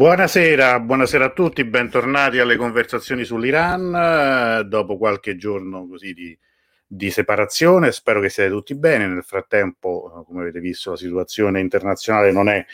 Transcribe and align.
Buonasera, 0.00 0.80
buonasera 0.80 1.26
a 1.26 1.30
tutti, 1.30 1.62
bentornati 1.62 2.38
alle 2.38 2.56
conversazioni 2.56 3.22
sull'Iran. 3.22 4.66
Dopo 4.66 4.96
qualche 4.96 5.36
giorno 5.36 5.86
così 5.86 6.14
di, 6.14 6.38
di, 6.86 7.10
separazione, 7.10 7.92
spero 7.92 8.18
che 8.22 8.30
siate 8.30 8.48
tutti 8.48 8.74
bene. 8.74 9.06
Nel 9.06 9.22
frattempo, 9.22 10.24
come 10.26 10.40
avete 10.40 10.58
visto, 10.58 10.92
la 10.92 10.96
situazione 10.96 11.60
internazionale 11.60 12.32
non 12.32 12.48
è 12.48 12.64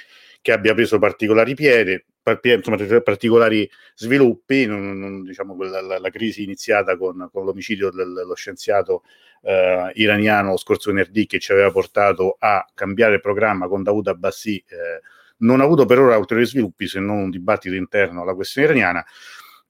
che 0.40 0.52
abbia 0.52 0.72
preso 0.72 1.00
particolari 1.00 1.54
piedi, 1.54 2.00
insomma, 2.42 3.00
particolari 3.00 3.68
sviluppi. 3.96 4.66
Non, 4.66 4.96
non, 4.96 5.24
diciamo, 5.24 5.56
la, 5.64 5.98
la, 5.98 6.10
crisi 6.10 6.44
iniziata 6.44 6.96
con, 6.96 7.28
con 7.32 7.44
l'omicidio 7.44 7.90
dello 7.90 8.36
scienziato 8.36 9.02
eh, 9.42 9.90
iraniano 9.94 10.50
lo 10.50 10.56
scorso 10.58 10.92
venerdì 10.92 11.26
che 11.26 11.40
ci 11.40 11.50
aveva 11.50 11.72
portato 11.72 12.36
a 12.38 12.64
cambiare 12.72 13.18
programma 13.18 13.66
con 13.66 13.82
Dawood 13.82 14.06
Abbassi. 14.06 14.58
Eh, 14.58 15.00
non 15.38 15.60
ha 15.60 15.64
avuto 15.64 15.84
per 15.84 15.98
ora 15.98 16.16
ulteriori 16.16 16.48
sviluppi 16.48 16.86
se 16.86 17.00
non 17.00 17.18
un 17.18 17.30
dibattito 17.30 17.74
interno 17.74 18.22
alla 18.22 18.34
questione 18.34 18.68
iraniana. 18.68 19.04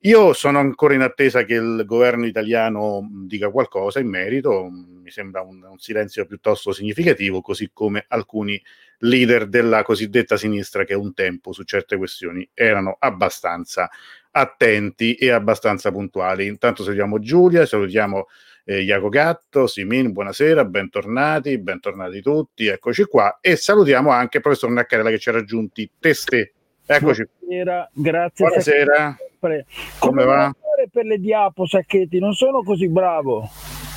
Io 0.00 0.34
sono 0.34 0.58
ancora 0.58 0.94
in 0.94 1.00
attesa 1.00 1.44
che 1.44 1.54
il 1.54 1.82
governo 1.86 2.26
italiano 2.26 3.08
dica 3.24 3.50
qualcosa 3.50 3.98
in 3.98 4.08
merito, 4.08 4.68
mi 4.70 5.10
sembra 5.10 5.40
un, 5.40 5.62
un, 5.64 5.78
silenzio 5.78 6.26
piuttosto 6.26 6.72
significativo, 6.72 7.40
così 7.40 7.70
come 7.72 8.04
alcuni 8.08 8.62
leader 8.98 9.48
della 9.48 9.82
cosiddetta 9.82 10.36
sinistra 10.36 10.84
che 10.84 10.94
un 10.94 11.12
tempo 11.14 11.52
su 11.52 11.64
certe 11.64 11.96
questioni 11.96 12.48
erano 12.54 12.96
abbastanza 12.98 13.88
attenti 14.30 15.14
e 15.14 15.30
abbastanza 15.30 15.90
puntuali. 15.90 16.46
Intanto 16.46 16.82
salutiamo 16.82 17.18
Giulia, 17.18 17.66
salutiamo 17.66 18.26
eh, 18.68 18.82
Iaco 18.82 19.08
Gatto, 19.08 19.68
Simin, 19.68 20.12
buonasera, 20.12 20.64
bentornati, 20.64 21.56
bentornati 21.58 22.20
tutti, 22.20 22.66
eccoci 22.66 23.04
qua 23.04 23.38
e 23.40 23.54
salutiamo 23.54 24.10
anche 24.10 24.38
il 24.38 24.42
professor 24.42 24.70
Naccarella 24.70 25.10
che 25.10 25.18
ci 25.20 25.28
ha 25.28 25.32
raggiunti 25.32 25.88
testè. 26.00 26.50
Eccoci. 26.84 27.24
Buonasera, 27.38 27.90
grazie. 27.92 28.44
Buonasera. 28.44 29.16
Come, 29.38 29.66
Come 30.00 30.24
va? 30.24 30.52
Per 30.90 31.04
le 31.04 31.18
diapo, 31.18 31.64
Sacchetti, 31.64 32.18
non 32.18 32.32
sono 32.34 32.62
così 32.64 32.88
bravo. 32.88 33.48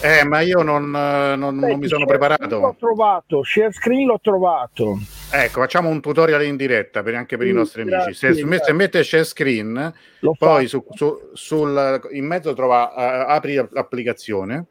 Eh, 0.01 0.23
ma 0.23 0.39
io 0.39 0.61
non, 0.61 0.89
non, 0.89 1.57
non 1.57 1.77
mi 1.77 1.87
sono 1.87 2.05
preparato. 2.05 2.59
L'ho 2.59 2.75
trovato, 2.79 3.43
share 3.43 3.73
screen 3.73 4.07
l'ho 4.07 4.19
trovato. 4.21 4.97
Ecco, 5.31 5.59
facciamo 5.59 5.89
un 5.89 5.99
tutorial 5.99 6.43
in 6.45 6.55
diretta 6.55 7.03
per, 7.03 7.15
anche 7.15 7.35
per 7.35 7.47
sì, 7.47 7.51
i 7.51 7.55
nostri 7.55 7.81
amici. 7.81 8.13
Se, 8.13 8.33
se 8.33 8.73
mette 8.73 9.03
share 9.03 9.25
screen, 9.25 9.93
Lo 10.19 10.35
poi 10.37 10.67
su, 10.67 10.85
su, 10.91 11.31
sul, 11.33 12.09
in 12.11 12.25
mezzo 12.25 12.53
trova 12.53 12.93
uh, 12.95 13.29
apri 13.29 13.55
l'applicazione 13.55 14.67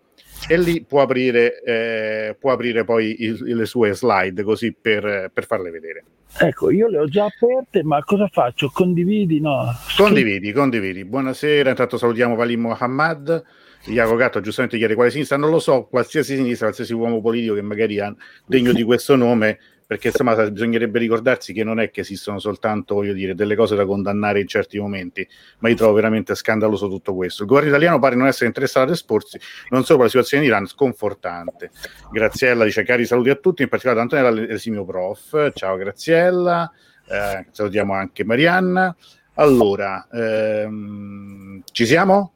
e 0.46 0.56
lì 0.56 0.82
può 0.82 1.02
aprire, 1.02 1.62
eh, 1.62 2.36
può 2.38 2.52
aprire 2.52 2.84
poi 2.84 3.16
il, 3.22 3.54
le 3.54 3.66
sue 3.66 3.92
slide 3.92 4.42
così 4.42 4.72
per, 4.72 5.30
per, 5.32 5.44
farle 5.44 5.70
vedere. 5.70 6.04
Ecco, 6.38 6.70
io 6.70 6.88
le 6.88 7.00
ho 7.00 7.06
già 7.06 7.26
aperte, 7.26 7.82
ma 7.82 8.02
cosa 8.02 8.28
faccio? 8.28 8.70
Condividi? 8.72 9.40
No. 9.40 9.66
Condividi, 9.96 10.52
condividi. 10.52 11.04
Buonasera, 11.04 11.70
intanto 11.70 11.98
salutiamo 11.98 12.34
Valim 12.34 12.60
Mohammad. 12.62 13.44
Iaco 13.84 14.16
Gatto 14.16 14.40
giustamente 14.40 14.76
chiede 14.76 14.94
quale 14.94 15.10
sinistra, 15.10 15.36
non 15.36 15.50
lo 15.50 15.58
so, 15.58 15.84
qualsiasi 15.84 16.36
sinistra, 16.36 16.66
qualsiasi 16.66 16.92
uomo 16.92 17.20
politico 17.20 17.54
che 17.54 17.62
magari 17.62 18.00
ha 18.00 18.14
degno 18.44 18.72
di 18.72 18.82
questo 18.82 19.16
nome, 19.16 19.58
perché 19.86 20.08
insomma 20.08 20.34
bisognerebbe 20.50 20.98
ricordarsi 20.98 21.54
che 21.54 21.64
non 21.64 21.80
è 21.80 21.90
che 21.90 22.02
esistono 22.02 22.38
soltanto, 22.38 22.96
voglio 22.96 23.14
dire, 23.14 23.34
delle 23.34 23.56
cose 23.56 23.74
da 23.74 23.86
condannare 23.86 24.40
in 24.40 24.46
certi 24.46 24.78
momenti, 24.78 25.26
ma 25.60 25.70
io 25.70 25.76
trovo 25.76 25.94
veramente 25.94 26.34
scandaloso 26.34 26.88
tutto 26.88 27.14
questo. 27.14 27.44
Il 27.44 27.48
governo 27.48 27.70
italiano 27.70 27.98
pare 27.98 28.14
non 28.14 28.26
essere 28.26 28.46
interessato 28.46 28.86
ad 28.86 28.92
esporsi 28.92 29.38
non 29.70 29.84
solo 29.84 30.00
per 30.00 30.06
la 30.06 30.10
situazione 30.10 30.44
in 30.44 30.50
Iran, 30.50 30.66
sconfortante. 30.66 31.70
Graziella 32.12 32.64
dice 32.64 32.82
cari 32.82 33.06
saluti 33.06 33.30
a 33.30 33.36
tutti, 33.36 33.62
in 33.62 33.68
particolare 33.68 34.02
ad 34.02 34.10
Antonella 34.10 34.52
Esimio 34.52 34.84
Prof. 34.84 35.52
Ciao 35.54 35.76
Graziella, 35.76 36.70
eh, 37.08 37.46
salutiamo 37.50 37.94
anche 37.94 38.24
Marianna. 38.24 38.94
Allora, 39.34 40.06
ehm, 40.12 41.62
ci 41.72 41.86
siamo? 41.86 42.32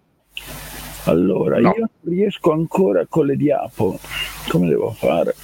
Allora, 1.05 1.59
no. 1.59 1.75
io 1.77 1.89
non 2.03 2.15
riesco 2.15 2.53
ancora 2.53 3.07
con 3.09 3.27
le 3.27 3.37
diapo. 3.37 3.99
Come 4.49 4.69
devo 4.69 4.91
fare? 4.93 5.35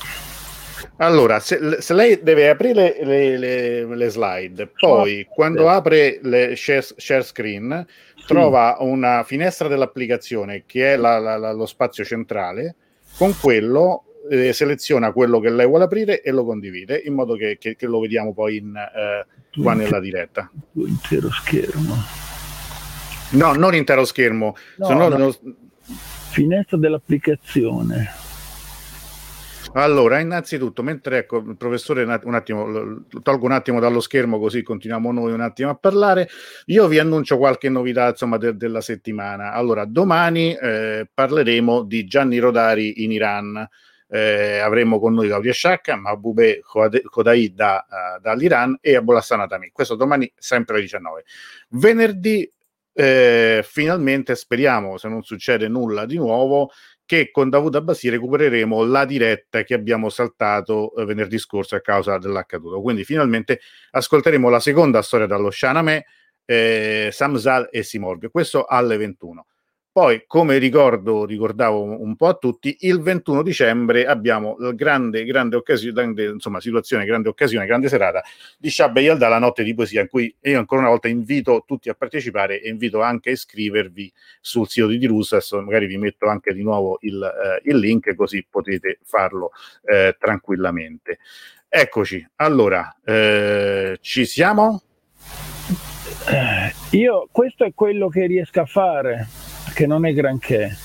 Allora, 1.00 1.38
se, 1.40 1.80
se 1.80 1.94
lei 1.94 2.20
deve 2.22 2.48
aprire 2.48 2.98
le, 3.02 3.36
le, 3.36 3.84
le 3.84 4.08
slide, 4.08 4.66
poi 4.66 5.24
oh, 5.28 5.32
quando 5.32 5.62
sì. 5.62 5.68
apre 5.68 6.18
le 6.22 6.56
share, 6.56 6.82
share 6.82 7.22
screen, 7.22 7.86
sì. 8.16 8.26
trova 8.26 8.76
una 8.80 9.22
finestra 9.22 9.68
dell'applicazione 9.68 10.64
che 10.66 10.94
è 10.94 10.96
la, 10.96 11.18
la, 11.18 11.36
la, 11.36 11.52
lo 11.52 11.66
spazio 11.66 12.04
centrale, 12.04 12.74
con 13.16 13.34
quello 13.40 14.04
eh, 14.28 14.52
seleziona 14.52 15.12
quello 15.12 15.40
che 15.40 15.50
lei 15.50 15.66
vuole 15.66 15.84
aprire 15.84 16.20
e 16.20 16.32
lo 16.32 16.44
condivide 16.44 17.00
in 17.04 17.14
modo 17.14 17.34
che, 17.34 17.58
che, 17.58 17.76
che 17.76 17.86
lo 17.86 18.00
vediamo 18.00 18.32
poi 18.32 18.56
in, 18.56 18.74
eh, 18.76 19.60
qua 19.60 19.74
nella 19.74 20.00
diretta. 20.00 20.50
Intero 20.74 21.30
schermo. 21.30 22.27
No, 23.30 23.52
non 23.54 23.74
intero 23.74 24.04
schermo. 24.04 24.56
No, 24.76 25.08
no. 25.08 25.08
No... 25.08 25.36
Finestra 26.30 26.76
dell'applicazione. 26.76 28.26
Allora, 29.74 30.18
innanzitutto, 30.18 30.82
mentre 30.82 31.18
ecco, 31.18 31.38
il 31.38 31.56
professore 31.56 32.02
un 32.02 32.34
attimo, 32.34 33.04
tolgo 33.22 33.44
un 33.44 33.52
attimo 33.52 33.80
dallo 33.80 34.00
schermo 34.00 34.38
così 34.38 34.62
continuiamo 34.62 35.12
noi 35.12 35.32
un 35.32 35.40
attimo 35.40 35.70
a 35.70 35.74
parlare, 35.74 36.28
io 36.66 36.86
vi 36.88 36.98
annuncio 36.98 37.36
qualche 37.36 37.68
novità 37.68 38.08
insomma 38.08 38.38
de- 38.38 38.56
della 38.56 38.80
settimana. 38.80 39.52
Allora, 39.52 39.84
domani 39.84 40.54
eh, 40.54 41.06
parleremo 41.12 41.82
di 41.82 42.06
Gianni 42.06 42.38
Rodari 42.38 43.04
in 43.04 43.12
Iran. 43.12 43.68
Eh, 44.10 44.58
avremo 44.58 44.98
con 44.98 45.12
noi 45.12 45.28
Claudia 45.28 45.52
Sciacca, 45.52 45.94
Mahboubeh 45.94 46.62
Kodai 47.04 47.52
da, 47.52 47.86
uh, 47.86 48.20
dall'Iran 48.22 48.78
e 48.80 48.96
Abolhassan 48.96 49.40
Atami. 49.40 49.68
Questo 49.70 49.96
domani 49.96 50.32
sempre 50.34 50.76
alle 50.76 50.84
19. 50.84 51.24
Venerdì 51.72 52.50
eh, 53.00 53.62
finalmente 53.64 54.34
speriamo, 54.34 54.96
se 54.96 55.06
non 55.06 55.22
succede 55.22 55.68
nulla 55.68 56.04
di 56.04 56.16
nuovo, 56.16 56.72
che 57.06 57.30
con 57.30 57.48
Davud 57.48 57.76
Abbasi 57.76 58.08
recupereremo 58.08 58.84
la 58.84 59.04
diretta 59.04 59.62
che 59.62 59.74
abbiamo 59.74 60.08
saltato 60.08 60.92
eh, 60.96 61.04
venerdì 61.04 61.38
scorso 61.38 61.76
a 61.76 61.80
causa 61.80 62.18
dell'accaduto. 62.18 62.82
Quindi 62.82 63.04
finalmente 63.04 63.60
ascolteremo 63.92 64.48
la 64.48 64.58
seconda 64.58 65.00
storia 65.02 65.26
dallo 65.26 65.52
Shaname, 65.52 66.06
eh, 66.44 67.10
Samzal 67.12 67.68
e 67.70 67.84
Simorg, 67.84 68.32
questo 68.32 68.64
alle 68.64 68.96
21. 68.96 69.46
Poi, 69.98 70.22
come 70.28 70.58
ricordo, 70.58 71.24
ricordavo 71.24 71.82
un 72.00 72.14
po' 72.14 72.28
a 72.28 72.34
tutti, 72.34 72.76
il 72.82 73.00
21 73.00 73.42
dicembre 73.42 74.06
abbiamo 74.06 74.54
la 74.60 74.70
grande, 74.70 75.24
grande 75.24 75.56
occasione, 75.56 76.22
insomma, 76.22 76.60
situazione, 76.60 77.04
grande 77.04 77.28
occasione, 77.28 77.66
grande 77.66 77.88
serata 77.88 78.22
di 78.56 78.70
Shabba 78.70 79.00
Yalda, 79.00 79.26
la 79.26 79.40
notte 79.40 79.64
di 79.64 79.74
poesia, 79.74 80.02
in 80.02 80.06
cui 80.06 80.32
io 80.40 80.56
ancora 80.56 80.82
una 80.82 80.90
volta 80.90 81.08
invito 81.08 81.64
tutti 81.66 81.88
a 81.88 81.94
partecipare 81.94 82.60
e 82.60 82.68
invito 82.68 83.02
anche 83.02 83.30
a 83.30 83.32
iscrivervi 83.32 84.12
sul 84.40 84.68
sito 84.68 84.86
di 84.86 84.98
Dirus, 84.98 85.32
adesso 85.32 85.60
magari 85.60 85.86
vi 85.86 85.98
metto 85.98 86.28
anche 86.28 86.54
di 86.54 86.62
nuovo 86.62 86.98
il, 87.00 87.20
eh, 87.20 87.68
il 87.68 87.78
link 87.78 88.14
così 88.14 88.46
potete 88.48 89.00
farlo 89.02 89.50
eh, 89.82 90.14
tranquillamente. 90.16 91.18
Eccoci, 91.68 92.24
allora, 92.36 92.96
eh, 93.04 93.98
ci 94.00 94.24
siamo? 94.26 94.80
Io, 96.90 97.28
questo 97.32 97.64
è 97.64 97.72
quello 97.74 98.06
che 98.08 98.26
riesco 98.26 98.60
a 98.60 98.66
fare 98.66 99.47
che 99.74 99.86
non 99.86 100.06
è 100.06 100.12
granché. 100.12 100.76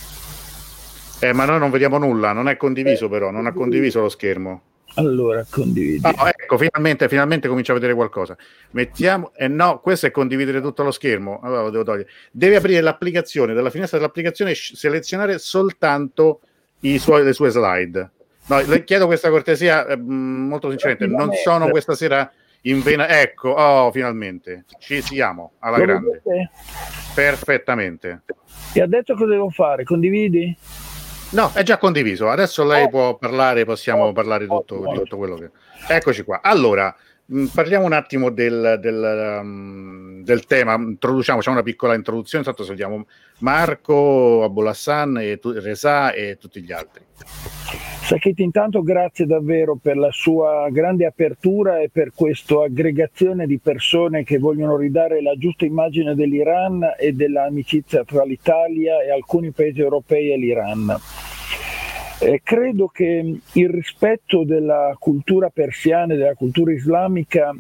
Eh, 1.20 1.34
ma 1.34 1.46
noi 1.46 1.60
non 1.60 1.72
vediamo 1.72 1.98
nulla, 1.98 2.34
non 2.34 2.50
è 2.50 2.58
condiviso 2.58 3.06
eh, 3.06 3.10
però, 3.10 3.32
non 3.32 3.46
ha 3.46 3.54
condiviso 3.54 4.02
lo 4.02 4.10
schermo. 4.10 4.62
Allora, 4.96 5.44
condividi. 5.50 6.06
Oh, 6.06 6.28
ecco, 6.28 6.58
finalmente, 6.58 7.08
finalmente 7.08 7.48
comincia 7.48 7.72
a 7.72 7.76
vedere 7.76 7.94
qualcosa. 7.96 8.38
Mettiamo, 8.72 9.32
eh 9.36 9.48
no, 9.48 9.80
questo 9.80 10.06
è 10.06 10.12
condividere 10.12 10.62
tutto 10.62 10.84
lo 10.84 10.92
schermo. 10.92 11.40
Allora 11.42 11.64
lo 11.64 11.70
devo 11.72 11.84
togliere. 11.84 12.10
Devi 12.32 12.56
aprire 12.56 12.82
l'applicazione, 12.82 13.54
dalla 13.54 13.72
finestra 13.72 13.98
dell'applicazione 13.98 14.54
selezionare 14.54 15.40
soltanto 15.40 16.42
suoi, 16.98 17.24
le 17.24 17.34
sue 17.34 17.50
slide. 17.50 18.12
No, 18.48 18.62
le 18.62 18.84
chiedo 18.84 19.06
questa 19.06 19.30
cortesia 19.30 19.88
eh, 19.88 19.96
molto 19.96 20.70
sinceramente, 20.70 21.08
non 21.08 21.32
sono 21.32 21.70
questa 21.70 21.96
sera 21.96 22.30
vena. 22.82 23.08
Ecco, 23.08 23.50
oh, 23.50 23.92
finalmente 23.92 24.66
ci 24.80 25.02
siamo 25.02 25.54
alla 25.60 25.78
Lo 25.78 25.86
grande. 25.86 26.22
Vedete? 26.24 26.52
Perfettamente. 27.14 28.22
E 28.74 28.82
adesso 28.82 29.14
cosa 29.14 29.28
devo 29.28 29.50
fare? 29.50 29.84
Condividi? 29.84 30.56
No, 31.32 31.52
è 31.54 31.64
già 31.64 31.78
condiviso. 31.78 32.30
Adesso 32.30 32.64
lei 32.64 32.84
oh. 32.84 32.90
può 32.90 33.18
parlare, 33.18 33.66
possiamo 33.66 34.06
oh. 34.06 34.12
parlare 34.12 34.46
tutto, 34.48 34.76
oh. 34.76 34.92
di 34.92 35.00
tutto 35.00 35.18
quello 35.18 35.36
che. 35.36 35.50
Eccoci 35.88 36.24
qua. 36.24 36.42
Allora, 36.42 36.96
parliamo 37.54 37.86
un 37.86 37.94
attimo 37.94 38.30
del, 38.30 38.78
del, 38.82 39.40
um, 39.42 40.24
del 40.24 40.46
tema. 40.46 40.76
Introduciamo, 40.76 41.40
c'è 41.40 41.50
una 41.50 41.64
piccola 41.64 41.96
introduzione. 41.96 42.44
Intanto 42.44 42.64
salutiamo 42.64 43.06
Marco, 43.40 44.44
Abulassan, 44.44 45.18
e 45.18 45.40
tu, 45.40 45.52
Resa 45.52 46.12
e 46.14 46.38
tutti 46.38 46.62
gli 46.62 46.72
altri. 46.72 47.04
Sacchetti, 48.04 48.44
intanto 48.44 48.84
grazie 48.84 49.26
davvero 49.26 49.78
per 49.82 49.96
la 49.96 50.12
sua 50.12 50.68
grande 50.70 51.06
apertura 51.06 51.80
e 51.80 51.90
per 51.90 52.12
questa 52.14 52.64
aggregazione 52.64 53.48
di 53.48 53.60
persone 53.60 54.26
che 54.26 54.40
vogliono 54.40 54.76
ridare 54.76 55.22
la 55.22 55.36
giusta 55.38 55.64
immagine 55.64 56.14
dell'Iran 56.14 56.96
e 57.00 57.14
dell'amicizia 57.14 58.04
tra 58.04 58.26
l'Italia 58.26 59.02
e 59.02 59.10
alcuni 59.10 59.52
paesi 59.52 59.80
europei 59.80 60.34
e 60.34 60.38
l'Iran. 60.38 61.00
Eh, 62.20 62.42
credo 62.44 62.88
che 62.88 63.40
il 63.52 63.70
rispetto 63.70 64.44
della 64.46 64.96
cultura 64.98 65.50
persiana 65.50 66.14
e 66.14 66.18
della 66.18 66.36
cultura 66.36 66.72
islamica 66.72 67.54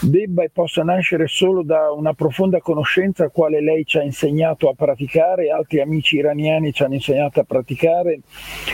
debba 0.00 0.44
e 0.44 0.50
possa 0.50 0.82
nascere 0.82 1.26
solo 1.26 1.62
da 1.62 1.90
una 1.92 2.14
profonda 2.14 2.60
conoscenza 2.60 3.28
quale 3.28 3.60
lei 3.60 3.84
ci 3.84 3.98
ha 3.98 4.02
insegnato 4.02 4.68
a 4.68 4.74
praticare, 4.74 5.50
altri 5.50 5.80
amici 5.80 6.16
iraniani 6.16 6.72
ci 6.72 6.82
hanno 6.82 6.94
insegnato 6.94 7.40
a 7.40 7.44
praticare, 7.44 8.20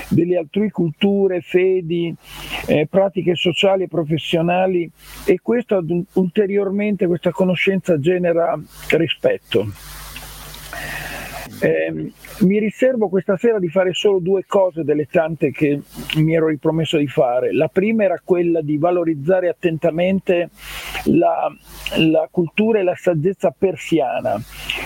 delle 0.08 0.36
altrui 0.36 0.70
culture, 0.70 1.40
fedi, 1.40 2.14
eh, 2.66 2.86
pratiche 2.86 3.34
sociali 3.34 3.84
e 3.84 3.88
professionali 3.88 4.88
e 5.24 5.40
questo 5.42 5.82
ulteriormente, 6.12 7.06
questa 7.06 7.30
conoscenza 7.30 7.98
genera 7.98 8.58
rispetto. 8.90 9.66
Eh, 11.60 12.12
mi 12.40 12.58
riservo 12.58 13.08
questa 13.08 13.36
sera 13.36 13.58
di 13.58 13.68
fare 13.68 13.92
solo 13.92 14.18
due 14.18 14.44
cose 14.46 14.84
delle 14.84 15.06
tante 15.06 15.50
che 15.50 15.80
mi 16.16 16.34
ero 16.34 16.48
ripromesso 16.48 16.96
di 16.98 17.06
fare. 17.06 17.52
La 17.52 17.68
prima 17.68 18.04
era 18.04 18.20
quella 18.22 18.60
di 18.60 18.76
valorizzare 18.76 19.48
attentamente 19.48 20.50
la, 21.04 21.50
la 21.98 22.28
cultura 22.30 22.78
e 22.78 22.82
la 22.82 22.96
saggezza 22.96 23.54
persiana, 23.56 24.40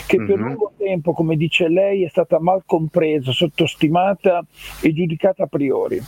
che 0.07 0.17
per 0.17 0.37
mm-hmm. 0.37 0.43
lungo 0.43 0.73
tempo, 0.77 1.13
come 1.13 1.37
dice 1.37 1.69
lei, 1.69 2.05
è 2.05 2.09
stata 2.09 2.41
mal 2.41 2.63
compresa, 2.65 3.33
sottostimata 3.33 4.45
e 4.81 4.93
giudicata 4.93 5.45
a 5.45 5.47
priori. 5.47 6.01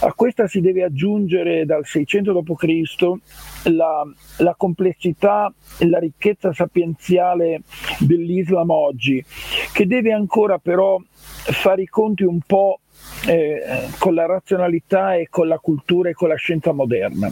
A 0.00 0.12
questa 0.12 0.46
si 0.46 0.60
deve 0.60 0.84
aggiungere 0.84 1.64
dal 1.64 1.84
600 1.84 2.32
d.C. 2.32 3.68
La, 3.70 4.04
la 4.38 4.54
complessità 4.56 5.52
e 5.76 5.88
la 5.88 5.98
ricchezza 5.98 6.52
sapienziale 6.52 7.62
dell'Islam 7.98 8.70
oggi, 8.70 9.24
che 9.72 9.86
deve 9.86 10.07
ancora 10.12 10.58
però 10.58 11.00
fare 11.08 11.82
i 11.82 11.86
conti 11.86 12.24
un 12.24 12.40
po' 12.40 12.80
eh, 13.26 13.88
con 13.98 14.14
la 14.14 14.26
razionalità 14.26 15.14
e 15.14 15.28
con 15.28 15.48
la 15.48 15.58
cultura 15.58 16.10
e 16.10 16.12
con 16.14 16.28
la 16.28 16.36
scienza 16.36 16.72
moderna. 16.72 17.30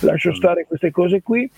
Lascio 0.00 0.34
stare 0.34 0.66
queste 0.66 0.90
cose 0.90 1.22
qui. 1.22 1.48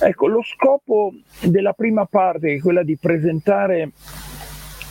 Ecco, 0.00 0.26
lo 0.26 0.42
scopo 0.42 1.12
della 1.42 1.72
prima 1.72 2.04
parte, 2.06 2.48
che 2.48 2.54
è 2.54 2.60
quella 2.60 2.82
di 2.82 2.96
presentare 2.96 3.92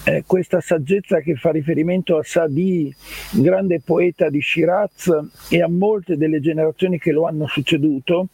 eh, 0.05 0.23
questa 0.25 0.61
saggezza 0.61 1.19
che 1.19 1.35
fa 1.35 1.51
riferimento 1.51 2.17
a 2.17 2.23
Sadi, 2.23 2.93
grande 3.31 3.81
poeta 3.81 4.29
di 4.29 4.41
Shiraz 4.41 5.11
e 5.49 5.61
a 5.61 5.67
molte 5.67 6.17
delle 6.17 6.39
generazioni 6.39 6.99
che 6.99 7.11
lo 7.11 7.25
hanno 7.25 7.47
succeduto, 7.47 8.27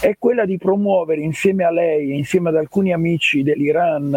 è 0.00 0.16
quella 0.16 0.44
di 0.44 0.58
promuovere 0.58 1.20
insieme 1.20 1.64
a 1.64 1.70
lei, 1.70 2.16
insieme 2.16 2.50
ad 2.50 2.56
alcuni 2.56 2.92
amici 2.92 3.42
dell'Iran, 3.42 4.14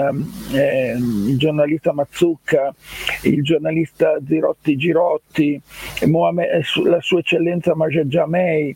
eh, 0.54 0.96
il 0.96 1.38
giornalista 1.38 1.92
Mazzucca, 1.92 2.74
il 3.24 3.42
giornalista 3.42 4.20
Zirotti 4.26 4.78
Girotti, 4.78 5.60
Mohamed, 6.06 6.50
eh, 6.50 6.64
la 6.88 7.02
sua 7.02 7.20
eccellenza 7.20 7.74
Majed 7.74 8.08
Jamei, 8.08 8.76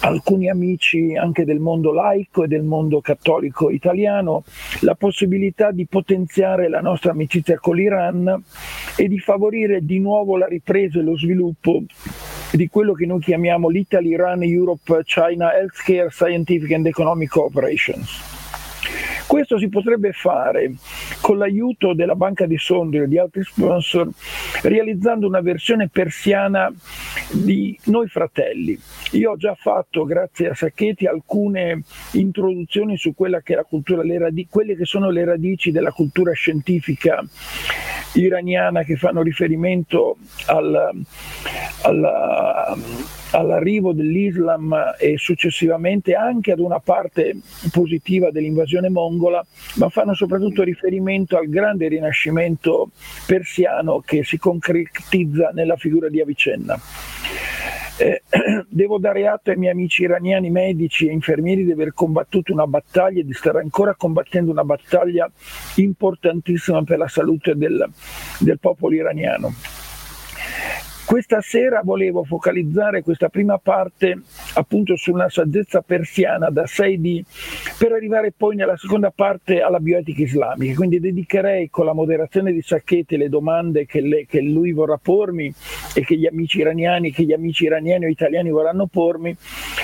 alcuni 0.00 0.48
amici 0.48 1.16
anche 1.16 1.44
del 1.44 1.58
mondo 1.58 1.92
laico 1.92 2.44
e 2.44 2.48
del 2.48 2.62
mondo 2.62 3.00
cattolico 3.00 3.70
italiano 3.70 4.44
la 4.80 4.94
possibilità 4.94 5.70
di 5.70 5.86
potenziare 5.86 6.68
la 6.68 6.80
nostra 6.80 7.12
amicizia 7.12 7.58
con 7.58 7.76
l'Iran 7.76 8.42
e 8.96 9.08
di 9.08 9.18
favorire 9.18 9.84
di 9.84 9.98
nuovo 9.98 10.36
la 10.36 10.46
ripresa 10.46 10.98
e 10.98 11.02
lo 11.02 11.16
sviluppo 11.16 11.82
di 12.52 12.68
quello 12.68 12.92
che 12.92 13.06
noi 13.06 13.20
chiamiamo 13.20 13.68
l'Italy 13.68 14.10
Iran 14.10 14.42
Europe 14.42 15.02
China 15.04 15.54
Healthcare 15.54 16.10
Scientific 16.10 16.72
and 16.72 16.86
Economic 16.86 17.28
Cooperations. 17.28 18.36
Questo 19.26 19.58
si 19.58 19.68
potrebbe 19.68 20.12
fare 20.12 20.72
con 21.20 21.38
l'aiuto 21.38 21.94
della 21.94 22.14
banca 22.14 22.46
di 22.46 22.56
Sondrio 22.58 23.04
e 23.04 23.08
di 23.08 23.18
altri 23.18 23.42
sponsor, 23.42 24.08
realizzando 24.62 25.26
una 25.26 25.40
versione 25.40 25.88
persiana 25.88 26.72
di 27.32 27.76
Noi 27.84 28.06
Fratelli. 28.08 28.78
Io 29.12 29.32
ho 29.32 29.36
già 29.36 29.54
fatto, 29.54 30.04
grazie 30.04 30.50
a 30.50 30.54
Sacchetti, 30.54 31.06
alcune 31.06 31.82
introduzioni 32.12 32.96
su 32.96 33.14
quella 33.14 33.40
che 33.40 33.54
è 33.54 33.56
la 33.56 33.64
cultura, 33.64 34.02
radici, 34.02 34.48
quelle 34.48 34.76
che 34.76 34.84
sono 34.84 35.10
le 35.10 35.24
radici 35.24 35.70
della 35.72 35.90
cultura 35.90 36.32
scientifica 36.32 37.24
iraniana 38.14 38.82
che 38.82 38.96
fanno 38.96 39.22
riferimento 39.22 40.16
al, 40.46 40.90
alla, 41.82 42.76
all'arrivo 43.30 43.92
dell'Islam 43.92 44.74
e 44.98 45.16
successivamente 45.16 46.14
anche 46.14 46.52
ad 46.52 46.58
una 46.58 46.80
parte 46.80 47.36
positiva 47.72 48.30
dell'invasione 48.30 48.88
mongola, 48.88 49.44
ma 49.76 49.88
fanno 49.88 50.14
soprattutto 50.14 50.62
riferimento 50.62 51.36
al 51.36 51.48
grande 51.48 51.88
rinascimento 51.88 52.90
persiano 53.26 54.00
che 54.00 54.24
si 54.24 54.38
concretizza 54.38 55.50
nella 55.52 55.76
figura 55.76 56.08
di 56.08 56.20
Avicenna. 56.20 56.78
Eh, 57.98 58.22
devo 58.68 58.98
dare 58.98 59.26
atto 59.26 59.50
ai 59.50 59.56
miei 59.56 59.72
amici 59.72 60.02
iraniani 60.02 60.50
medici 60.50 61.08
e 61.08 61.12
infermieri 61.12 61.64
di 61.64 61.72
aver 61.72 61.94
combattuto 61.94 62.52
una 62.52 62.66
battaglia 62.66 63.20
e 63.20 63.24
di 63.24 63.32
stare 63.32 63.60
ancora 63.60 63.94
combattendo 63.94 64.50
una 64.50 64.64
battaglia 64.64 65.30
importantissima 65.76 66.82
per 66.82 66.98
la 66.98 67.08
salute 67.08 67.56
del, 67.56 67.88
del 68.38 68.58
popolo 68.58 68.94
iraniano. 68.94 69.54
Questa 71.06 71.40
sera 71.40 71.82
volevo 71.84 72.24
focalizzare 72.24 73.02
questa 73.02 73.28
prima 73.28 73.58
parte 73.58 74.22
appunto 74.54 74.96
sulla 74.96 75.28
saggezza 75.28 75.80
persiana 75.80 76.50
da 76.50 76.64
6D 76.64 77.22
per 77.78 77.92
arrivare 77.92 78.32
poi 78.36 78.56
nella 78.56 78.76
seconda 78.76 79.12
parte 79.12 79.60
alla 79.60 79.78
bioetica 79.78 80.22
islamica, 80.22 80.74
quindi 80.74 80.98
dedicherei 80.98 81.70
con 81.70 81.84
la 81.84 81.92
moderazione 81.92 82.52
di 82.52 82.60
Sacchetti 82.60 83.16
le 83.16 83.28
domande 83.28 83.86
che, 83.86 84.00
le, 84.00 84.26
che 84.26 84.40
lui 84.40 84.72
vorrà 84.72 84.98
pormi 85.00 85.54
e 85.94 86.04
che 86.04 86.16
gli 86.16 86.26
amici 86.26 86.58
iraniani, 86.58 87.12
che 87.12 87.22
gli 87.22 87.32
amici 87.32 87.64
iraniani 87.64 88.06
o 88.06 88.08
italiani 88.08 88.50
vorranno 88.50 88.86
pormi. 88.86 89.34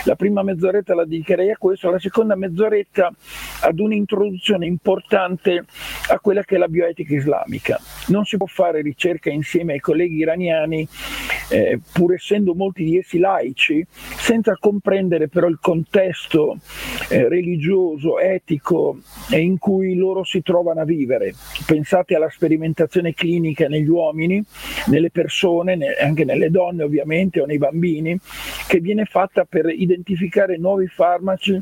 La 0.04 0.16
prima 0.16 0.42
mezz'oretta 0.42 0.96
la 0.96 1.04
dedicherei 1.04 1.52
a 1.52 1.56
questo, 1.56 1.88
la 1.88 2.00
seconda 2.00 2.34
mezz'oretta 2.34 3.12
ad 3.62 3.78
un'introduzione 3.78 4.66
importante 4.66 5.64
a 6.08 6.18
quella 6.18 6.42
che 6.42 6.56
è 6.56 6.58
la 6.58 6.66
bioetica 6.66 7.14
islamica. 7.14 7.78
Non 8.08 8.24
si 8.24 8.36
può 8.36 8.46
fare 8.46 8.82
ricerca 8.82 9.30
insieme 9.30 9.74
ai 9.74 9.80
colleghi 9.80 10.16
iraniani 10.16 10.88
eh, 11.48 11.78
pur 11.92 12.14
essendo 12.14 12.54
molti 12.54 12.84
di 12.84 12.98
essi 12.98 13.18
laici, 13.18 13.84
senza 13.90 14.56
comprendere 14.58 15.28
però 15.28 15.46
il 15.48 15.58
contesto 15.60 16.58
eh, 17.08 17.28
religioso, 17.28 18.18
etico 18.18 18.98
eh, 19.30 19.38
in 19.38 19.58
cui 19.58 19.94
loro 19.94 20.24
si 20.24 20.42
trovano 20.42 20.80
a 20.80 20.84
vivere. 20.84 21.34
Pensate 21.66 22.14
alla 22.14 22.30
sperimentazione 22.30 23.12
clinica 23.12 23.68
negli 23.68 23.88
uomini, 23.88 24.42
nelle 24.86 25.10
persone, 25.10 25.76
ne, 25.76 25.94
anche 26.00 26.24
nelle 26.24 26.50
donne 26.50 26.82
ovviamente 26.82 27.40
o 27.40 27.46
nei 27.46 27.58
bambini, 27.58 28.18
che 28.66 28.80
viene 28.80 29.04
fatta 29.04 29.44
per 29.44 29.66
identificare 29.68 30.56
nuovi 30.56 30.86
farmaci 30.86 31.60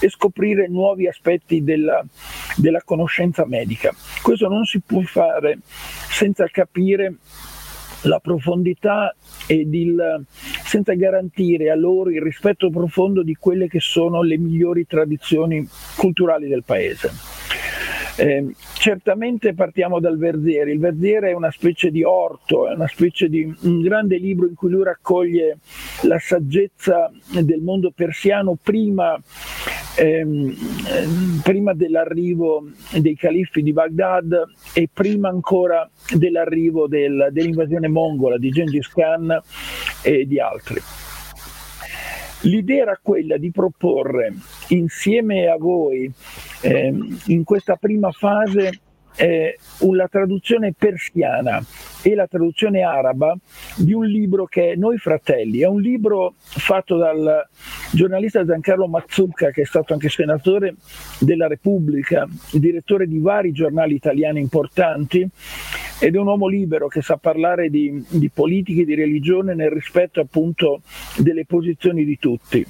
e 0.00 0.08
scoprire 0.10 0.68
nuovi 0.68 1.06
aspetti 1.06 1.62
della, 1.64 2.04
della 2.56 2.82
conoscenza 2.82 3.46
medica. 3.46 3.94
Questo 4.22 4.48
non 4.48 4.64
si 4.64 4.80
può 4.80 5.00
fare 5.02 5.58
senza 6.10 6.46
capire 6.48 7.14
la 8.02 8.18
profondità 8.20 9.14
ed 9.46 9.74
il, 9.74 10.24
senza 10.64 10.94
garantire 10.94 11.70
a 11.70 11.76
loro 11.76 12.10
il 12.10 12.22
rispetto 12.22 12.70
profondo 12.70 13.22
di 13.22 13.34
quelle 13.34 13.68
che 13.68 13.80
sono 13.80 14.22
le 14.22 14.38
migliori 14.38 14.86
tradizioni 14.86 15.66
culturali 15.96 16.48
del 16.48 16.62
paese. 16.64 17.39
Eh, 18.16 18.54
certamente 18.74 19.54
partiamo 19.54 20.00
dal 20.00 20.18
Verziere. 20.18 20.72
Il 20.72 20.78
Verziere 20.78 21.30
è 21.30 21.34
una 21.34 21.50
specie 21.50 21.90
di 21.90 22.02
orto, 22.02 22.68
è 22.68 22.74
una 22.74 22.88
specie 22.88 23.28
di 23.28 23.52
un 23.62 23.80
grande 23.80 24.18
libro 24.18 24.46
in 24.46 24.54
cui 24.54 24.70
lui 24.70 24.84
raccoglie 24.84 25.58
la 26.02 26.18
saggezza 26.18 27.10
del 27.42 27.60
mondo 27.60 27.92
persiano 27.94 28.56
prima, 28.60 29.18
ehm, 29.98 30.54
prima 31.42 31.72
dell'arrivo 31.74 32.64
dei 32.98 33.16
califfi 33.16 33.62
di 33.62 33.72
Baghdad 33.72 34.44
e 34.74 34.88
prima 34.92 35.28
ancora 35.28 35.88
dell'arrivo 36.14 36.88
del, 36.88 37.28
dell'invasione 37.32 37.88
mongola 37.88 38.38
di 38.38 38.50
Gengis 38.50 38.88
Khan 38.88 39.40
e 40.02 40.26
di 40.26 40.40
altri. 40.40 40.80
L'idea 42.42 42.82
era 42.82 42.98
quella 43.02 43.36
di 43.36 43.50
proporre 43.50 44.32
insieme 44.68 45.46
a 45.46 45.56
voi 45.56 46.10
eh, 46.62 46.94
in 47.26 47.44
questa 47.44 47.76
prima 47.76 48.10
fase 48.12 48.80
eh, 49.16 49.58
la 49.92 50.08
traduzione 50.08 50.72
persiana 50.76 51.62
e 52.02 52.14
la 52.14 52.26
traduzione 52.26 52.82
araba 52.82 53.36
di 53.76 53.92
un 53.92 54.06
libro 54.06 54.46
che 54.46 54.72
è 54.72 54.76
Noi 54.76 54.98
Fratelli. 54.98 55.60
È 55.60 55.66
un 55.66 55.80
libro 55.80 56.34
fatto 56.38 56.96
dal 56.96 57.46
giornalista 57.92 58.44
Giancarlo 58.44 58.86
Mazzucca, 58.88 59.50
che 59.50 59.62
è 59.62 59.66
stato 59.66 59.92
anche 59.92 60.08
senatore 60.08 60.74
della 61.18 61.46
Repubblica, 61.46 62.26
direttore 62.52 63.06
di 63.06 63.18
vari 63.18 63.52
giornali 63.52 63.94
italiani 63.94 64.40
importanti, 64.40 65.28
ed 66.02 66.14
è 66.14 66.18
un 66.18 66.26
uomo 66.26 66.46
libero 66.46 66.88
che 66.88 67.02
sa 67.02 67.18
parlare 67.18 67.68
di, 67.68 68.02
di 68.08 68.30
politica 68.30 68.80
e 68.80 68.84
di 68.86 68.94
religione 68.94 69.54
nel 69.54 69.70
rispetto 69.70 70.20
appunto 70.20 70.80
delle 71.18 71.44
posizioni 71.44 72.04
di 72.04 72.18
tutti. 72.18 72.66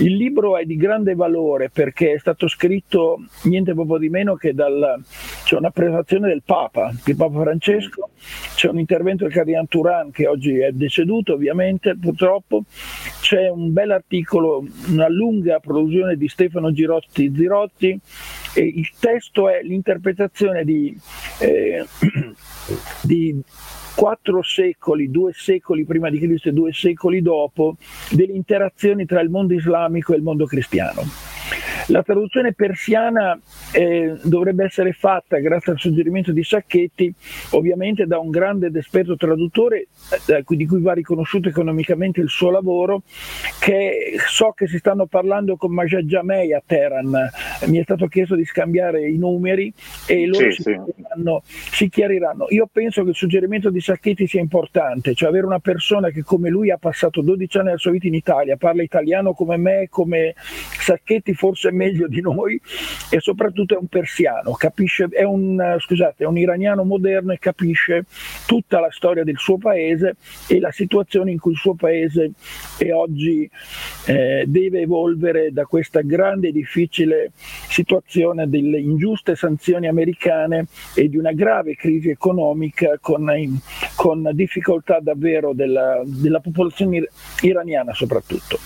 Il 0.00 0.16
libro 0.16 0.56
è 0.56 0.64
di 0.64 0.76
grande 0.76 1.14
valore 1.14 1.68
perché 1.68 2.14
è 2.14 2.18
stato 2.18 2.48
scritto 2.48 3.18
niente 3.44 3.74
proprio 3.74 3.98
di 3.98 4.08
meno 4.08 4.34
che 4.34 4.54
dal, 4.54 4.98
c'è 5.44 5.56
una 5.56 5.70
presentazione 5.70 6.28
del 6.28 6.40
Papa, 6.42 6.90
il 7.04 7.16
Papa 7.16 7.40
Francesco, 7.40 8.08
c'è 8.54 8.70
un 8.70 8.78
intervento 8.78 9.24
del 9.24 9.32
Cardinale 9.34 9.66
Turan 9.68 10.10
che 10.10 10.26
oggi 10.26 10.58
è 10.58 10.72
deceduto 10.72 11.34
ovviamente 11.34 11.98
purtroppo, 12.00 12.64
c'è 13.20 13.50
un 13.50 13.74
bel 13.74 13.90
articolo, 13.90 14.64
una 14.88 15.08
lunga 15.08 15.60
produzione 15.60 16.16
di 16.16 16.28
Stefano 16.28 16.72
Girotti 16.72 17.32
Zirotti. 17.36 18.00
E 18.52 18.62
il 18.62 18.90
testo 18.98 19.48
è 19.48 19.62
l'interpretazione 19.62 20.64
di, 20.64 20.98
eh, 21.38 21.86
di 23.02 23.40
quattro 23.94 24.42
secoli, 24.42 25.10
due 25.10 25.32
secoli 25.34 25.84
prima 25.84 26.10
di 26.10 26.18
Cristo 26.18 26.48
e 26.48 26.52
due 26.52 26.72
secoli 26.72 27.22
dopo, 27.22 27.76
delle 28.10 28.32
interazioni 28.32 29.06
tra 29.06 29.20
il 29.20 29.30
mondo 29.30 29.54
islamico 29.54 30.12
e 30.12 30.16
il 30.16 30.22
mondo 30.22 30.46
cristiano. 30.46 31.02
La 31.88 32.02
traduzione 32.02 32.52
persiana 32.52 33.38
eh, 33.72 34.16
dovrebbe 34.22 34.64
essere 34.64 34.92
fatta, 34.92 35.38
grazie 35.38 35.72
al 35.72 35.78
suggerimento 35.78 36.32
di 36.32 36.42
Sacchetti, 36.42 37.12
ovviamente 37.50 38.06
da 38.06 38.18
un 38.18 38.30
grande 38.30 38.66
ed 38.66 38.76
esperto 38.76 39.16
traduttore 39.16 39.88
eh, 40.26 40.44
di 40.46 40.66
cui 40.66 40.80
va 40.80 40.92
riconosciuto 40.92 41.48
economicamente 41.48 42.20
il 42.20 42.28
suo 42.28 42.50
lavoro, 42.50 43.02
che 43.60 44.16
so 44.26 44.52
che 44.52 44.66
si 44.66 44.78
stanno 44.78 45.06
parlando 45.06 45.56
con 45.56 45.72
Majed 45.72 46.06
Jamei 46.06 46.52
a 46.52 46.62
Teheran, 46.64 47.30
mi 47.66 47.78
è 47.78 47.82
stato 47.82 48.06
chiesto 48.06 48.34
di 48.34 48.44
scambiare 48.44 49.08
i 49.08 49.16
numeri 49.16 49.72
e 50.06 50.26
loro 50.26 50.50
sì, 50.50 50.62
si, 50.62 50.62
sì. 50.62 50.70
Chiariranno, 50.70 51.42
si, 51.44 51.88
Chiariranno, 51.88 52.46
Io 52.50 52.68
penso 52.70 53.02
che 53.02 53.10
il 53.10 53.14
suggerimento 53.14 53.70
di 53.70 53.80
Sacchetti 53.80 54.26
sia 54.26 54.40
importante, 54.40 55.14
cioè 55.14 55.28
avere 55.28 55.46
una 55.46 55.60
persona 55.60 56.10
che 56.10 56.22
come 56.22 56.48
lui 56.48 56.70
ha 56.70 56.78
passato 56.78 57.20
12 57.20 57.56
anni 57.58 57.66
della 57.66 57.78
sua 57.78 57.90
vita 57.90 58.06
in 58.06 58.14
Italia, 58.14 58.56
parla 58.56 58.82
italiano 58.82 59.32
come 59.32 59.56
me, 59.56 59.86
come 59.88 60.34
Sacchetti 60.36 61.34
forse 61.34 61.69
meglio 61.70 62.06
di 62.08 62.20
noi 62.20 62.60
e 63.10 63.20
soprattutto 63.20 63.74
è 63.74 63.78
un 63.78 63.86
persiano, 63.86 64.52
capisce, 64.52 65.08
è 65.10 65.22
un, 65.22 65.76
scusate, 65.78 66.24
è 66.24 66.26
un 66.26 66.38
iraniano 66.38 66.84
moderno 66.84 67.32
e 67.32 67.38
capisce 67.38 68.04
tutta 68.46 68.80
la 68.80 68.90
storia 68.90 69.24
del 69.24 69.38
suo 69.38 69.58
paese 69.58 70.16
e 70.48 70.60
la 70.60 70.70
situazione 70.70 71.30
in 71.30 71.38
cui 71.38 71.52
il 71.52 71.58
suo 71.58 71.74
paese 71.74 72.32
è 72.78 72.92
oggi 72.92 73.48
eh, 74.06 74.44
deve 74.46 74.80
evolvere 74.80 75.52
da 75.52 75.64
questa 75.64 76.00
grande 76.00 76.48
e 76.48 76.52
difficile 76.52 77.32
situazione 77.68 78.48
delle 78.48 78.78
ingiuste 78.78 79.36
sanzioni 79.36 79.86
americane 79.86 80.66
e 80.94 81.08
di 81.08 81.16
una 81.16 81.32
grave 81.32 81.74
crisi 81.76 82.10
economica 82.10 82.98
con, 83.00 83.30
con 83.94 84.30
difficoltà 84.32 84.98
davvero 85.00 85.52
della, 85.52 86.02
della 86.04 86.40
popolazione 86.40 87.08
iraniana 87.42 87.92
soprattutto. 87.92 88.58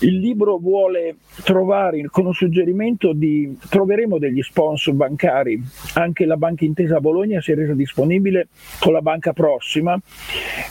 Il 0.00 0.18
libro 0.18 0.58
vuole 0.58 1.16
trovare, 1.42 2.06
con 2.10 2.26
un 2.26 2.34
suggerimento 2.34 3.14
di, 3.14 3.56
troveremo 3.68 4.18
degli 4.18 4.42
sponsor 4.42 4.92
bancari, 4.92 5.58
anche 5.94 6.26
la 6.26 6.36
Banca 6.36 6.66
Intesa 6.66 7.00
Bologna 7.00 7.40
si 7.40 7.52
è 7.52 7.54
resa 7.54 7.72
disponibile 7.72 8.48
con 8.78 8.92
la 8.92 9.00
banca 9.00 9.32
prossima, 9.32 9.98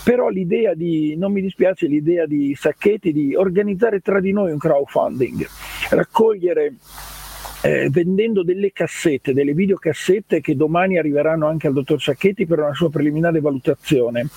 però 0.03 0.29
l'idea 0.29 0.75
di, 0.75 1.15
non 1.17 1.31
mi 1.31 1.41
dispiace 1.41 1.87
l'idea 1.87 2.27
di 2.27 2.53
Sacchetti 2.55 3.11
di 3.11 3.33
organizzare 3.35 3.99
tra 3.99 4.19
di 4.19 4.31
noi 4.31 4.51
un 4.51 4.59
crowdfunding, 4.59 5.43
raccogliere 5.89 6.73
eh, 7.65 7.89
vendendo 7.89 8.43
delle 8.43 8.71
cassette, 8.71 9.33
delle 9.33 9.53
videocassette 9.53 10.39
che 10.39 10.55
domani 10.55 10.99
arriveranno 10.99 11.47
anche 11.47 11.65
al 11.65 11.73
dottor 11.73 11.99
Sacchetti 11.99 12.45
per 12.45 12.59
una 12.59 12.75
sua 12.75 12.91
preliminare 12.91 13.39
valutazione, 13.39 14.27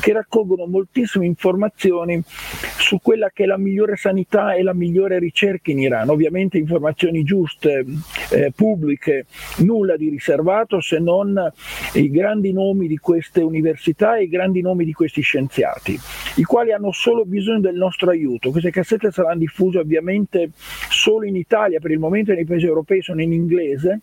che 0.00 0.12
raccolgono 0.12 0.64
moltissime 0.66 1.26
informazioni 1.26 2.22
su 2.24 2.98
quella 3.02 3.30
che 3.32 3.44
è 3.44 3.46
la 3.46 3.58
migliore 3.58 3.96
sanità 3.96 4.54
e 4.54 4.62
la 4.62 4.72
migliore 4.72 5.18
ricerca 5.18 5.70
in 5.70 5.80
Iran. 5.80 6.08
Ovviamente 6.08 6.56
informazioni 6.56 7.22
giuste, 7.24 7.84
eh, 8.30 8.52
pubbliche, 8.54 9.26
nulla 9.58 9.96
di 9.96 10.08
riservato 10.08 10.80
se 10.80 10.98
non 10.98 11.52
i 11.94 12.10
grandi 12.10 12.52
nomi 12.52 12.86
di 12.86 12.96
queste 12.96 13.42
università 13.42 14.16
e 14.16 14.24
i 14.24 14.28
grandi 14.28 14.62
nomi 14.62 14.84
di 14.84 14.92
questi 14.92 15.20
scienziati, 15.20 15.98
i 16.36 16.42
quali 16.42 16.72
hanno 16.72 16.90
solo 16.90 17.24
bisogno 17.24 17.60
del 17.60 17.76
nostro 17.76 18.10
aiuto. 18.10 18.50
Queste 18.50 18.70
cassette 18.70 19.10
saranno 19.10 19.38
diffuse 19.38 19.78
ovviamente 19.78 20.50
solo 20.90 21.26
in 21.26 21.36
Italia 21.36 21.78
per 21.78 21.90
il 21.90 21.98
momento 21.98 22.32
e 22.32 22.34
nei 22.34 22.44
paesi 22.44 22.61
paesi 22.62 22.66
europei 22.66 23.02
sono 23.02 23.22
in 23.22 23.32
inglese 23.32 24.00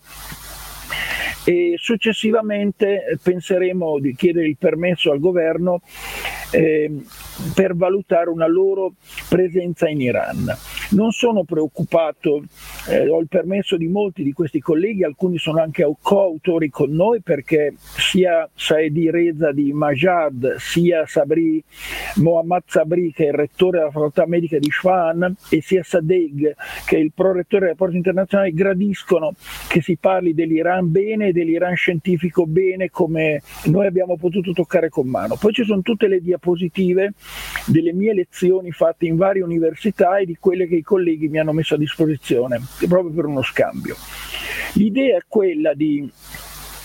e 1.46 1.75
successivamente 1.77 3.17
penseremo 3.22 4.00
di 4.00 4.15
chiedere 4.15 4.48
il 4.48 4.58
permesso 4.58 5.12
al 5.12 5.19
governo 5.19 5.81
eh, 6.51 6.91
per 7.53 7.75
valutare 7.75 8.29
una 8.29 8.48
loro 8.48 8.93
presenza 9.27 9.88
in 9.88 10.01
Iran. 10.01 10.46
Non 10.91 11.12
sono 11.12 11.43
preoccupato, 11.43 12.43
eh, 12.89 13.08
ho 13.08 13.19
il 13.19 13.27
permesso 13.27 13.77
di 13.77 13.88
molti 13.88 14.24
di 14.24 14.34
questi 14.34 14.60
colleghi, 14.60 15.03
alcuni 15.03 15.38
sono 15.38 15.62
anche 15.62 15.88
coautori 16.01 16.69
con 16.69 16.91
noi 16.91 17.22
perché 17.22 17.75
sia 17.77 18.50
Saedi 18.55 19.10
Reza 19.12 19.51
di 19.51 19.72
Majad, 19.72 20.55
sia 20.55 21.05
Sabri, 21.05 21.63
Mohammad 22.15 22.63
Sabri 22.65 23.12
che 23.13 23.25
è 23.25 23.27
il 23.27 23.34
rettore 23.34 23.77
della 23.77 23.91
facoltà 23.91 24.25
medica 24.25 24.58
di 24.58 24.69
Shwan 24.69 25.36
e 25.50 25.62
sia 25.62 25.84
Sadegh 25.84 26.55
che 26.86 26.98
è 26.98 27.00
il 27.00 27.12
prorettore 27.13 27.62
dei 27.62 27.69
rapporti 27.69 27.98
internazionali 27.98 28.53
gradiscono 28.53 29.34
che 29.67 29.81
si 29.81 29.98
parli 29.98 30.34
dell'Iran 30.34 30.91
bene 30.91 31.28
e 31.29 31.31
dell'Iran 31.33 31.75
scientifico 31.75 32.45
bene 32.45 32.89
come 32.89 33.41
noi 33.65 33.88
abbiamo 33.88 34.17
potuto 34.17 34.51
toccare 34.51 34.89
con 34.89 35.07
mano. 35.07 35.36
Poi 35.36 35.53
ci 35.53 35.63
sono 35.63 35.81
tutte 35.81 36.07
le 36.07 36.21
diapositive 36.21 37.13
delle 37.65 37.93
mie 37.93 38.13
lezioni 38.13 38.71
fatte 38.71 39.05
in 39.05 39.15
varie 39.15 39.43
università 39.43 40.17
e 40.17 40.25
di 40.25 40.38
quelle 40.39 40.67
che 40.67 40.75
i 40.75 40.81
colleghi 40.81 41.27
mi 41.27 41.39
hanno 41.39 41.53
messo 41.53 41.75
a 41.75 41.77
disposizione, 41.77 42.59
proprio 42.88 43.12
per 43.12 43.25
uno 43.25 43.41
scambio. 43.41 43.95
L'idea 44.74 45.17
è 45.17 45.24
quella 45.27 45.74
di 45.74 46.09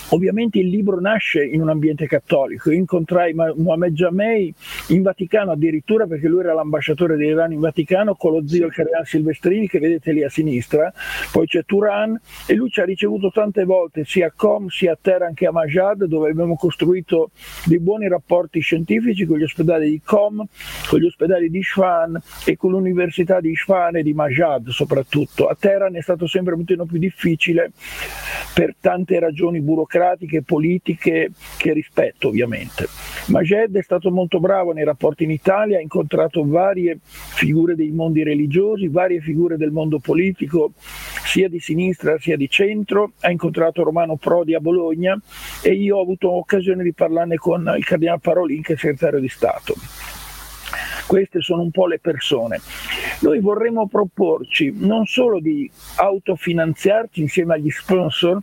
Ovviamente 0.09 0.59
il 0.59 0.67
libro 0.67 0.99
nasce 0.99 1.43
in 1.43 1.61
un 1.61 1.69
ambiente 1.69 2.05
cattolico. 2.05 2.69
Io 2.69 2.77
incontrai 2.77 3.33
Mohamed 3.33 3.93
Jamei 3.93 4.53
in 4.89 5.01
Vaticano 5.01 5.51
addirittura 5.51 6.05
perché 6.05 6.27
lui 6.27 6.41
era 6.41 6.53
l'ambasciatore 6.53 7.15
dell'Iran 7.15 7.51
in 7.51 7.59
Vaticano 7.59 8.13
con 8.13 8.33
lo 8.33 8.47
zio 8.47 8.67
il 8.67 8.71
cardinale 8.71 9.05
Silvestrini 9.05 9.67
che 9.67 9.79
vedete 9.79 10.11
lì 10.11 10.23
a 10.23 10.29
sinistra, 10.29 10.93
poi 11.31 11.47
c'è 11.47 11.65
Turan 11.65 12.19
e 12.45 12.53
lui 12.53 12.69
ci 12.69 12.81
ha 12.81 12.85
ricevuto 12.85 13.31
tante 13.31 13.63
volte 13.63 14.05
sia 14.05 14.27
a 14.27 14.33
Com 14.35 14.67
sia 14.67 14.91
a 14.91 14.97
Teheran 14.99 15.33
che 15.33 15.47
a 15.47 15.51
Majad 15.51 16.05
dove 16.05 16.29
abbiamo 16.29 16.55
costruito 16.55 17.31
dei 17.65 17.79
buoni 17.79 18.07
rapporti 18.07 18.59
scientifici 18.59 19.25
con 19.25 19.39
gli 19.39 19.43
ospedali 19.43 19.89
di 19.89 20.01
Com, 20.03 20.45
con 20.87 20.99
gli 20.99 21.05
ospedali 21.05 21.49
di 21.49 21.63
Shvan 21.63 22.21
e 22.45 22.57
con 22.57 22.71
l'università 22.71 23.39
di 23.39 23.55
Shvan 23.55 23.95
e 23.95 24.03
di 24.03 24.13
Majad 24.13 24.69
soprattutto. 24.69 25.47
A 25.47 25.55
Teheran 25.59 25.95
è 25.95 26.01
stato 26.01 26.27
sempre 26.27 26.55
molto 26.55 26.85
più 26.85 26.99
difficile 26.99 27.71
per 28.53 28.75
tante 28.79 29.19
ragioni 29.19 29.61
burocratiche 29.61 29.94
democratiche, 29.95 30.43
politiche 30.43 31.31
che 31.57 31.73
rispetto 31.73 32.27
ovviamente. 32.27 32.87
Majed 33.27 33.75
è 33.75 33.81
stato 33.81 34.11
molto 34.11 34.39
bravo 34.39 34.73
nei 34.73 34.83
rapporti 34.83 35.23
in 35.23 35.31
Italia, 35.31 35.77
ha 35.77 35.81
incontrato 35.81 36.45
varie 36.45 36.99
figure 37.01 37.75
dei 37.75 37.91
mondi 37.91 38.23
religiosi, 38.23 38.87
varie 38.87 39.21
figure 39.21 39.57
del 39.57 39.71
mondo 39.71 39.99
politico, 39.99 40.73
sia 41.25 41.47
di 41.47 41.59
sinistra 41.59 42.17
sia 42.19 42.37
di 42.37 42.49
centro, 42.49 43.13
ha 43.21 43.31
incontrato 43.31 43.83
Romano 43.83 44.17
Prodi 44.17 44.53
a 44.53 44.59
Bologna 44.59 45.19
e 45.63 45.73
io 45.73 45.97
ho 45.97 46.01
avuto 46.01 46.31
occasione 46.31 46.83
di 46.83 46.93
parlarne 46.93 47.37
con 47.37 47.73
il 47.77 47.85
Cardinale 47.85 48.19
Parolin 48.19 48.61
che 48.61 48.73
è 48.73 48.77
segretario 48.77 49.19
di 49.19 49.29
Stato. 49.29 49.75
Queste 51.05 51.41
sono 51.41 51.61
un 51.61 51.71
po' 51.71 51.87
le 51.87 51.99
persone. 51.99 52.59
Noi 53.21 53.39
vorremmo 53.39 53.87
proporci 53.87 54.73
non 54.75 55.05
solo 55.05 55.39
di 55.39 55.69
autofinanziarci 55.97 57.21
insieme 57.21 57.55
agli 57.55 57.69
sponsor 57.69 58.41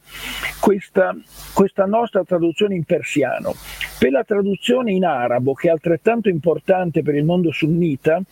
questa, 0.60 1.14
questa 1.54 1.84
nostra 1.86 2.24
traduzione 2.24 2.74
in 2.74 2.84
persiano, 2.84 3.54
per 3.98 4.12
la 4.12 4.24
traduzione 4.24 4.92
in 4.92 5.04
arabo, 5.04 5.54
che 5.54 5.68
è 5.68 5.70
altrettanto 5.70 6.28
importante 6.28 7.02
per 7.02 7.14
il 7.14 7.24
mondo 7.24 7.52
sunnita, 7.52 8.22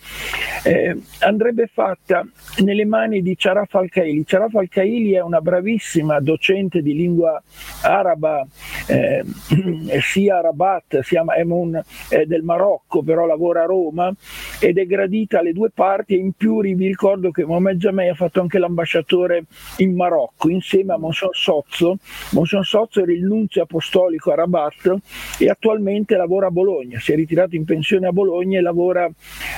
eh, 0.64 0.96
andrebbe 1.20 1.68
fatta 1.72 2.26
nelle 2.62 2.84
mani 2.84 3.22
di 3.22 3.34
Charaf 3.36 3.74
Al-Kaili. 3.74 4.24
Charaf 4.24 4.54
Al-Kaili 4.54 5.12
è 5.12 5.20
una 5.20 5.40
bravissima 5.40 6.20
docente 6.20 6.82
di 6.82 6.94
lingua 6.94 7.42
araba, 7.82 8.46
eh, 8.86 9.24
sia 10.00 10.38
a 10.38 10.40
Rabat, 10.42 11.00
sia 11.00 11.22
a 11.26 11.36
Emun 11.36 11.82
eh, 12.10 12.26
del 12.26 12.42
Marocco, 12.42 13.02
però 13.02 13.26
lavora 13.26 13.62
a 13.62 13.66
Roma 13.66 14.12
ed 14.60 14.78
è 14.78 14.86
gradita 14.86 15.38
alle 15.38 15.52
due 15.52 15.70
parti 15.70 16.14
e 16.14 16.18
in 16.18 16.32
più 16.32 16.60
vi 16.60 16.86
ricordo 16.86 17.30
che 17.30 17.44
Mohamed 17.44 17.78
Jamei 17.78 18.08
ha 18.08 18.14
fatto 18.14 18.40
anche 18.40 18.58
l'ambasciatore 18.58 19.44
in 19.78 19.94
Marocco 19.94 20.48
insieme 20.50 20.92
a 20.92 20.98
Monson 20.98 21.30
Sozzo. 21.32 21.96
Monson 22.32 22.64
Sozzo 22.64 23.00
era 23.00 23.12
il 23.12 23.24
nunzio 23.24 23.62
apostolico 23.62 24.32
a 24.32 24.34
Rabat 24.34 24.96
e 25.38 25.48
attualmente 25.48 26.16
lavora 26.16 26.48
a 26.48 26.50
Bologna, 26.50 26.98
si 26.98 27.12
è 27.12 27.14
ritirato 27.14 27.56
in 27.56 27.64
pensione 27.64 28.06
a 28.06 28.12
Bologna 28.12 28.58
e 28.58 28.62
lavora 28.62 29.10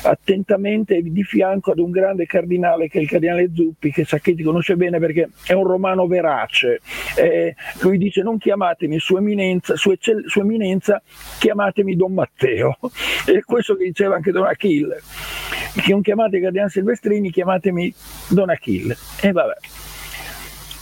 attentamente 0.04 1.00
di 1.02 1.22
fianco 1.24 1.72
ad 1.72 1.78
un 1.78 1.90
grande 1.90 2.26
cardinale 2.26 2.88
che 2.88 2.98
è 2.98 3.02
il 3.02 3.08
cardinale 3.08 3.50
Zuppi, 3.54 3.90
che 3.90 4.04
Sacchetti 4.04 4.42
conosce 4.42 4.76
bene 4.76 4.98
perché 4.98 5.30
è 5.46 5.52
un 5.52 5.64
romano 5.64 6.06
verace. 6.06 6.80
Eh, 7.16 7.54
lui 7.80 7.98
dice 7.98 8.22
non 8.22 8.38
chiamatemi 8.38 8.98
sua 8.98 9.18
eminenza, 9.18 9.76
sua, 9.76 9.94
sua 9.98 10.42
eminenza, 10.42 11.02
chiamatemi 11.38 11.96
Don 11.96 12.12
Matteo. 12.12 12.78
E 13.24 13.44
questo 13.44 13.76
che 13.76 13.84
diceva 13.84 14.16
anche 14.16 14.32
Don 14.32 14.46
Achille. 14.52 15.00
non 15.88 16.02
chiamate 16.02 16.38
Guardiano 16.38 16.68
Silvestrini, 16.68 17.30
chiamatemi 17.30 17.92
Don 18.28 18.50
Achille. 18.50 18.96
E 19.20 19.32
vabbè. 19.32 19.56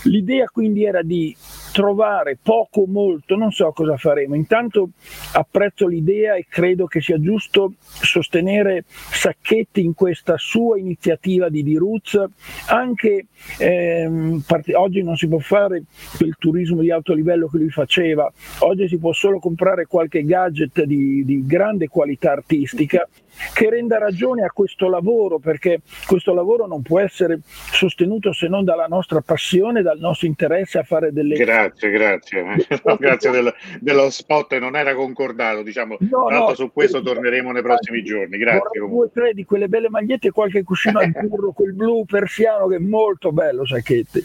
L'idea 0.05 0.47
quindi 0.47 0.85
era 0.85 1.03
di 1.03 1.37
trovare 1.73 2.39
poco 2.41 2.85
molto, 2.87 3.37
non 3.37 3.51
so 3.51 3.71
cosa 3.73 3.97
faremo. 3.97 4.35
Intanto 4.35 4.91
apprezzo 5.33 5.87
l'idea 5.87 6.35
e 6.35 6.47
credo 6.49 6.87
che 6.87 7.01
sia 7.01 7.19
giusto 7.19 7.75
sostenere 7.79 8.85
Sacchetti 8.87 9.85
in 9.85 9.95
questa 9.95 10.37
sua 10.37 10.79
iniziativa 10.79 11.49
di 11.49 11.63
Diruz, 11.63 12.21
anche 12.67 13.27
ehm, 13.59 14.43
part- 14.47 14.75
oggi 14.75 15.03
non 15.03 15.17
si 15.17 15.29
può 15.29 15.39
fare 15.39 15.83
il 16.21 16.35
turismo 16.39 16.81
di 16.81 16.91
alto 16.91 17.13
livello 17.15 17.49
che 17.49 17.59
lui 17.59 17.71
faceva, 17.71 18.31
oggi 18.61 18.89
si 18.89 18.99
può 18.99 19.13
solo 19.13 19.39
comprare 19.39 19.87
qualche 19.87 20.25
gadget 20.25 20.83
di, 20.85 21.25
di 21.25 21.47
grande 21.47 21.89
qualità 21.89 22.33
artistica 22.33 23.09
che 23.55 23.71
renda 23.71 23.99
ragione 23.99 24.43
a 24.43 24.51
questo 24.51 24.89
lavoro, 24.89 25.39
perché 25.39 25.81
questo 26.07 26.35
lavoro 26.35 26.67
non 26.67 26.83
può 26.83 27.01
essere 27.01 27.41
sostenuto 27.45 28.33
se 28.33 28.49
non 28.49 28.65
dalla 28.65 28.87
nostra 28.87 29.21
passione, 29.21 29.83
dal 29.83 29.99
nostro 29.99 30.27
interesse 30.27 30.79
a 30.79 30.83
fare 30.83 31.13
delle... 31.13 31.37
Grazie, 31.37 31.91
grazie. 31.91 32.45
No, 32.83 32.97
grazie 32.97 33.31
del, 33.31 33.53
dello 33.81 34.09
spot, 34.11 34.57
non 34.59 34.75
era 34.75 34.95
concordato, 34.95 35.63
diciamo. 35.63 35.97
No, 36.01 36.29
no, 36.29 36.55
su 36.55 36.73
questo 36.73 37.03
torneremo 37.03 37.53
nei 37.53 37.63
prossimi 37.63 38.03
giorni. 38.03 38.39
Grazie. 38.39 38.81
Due 38.81 39.05
o 39.05 39.11
tre 39.11 39.35
di 39.35 39.45
quelle 39.45 39.69
belle 39.69 39.91
magliette 39.91 40.29
e 40.29 40.31
qualche 40.31 40.63
cuscino 40.63 40.99
azzurro, 40.99 41.53
quel 41.53 41.75
blu 41.75 42.05
persiano 42.05 42.67
che 42.69 42.77
è 42.77 42.79
molto 42.79 43.33
bello, 43.33 43.67
Sacchetti. 43.67 44.25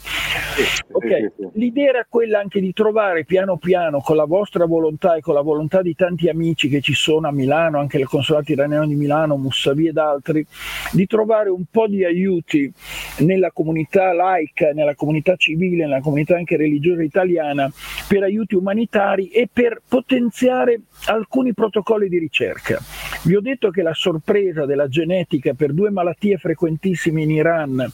Okay. 0.92 1.32
L'idea 1.54 1.90
era 1.90 2.06
quella 2.08 2.40
anche 2.40 2.60
di 2.60 2.72
trovare 2.74 3.26
piano 3.26 3.58
piano, 3.58 4.00
con 4.00 4.16
la 4.16 4.26
vostra 4.26 4.66
volontà 4.66 5.16
e 5.16 5.22
con 5.22 5.34
la 5.34 5.42
volontà 5.42 5.82
di 5.82 5.96
tanti 5.96 6.30
amici 6.30 6.70
che 6.70 6.82
ci 6.82 6.94
sono 6.94 7.28
a 7.28 7.32
Milano, 7.32 7.80
anche 7.80 7.98
il 7.98 8.08
consolato 8.08 8.52
iraniano 8.52 8.88
di 8.88 8.95
Milano, 8.96 9.26
Milano, 9.26 9.38
Mussavi 9.38 9.88
ed 9.88 9.98
altri, 9.98 10.46
di 10.92 11.06
trovare 11.06 11.50
un 11.50 11.64
po' 11.70 11.88
di 11.88 12.04
aiuti 12.04 12.72
nella 13.20 13.52
comunità 13.52 14.14
laica, 14.14 14.72
nella 14.72 14.96
comunità 14.96 15.36
civile, 15.36 15.86
nella 15.86 16.02
comunità 16.02 16.36
anche 16.36 16.58
religiosa 16.58 17.04
italiana 17.04 17.72
per 18.08 18.24
aiuti 18.24 18.56
umanitari 18.56 19.30
e 19.30 19.50
per 19.52 19.82
potenziare 19.88 20.82
alcuni 21.06 21.54
protocolli 21.54 22.10
di 22.10 22.18
ricerca. 22.18 22.80
Vi 23.24 23.36
ho 23.36 23.42
detto 23.42 23.72
che 23.72 23.82
la 23.82 23.94
sorpresa 23.94 24.66
della 24.66 24.88
genetica 24.88 25.54
per 25.54 25.74
due 25.74 25.90
malattie 25.90 26.38
frequentissime 26.38 27.24
in 27.24 27.32
Iran, 27.32 27.92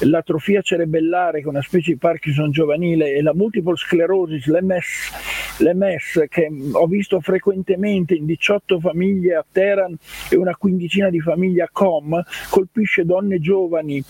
l'atrofia 0.00 0.60
cerebellare 0.60 1.40
che 1.40 1.46
è 1.46 1.48
una 1.48 1.62
specie 1.62 1.92
di 1.92 1.98
Parkinson 1.98 2.50
giovanile 2.50 3.14
e 3.14 3.22
la 3.22 3.34
multiple 3.34 3.76
sclerosis, 3.76 4.46
l'MS, 4.46 5.35
l'MS 5.58 6.24
che 6.28 6.48
ho 6.72 6.86
visto 6.86 7.20
frequentemente 7.20 8.14
in 8.14 8.26
18 8.26 8.80
famiglie 8.80 9.34
a 9.34 9.44
Teheran 9.50 9.96
e 10.30 10.36
una 10.36 10.54
quindicina 10.56 11.10
di 11.10 11.20
famiglie 11.20 11.62
a 11.62 11.68
Com, 11.72 12.22
colpisce 12.50 13.04
donne 13.04 13.40
giovani 13.40 14.02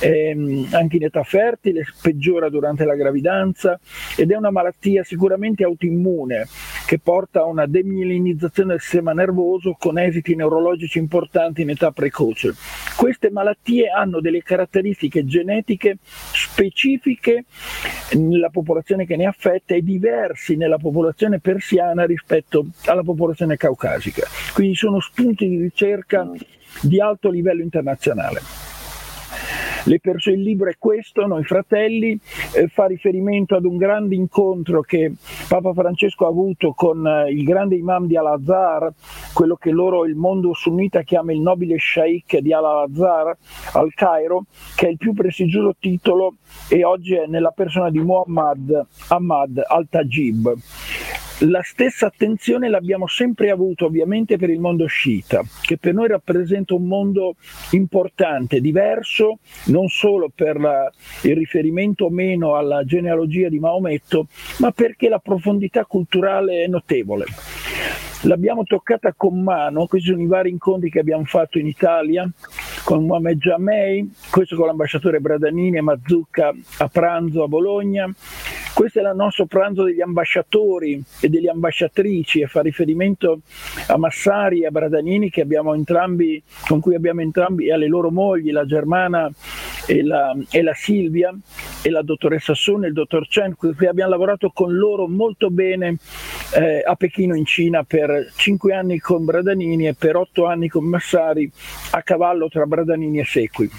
ehm, 0.00 0.68
anche 0.72 0.96
in 0.96 1.04
età 1.04 1.22
fertile, 1.22 1.84
peggiora 2.00 2.48
durante 2.48 2.84
la 2.84 2.94
gravidanza 2.94 3.78
ed 4.16 4.30
è 4.30 4.36
una 4.36 4.50
malattia 4.50 5.02
sicuramente 5.02 5.64
autoimmune 5.64 6.46
che 6.86 6.98
porta 6.98 7.40
a 7.40 7.44
una 7.44 7.66
demielinizzazione 7.66 8.72
del 8.72 8.80
sistema 8.80 9.12
nervoso 9.12 9.74
con 9.78 9.98
esiti 9.98 10.34
neurologici 10.34 10.98
importanti 10.98 11.62
in 11.62 11.70
età 11.70 11.90
precoce. 11.92 12.54
Queste 12.96 13.30
malattie 13.30 13.88
hanno 13.88 14.20
delle 14.20 14.42
caratteristiche 14.42 15.24
genetiche 15.24 15.98
specifiche 16.02 17.44
nella 18.12 18.50
popolazione 18.50 19.06
che 19.06 19.16
ne 19.16 19.26
affetta 19.26 19.74
e 19.74 19.82
diversi 19.82 20.56
nella 20.56 20.76
popolazione 20.76 20.83
persiana 21.40 22.04
rispetto 22.04 22.66
alla 22.86 23.02
popolazione 23.02 23.56
caucasica. 23.56 24.26
Quindi 24.52 24.74
sono 24.74 25.00
spunti 25.00 25.48
di 25.48 25.58
ricerca 25.58 26.28
di 26.80 27.00
alto 27.00 27.30
livello 27.30 27.62
internazionale. 27.62 28.73
Persone, 30.00 30.36
il 30.36 30.42
libro 30.42 30.70
è 30.70 30.76
questo, 30.78 31.26
Noi 31.26 31.44
fratelli, 31.44 32.18
eh, 32.54 32.68
fa 32.68 32.86
riferimento 32.86 33.54
ad 33.54 33.64
un 33.64 33.76
grande 33.76 34.14
incontro 34.14 34.80
che 34.80 35.12
Papa 35.46 35.72
Francesco 35.74 36.24
ha 36.24 36.28
avuto 36.28 36.72
con 36.72 37.06
eh, 37.06 37.30
il 37.30 37.44
grande 37.44 37.76
imam 37.76 38.06
di 38.06 38.16
Al-Azhar, 38.16 38.92
quello 39.34 39.56
che 39.56 39.70
loro 39.70 40.06
il 40.06 40.14
mondo 40.14 40.54
sunnita 40.54 41.02
chiama 41.02 41.32
il 41.32 41.40
nobile 41.40 41.76
sheikh 41.78 42.38
di 42.38 42.52
Al-Azhar 42.52 43.36
al 43.74 43.92
Cairo, 43.94 44.44
che 44.74 44.86
è 44.86 44.90
il 44.90 44.96
più 44.96 45.12
prestigioso 45.12 45.74
titolo 45.78 46.36
e 46.68 46.82
oggi 46.84 47.14
è 47.14 47.26
nella 47.26 47.50
persona 47.50 47.90
di 47.90 47.98
Muhammad 47.98 48.86
Ahmad 49.08 49.62
al-Tajib. 49.66 50.54
La 51.46 51.62
stessa 51.62 52.06
attenzione 52.06 52.70
l'abbiamo 52.70 53.06
sempre 53.06 53.50
avuto 53.50 53.84
ovviamente 53.86 54.38
per 54.38 54.48
il 54.48 54.60
mondo 54.60 54.86
sciita, 54.86 55.42
che 55.60 55.76
per 55.76 55.92
noi 55.92 56.08
rappresenta 56.08 56.74
un 56.74 56.86
mondo 56.86 57.36
importante, 57.72 58.60
diverso, 58.60 59.40
non 59.66 59.88
solo 59.88 60.30
per 60.34 60.58
la, 60.58 60.90
il 61.22 61.36
riferimento 61.36 62.06
o 62.06 62.10
meno 62.10 62.54
alla 62.54 62.84
genealogia 62.84 63.48
di 63.48 63.58
Maometto, 63.58 64.28
ma 64.60 64.70
perché 64.70 65.08
la 65.08 65.18
profondità 65.18 65.84
culturale 65.84 66.62
è 66.62 66.66
notevole. 66.66 67.26
L'abbiamo 68.22 68.62
toccata 68.62 69.12
con 69.14 69.42
mano, 69.42 69.86
questi 69.86 70.08
sono 70.08 70.22
i 70.22 70.26
vari 70.26 70.48
incontri 70.48 70.88
che 70.88 71.00
abbiamo 71.00 71.24
fatto 71.24 71.58
in 71.58 71.66
Italia, 71.66 72.26
con 72.84 73.06
Mohamed 73.06 73.38
Jamei, 73.38 74.12
questo 74.30 74.56
con 74.56 74.66
l'ambasciatore 74.66 75.18
Bradanini 75.18 75.78
e 75.78 75.80
Mazzucca 75.80 76.54
a 76.78 76.88
pranzo 76.88 77.42
a 77.42 77.48
Bologna, 77.48 78.12
questo 78.74 78.98
è 78.98 79.02
il 79.02 79.16
nostro 79.16 79.46
pranzo 79.46 79.84
degli 79.84 80.02
ambasciatori 80.02 81.02
e 81.20 81.28
delle 81.28 81.48
ambasciatrici 81.48 82.40
e 82.40 82.46
fa 82.46 82.60
riferimento 82.60 83.40
a 83.86 83.96
Massari 83.96 84.62
e 84.62 84.66
a 84.66 84.70
Bradanini 84.70 85.30
entrambi, 85.74 86.42
con 86.66 86.80
cui 86.80 86.94
abbiamo 86.94 87.20
entrambi 87.20 87.68
e 87.68 87.72
alle 87.72 87.86
loro 87.86 88.10
mogli, 88.10 88.50
la 88.50 88.66
Germana 88.66 89.30
e 89.86 90.02
la, 90.02 90.36
e 90.50 90.62
la 90.62 90.74
Silvia 90.74 91.34
e 91.82 91.90
la 91.90 92.02
dottoressa 92.02 92.54
Sun 92.54 92.84
e 92.84 92.88
il 92.88 92.92
dottor 92.92 93.26
Chen, 93.28 93.54
qui 93.56 93.86
abbiamo 93.86 94.10
lavorato 94.10 94.50
con 94.50 94.74
loro 94.74 95.06
molto 95.06 95.50
bene 95.50 95.98
eh, 96.54 96.82
a 96.84 96.94
Pechino 96.94 97.34
in 97.34 97.44
Cina 97.44 97.84
per 97.84 98.32
cinque 98.36 98.74
anni 98.74 98.98
con 98.98 99.24
Bradanini 99.24 99.88
e 99.88 99.94
per 99.94 100.16
otto 100.16 100.46
anni 100.46 100.68
con 100.68 100.84
Massari 100.84 101.50
a 101.90 102.02
cavallo 102.02 102.48
tra 102.48 102.64
Bradanini 102.64 103.20
e 103.20 103.24
Sequi. 103.24 103.70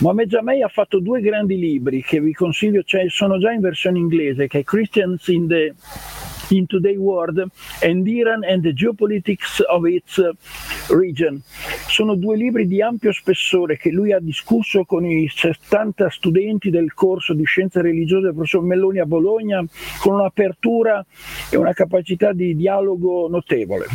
Mohamed 0.00 0.28
Jamei 0.28 0.62
ha 0.62 0.68
fatto 0.68 0.98
due 0.98 1.20
grandi 1.20 1.56
libri 1.56 2.02
che 2.02 2.20
vi 2.20 2.32
consiglio, 2.32 2.82
cioè 2.82 3.08
sono 3.08 3.38
già 3.38 3.52
in 3.52 3.60
versione 3.60 3.98
inglese, 3.98 4.48
che 4.48 4.60
è 4.60 4.64
Christians 4.64 5.28
in 5.28 5.46
the 5.46 5.74
in 6.52 6.66
Today 6.66 6.96
World 6.96 7.44
and 7.82 8.06
Iran 8.06 8.44
and 8.44 8.62
the 8.62 8.72
Geopolitics 8.72 9.60
of 9.68 9.86
its 9.86 10.20
Region. 10.88 11.40
Sono 11.88 12.14
due 12.14 12.36
libri 12.36 12.66
di 12.66 12.82
ampio 12.82 13.12
spessore 13.12 13.76
che 13.76 13.90
lui 13.90 14.12
ha 14.12 14.18
discusso 14.18 14.84
con 14.84 15.04
i 15.04 15.28
70 15.28 16.10
studenti 16.10 16.70
del 16.70 16.92
corso 16.94 17.34
di 17.34 17.44
scienze 17.44 17.80
religiose 17.80 18.24
del 18.24 18.34
professor 18.34 18.62
Melloni 18.62 18.98
a 18.98 19.06
Bologna 19.06 19.64
con 20.00 20.14
un'apertura 20.14 21.04
e 21.50 21.56
una 21.56 21.72
capacità 21.72 22.32
di 22.32 22.54
dialogo 22.56 23.28
notevole. 23.28 23.86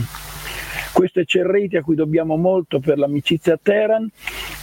Questo 0.93 1.19
è 1.19 1.25
Cerreti 1.25 1.77
a 1.77 1.83
cui 1.83 1.95
dobbiamo 1.95 2.37
molto 2.37 2.79
per 2.79 2.97
l'amicizia 2.97 3.53
a 3.53 3.59
Teheran. 3.61 4.09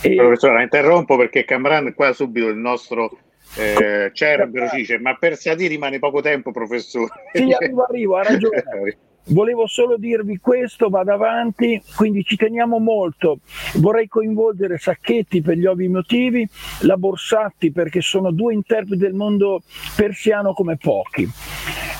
E... 0.02 0.16
Professore, 0.16 0.54
la 0.54 0.62
interrompo 0.62 1.16
perché 1.16 1.44
Camran 1.44 1.94
qua 1.94 2.12
subito 2.12 2.48
il 2.48 2.56
nostro 2.56 3.18
eh, 3.56 4.10
Cerbero 4.12 4.68
dice 4.72 4.98
ma 4.98 5.16
per 5.16 5.36
Sadi 5.36 5.66
rimane 5.66 5.98
poco 5.98 6.20
tempo 6.20 6.50
professore. 6.50 7.12
Sì, 7.32 7.52
arrivo, 7.52 7.82
arrivo, 7.84 8.16
ha 8.16 8.22
ragione. 8.22 8.62
Volevo 9.28 9.66
solo 9.66 9.96
dirvi 9.96 10.38
questo, 10.38 10.90
vado 10.90 11.12
avanti, 11.12 11.80
quindi 11.96 12.24
ci 12.24 12.36
teniamo 12.36 12.78
molto. 12.78 13.38
Vorrei 13.76 14.06
coinvolgere 14.06 14.76
Sacchetti 14.76 15.40
per 15.40 15.56
gli 15.56 15.64
ovvi 15.64 15.88
motivi, 15.88 16.46
la 16.82 16.98
Borsatti 16.98 17.72
perché 17.72 18.02
sono 18.02 18.32
due 18.32 18.52
interpreti 18.52 19.00
del 19.00 19.14
mondo 19.14 19.62
persiano 19.96 20.52
come 20.52 20.76
pochi. 20.76 21.26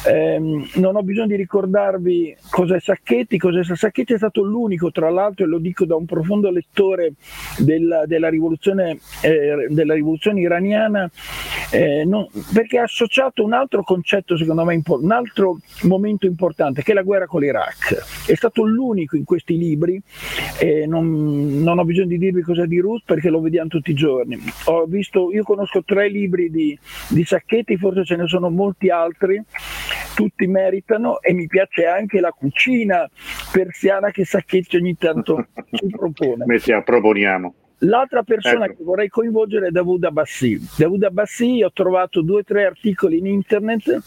Eh, 0.07 0.39
non 0.75 0.97
ho 0.97 1.03
bisogno 1.03 1.29
di 1.29 1.37
ricordarvi 1.37 2.37
cos'è 2.51 2.79
Sacchetti, 2.79 3.39
cos'è 3.39 3.65
Sacchetti 3.65 4.13
è 4.13 4.19
stato 4.19 4.43
l'unico, 4.43 4.91
tra 4.91 5.09
l'altro, 5.09 5.47
e 5.47 5.49
lo 5.49 5.59
dico 5.59 5.87
da 5.87 5.97
un 5.97 6.05
profondo 6.05 6.51
lettore 6.51 7.15
della, 7.59 8.05
della, 8.05 8.29
rivoluzione, 8.29 8.99
eh, 9.23 9.67
della 9.71 9.95
rivoluzione, 9.95 10.41
iraniana, 10.41 11.11
eh, 11.71 12.05
non, 12.05 12.29
perché 12.53 12.79
ha 12.79 12.83
associato 12.83 13.43
un 13.43 13.55
altro 13.55 13.83
concetto, 13.83 14.37
secondo 14.37 14.65
me, 14.65 14.83
un 14.85 15.11
altro 15.11 15.59
momento 15.85 16.27
importante, 16.27 16.83
che 16.83 16.93
è 16.93 16.95
la 16.95 17.03
guerra 17.03 17.14
con 17.27 17.41
l'Iraq. 17.41 18.27
È 18.27 18.35
stato 18.35 18.65
l'unico 18.65 19.17
in 19.17 19.25
questi 19.25 19.57
libri, 19.57 20.01
non, 20.87 21.63
non, 21.63 21.79
ho 21.79 21.85
bisogno 21.85 22.09
di 22.09 22.19
dirvi 22.19 22.43
cosa 22.43 22.67
di 22.67 22.79
Ruth 22.79 23.03
perché 23.05 23.31
lo 23.31 23.41
vediamo 23.41 23.69
tutti 23.69 23.91
i 23.91 23.95
giorni. 23.95 24.39
Visto, 24.87 25.33
io 25.33 25.43
conosco 25.43 25.83
tre 25.85 26.09
libri 26.09 26.51
di, 26.51 26.79
di 27.09 27.25
Sacchetti, 27.25 27.77
forse 27.77 28.05
ce 28.05 28.17
ne 28.17 28.27
sono 28.27 28.51
molti 28.51 28.91
altri 28.91 29.43
tutti 30.15 30.47
meritano 30.47 31.21
e 31.21 31.33
mi 31.33 31.47
piace 31.47 31.87
anche 31.87 32.21
la 32.21 32.31
cucina 32.31 33.09
persiana 33.53 34.11
che 34.11 34.25
Sacchetti 34.25 34.77
ogni 34.77 34.97
tanto 34.97 35.49
ci 35.73 35.87
propone. 35.89 36.45
Mettiamo, 36.47 36.83
proponiamo. 36.83 37.55
L'altra 37.79 38.23
persona 38.23 38.65
ecco. 38.67 38.77
che 38.77 38.85
vorrei 38.85 39.09
coinvolgere 39.09 39.69
è 39.69 39.71
Davuda 39.71 40.09
Abbassi. 40.09 40.59
Davuda 40.77 41.09
Abbassi, 41.09 41.63
ho 41.63 41.73
trovato 41.73 42.23
due 42.23 42.41
o 42.41 42.45
tre 42.45 42.65
articoli 42.65 43.19
in 43.19 43.27
internet, 43.27 44.01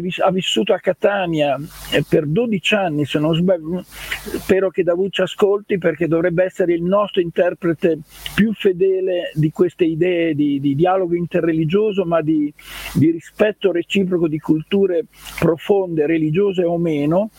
vis- 0.00 0.20
ha 0.20 0.30
vissuto 0.30 0.72
a 0.72 0.78
Catania 0.78 1.58
eh, 1.92 2.04
per 2.08 2.26
12 2.26 2.74
anni, 2.74 3.04
se 3.06 3.18
non 3.18 3.34
sbaglio, 3.34 3.82
spero 3.84 4.70
che 4.70 4.82
Davud 4.82 5.10
ci 5.10 5.22
ascolti 5.22 5.78
perché 5.78 6.06
dovrebbe 6.06 6.44
essere 6.44 6.74
il 6.74 6.82
nostro 6.82 7.20
interprete 7.20 7.98
più 8.34 8.52
fedele 8.52 9.30
di 9.34 9.50
queste 9.50 9.84
idee 9.84 10.34
di, 10.34 10.60
di 10.60 10.74
dialogo 10.74 11.14
interreligioso, 11.14 12.04
ma 12.04 12.20
di, 12.20 12.52
di 12.94 13.10
rispetto 13.10 13.72
reciproco 13.72 14.28
di 14.28 14.38
culture 14.38 15.06
profonde, 15.38 16.06
religiose 16.06 16.62
o 16.64 16.76
meno. 16.78 17.30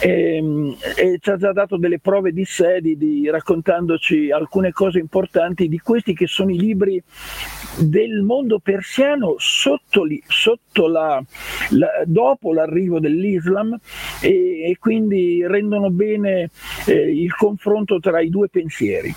E, 0.00 0.36
ehm, 0.36 0.76
e, 0.96 1.18
ci 1.20 1.30
ha 1.30 1.36
già 1.36 1.52
dato 1.52 1.76
delle 1.76 1.98
prove 1.98 2.32
di 2.32 2.44
sé 2.44 2.80
di, 2.80 2.96
di, 2.96 3.28
raccontandoci 3.28 4.30
alcune 4.30 4.72
cose 4.72 4.98
importanti 5.00 5.68
di 5.68 5.78
questi 5.78 6.14
che 6.14 6.26
sono 6.26 6.50
i 6.50 6.58
libri 6.58 7.02
del 7.78 8.22
mondo 8.22 8.58
persiano 8.58 9.34
sotto, 9.38 10.04
sotto 10.26 10.88
la, 10.88 11.22
la, 11.70 11.88
dopo 12.04 12.52
l'arrivo 12.52 13.00
dell'Islam 13.00 13.78
e, 14.20 14.70
e 14.70 14.76
quindi 14.78 15.46
rendono 15.46 15.90
bene 15.90 16.50
eh, 16.86 17.10
il 17.10 17.34
confronto 17.34 17.98
tra 17.98 18.20
i 18.20 18.28
due 18.28 18.48
pensieri. 18.48 19.12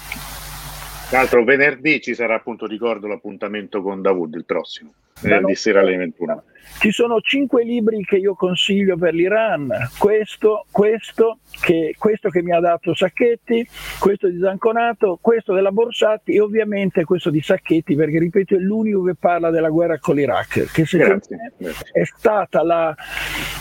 Tra 1.09 1.19
l'altro 1.19 1.43
venerdì 1.43 2.01
ci 2.01 2.15
sarà 2.15 2.35
appunto, 2.35 2.65
ricordo, 2.65 3.07
l'appuntamento 3.07 3.81
con 3.83 4.01
Davud, 4.01 4.33
il 4.33 4.45
prossimo, 4.45 4.93
venerdì 5.21 5.53
sera 5.53 5.81
alle 5.81 5.95
21. 5.95 6.43
Ci 6.79 6.91
sono 6.91 7.19
cinque 7.21 7.63
libri 7.63 8.03
che 8.03 8.17
io 8.17 8.35
consiglio 8.35 8.97
per 8.97 9.13
l'Iran, 9.13 9.69
questo, 9.97 10.65
questo, 10.71 11.39
che, 11.61 11.95
questo 11.97 12.29
che 12.29 12.41
mi 12.41 12.51
ha 12.51 12.59
dato 12.59 12.93
Sacchetti, 12.93 13.65
questo 13.99 14.27
di 14.27 14.39
Zanconato, 14.39 15.17
questo 15.21 15.53
della 15.53 15.71
Borsatti 15.71 16.33
e 16.33 16.41
ovviamente 16.41 17.03
questo 17.05 17.29
di 17.29 17.41
Sacchetti 17.41 17.95
perché 17.95 18.19
ripeto 18.19 18.55
è 18.55 18.59
l'unico 18.59 19.03
che 19.03 19.15
parla 19.15 19.49
della 19.49 19.69
guerra 19.69 19.97
con 19.99 20.15
l'Iraq, 20.15 20.71
che 20.71 20.85
secondo 20.85 21.21
me 21.29 21.53
è 21.91 22.03
stata 22.03 22.63
la, 22.63 22.95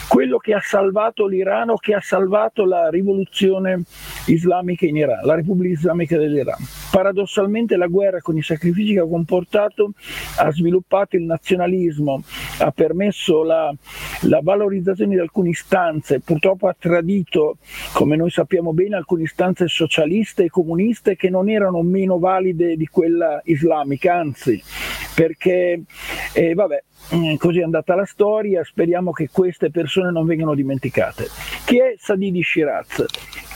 quello 0.09 0.39
che 0.39 0.55
ha 0.55 0.61
salvato 0.61 1.27
l'Iran 1.27 1.71
o 1.71 1.77
che 1.77 1.95
ha 1.95 2.01
salvato 2.01 2.65
la 2.65 2.89
rivoluzione 2.89 3.83
islamica 4.27 4.87
in 4.87 4.97
Iran, 4.97 5.25
la 5.25 5.35
Repubblica 5.35 5.75
Islamica 5.75 6.19
dell'Iran. 6.19 6.59
Paradossalmente 6.91 7.77
la 7.77 7.87
guerra 7.87 8.21
con 8.21 8.37
i 8.37 8.43
sacrifici 8.43 8.95
che 8.95 9.01
ha 9.01 9.07
comportato 9.07 9.93
ha 10.39 10.51
sviluppato 10.53 11.17
il 11.17 11.23
nazionalismo, 11.23 12.23
ha 12.59 12.71
permesso 12.93 13.43
la, 13.43 13.75
la 14.23 14.41
valorizzazione 14.43 15.15
di 15.15 15.21
alcune 15.21 15.49
istanze, 15.49 16.21
purtroppo 16.21 16.69
ha 16.69 16.77
tradito, 16.79 17.57
come 17.93 18.17
noi 18.17 18.31
sappiamo 18.31 18.73
bene, 18.73 18.97
alcune 18.97 19.23
istanze 19.23 19.67
socialiste 19.67 20.45
e 20.45 20.51
comuniste 20.51 21.17
che 21.17 21.31
non 21.31 21.49
erano 21.49 21.83
meno 21.83 22.19
valide 22.19 22.77
di 22.77 22.87
quella 22.87 23.41
islamica, 23.45 24.15
anzi, 24.15 24.63
perché 25.15 25.83
eh, 26.35 26.55
vabbè, 26.55 26.83
mm, 27.17 27.35
così 27.37 27.61
è 27.61 27.65
andata 27.65 27.95
la 27.95 28.07
storia, 28.07 28.63
speriamo 28.63 29.13
che 29.13 29.29
queste 29.33 29.71
persone 29.71 30.11
non 30.11 30.27
vengano 30.27 30.55
dimenticate. 30.55 31.29
Chi 31.65 31.79
è 31.79 31.95
Sadidi 31.97 32.43
Shiraz? 32.43 33.05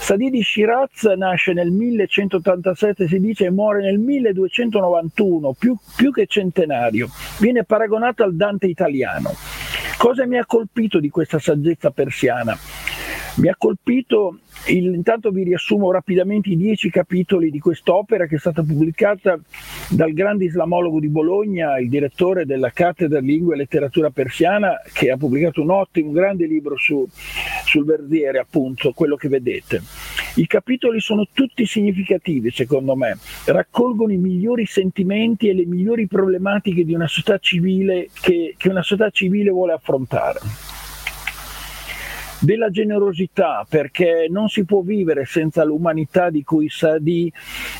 Sadidi 0.06 0.40
Shiraz 0.40 1.02
nasce 1.16 1.52
nel 1.52 1.72
1187, 1.72 3.08
si 3.08 3.18
dice, 3.18 3.46
e 3.46 3.50
muore 3.50 3.82
nel 3.82 3.98
1291, 3.98 5.54
più, 5.58 5.76
più 5.96 6.12
che 6.12 6.26
centenario. 6.28 7.08
Viene 7.40 7.64
paragonato 7.64 8.22
al 8.22 8.36
Dante 8.36 8.68
italiano. 8.68 9.32
Cosa 9.98 10.24
mi 10.24 10.38
ha 10.38 10.46
colpito 10.46 11.00
di 11.00 11.08
questa 11.10 11.40
saggezza 11.40 11.90
persiana? 11.90 12.56
Mi 13.36 13.48
ha 13.48 13.54
colpito, 13.58 14.38
il, 14.68 14.94
intanto 14.94 15.30
vi 15.30 15.42
riassumo 15.42 15.90
rapidamente 15.90 16.48
i 16.48 16.56
dieci 16.56 16.88
capitoli 16.88 17.50
di 17.50 17.58
quest'opera 17.58 18.24
che 18.24 18.36
è 18.36 18.38
stata 18.38 18.62
pubblicata 18.62 19.38
dal 19.90 20.14
grande 20.14 20.46
islamologo 20.46 20.98
di 21.00 21.08
Bologna, 21.08 21.78
il 21.78 21.90
direttore 21.90 22.46
della 22.46 22.70
cattedra 22.70 23.18
Lingua 23.18 23.52
e 23.52 23.58
Letteratura 23.58 24.08
Persiana, 24.08 24.80
che 24.90 25.10
ha 25.10 25.18
pubblicato 25.18 25.60
un 25.60 25.70
ottimo, 25.70 26.08
un 26.08 26.14
grande 26.14 26.46
libro 26.46 26.78
su, 26.78 27.06
sul 27.66 27.84
Verziere, 27.84 28.38
appunto, 28.38 28.92
quello 28.92 29.16
che 29.16 29.28
vedete. 29.28 29.82
I 30.36 30.46
capitoli 30.46 31.00
sono 31.00 31.28
tutti 31.30 31.66
significativi, 31.66 32.50
secondo 32.50 32.96
me, 32.96 33.18
raccolgono 33.44 34.12
i 34.12 34.18
migliori 34.18 34.64
sentimenti 34.64 35.48
e 35.48 35.54
le 35.54 35.66
migliori 35.66 36.06
problematiche 36.06 36.86
di 36.86 36.94
una 36.94 37.06
società 37.06 37.36
civile 37.36 38.08
che, 38.18 38.54
che 38.56 38.68
una 38.70 38.82
società 38.82 39.10
civile 39.10 39.50
vuole 39.50 39.74
affrontare 39.74 40.40
della 42.46 42.70
generosità, 42.70 43.66
perché 43.68 44.28
non 44.30 44.48
si 44.48 44.64
può 44.64 44.80
vivere 44.80 45.24
senza 45.24 45.64
l'umanità 45.64 46.30
di 46.30 46.44
cui 46.44 46.68
Sadi 46.68 47.30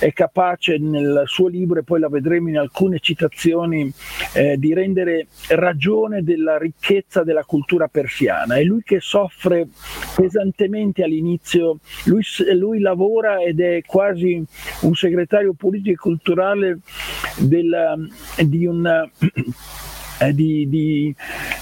è 0.00 0.12
capace 0.12 0.76
nel 0.78 1.22
suo 1.26 1.46
libro, 1.46 1.78
e 1.78 1.84
poi 1.84 2.00
la 2.00 2.08
vedremo 2.08 2.48
in 2.48 2.58
alcune 2.58 2.98
citazioni, 2.98 3.90
eh, 4.34 4.56
di 4.58 4.74
rendere 4.74 5.28
ragione 5.50 6.24
della 6.24 6.58
ricchezza 6.58 7.22
della 7.22 7.44
cultura 7.44 7.86
persiana. 7.86 8.56
È 8.56 8.64
lui 8.64 8.82
che 8.82 8.98
soffre 9.00 9.68
pesantemente 10.16 11.04
all'inizio, 11.04 11.78
lui, 12.06 12.22
lui 12.58 12.80
lavora 12.80 13.40
ed 13.40 13.60
è 13.60 13.82
quasi 13.86 14.44
un 14.80 14.94
segretario 14.94 15.52
politico 15.52 15.90
e 15.92 15.96
culturale 15.96 16.78
della, 17.38 17.96
di 18.44 18.66
un... 18.66 19.10
Eh, 20.18 20.32
di, 20.32 20.66
di, 20.68 21.14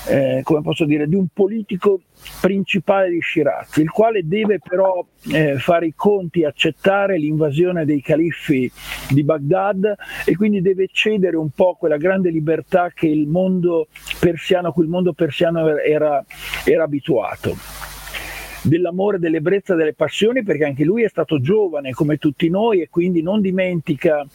eh, 0.08 0.40
come 0.44 0.62
posso 0.62 0.84
dire, 0.84 1.08
di 1.08 1.16
un 1.16 1.26
politico 1.32 2.02
principale 2.40 3.10
di 3.10 3.20
Shiraz, 3.20 3.76
il 3.78 3.90
quale 3.90 4.26
deve 4.26 4.60
però 4.60 5.04
eh, 5.32 5.58
fare 5.58 5.86
i 5.86 5.94
conti 5.96 6.44
accettare 6.44 7.18
l'invasione 7.18 7.84
dei 7.84 8.00
califfi 8.00 8.70
di 9.10 9.24
Baghdad 9.24 9.94
e 10.24 10.36
quindi 10.36 10.62
deve 10.62 10.88
cedere 10.92 11.36
un 11.36 11.50
po' 11.50 11.74
quella 11.74 11.96
grande 11.96 12.30
libertà 12.30 12.90
che 12.94 13.08
il 13.08 13.26
mondo 13.26 13.88
persiano, 14.20 14.68
a 14.68 14.72
cui 14.72 14.84
il 14.84 14.90
mondo 14.90 15.12
persiano 15.12 15.76
era, 15.78 16.24
era 16.64 16.84
abituato 16.84 17.92
dell'amore, 18.64 19.18
dell'ebbrezza, 19.18 19.74
delle 19.74 19.92
passioni, 19.92 20.42
perché 20.42 20.64
anche 20.64 20.84
lui 20.84 21.02
è 21.02 21.08
stato 21.08 21.40
giovane 21.40 21.92
come 21.92 22.16
tutti 22.16 22.48
noi 22.48 22.80
e 22.80 22.88
quindi 22.88 23.22
non 23.22 23.40
dimentica, 23.40 24.26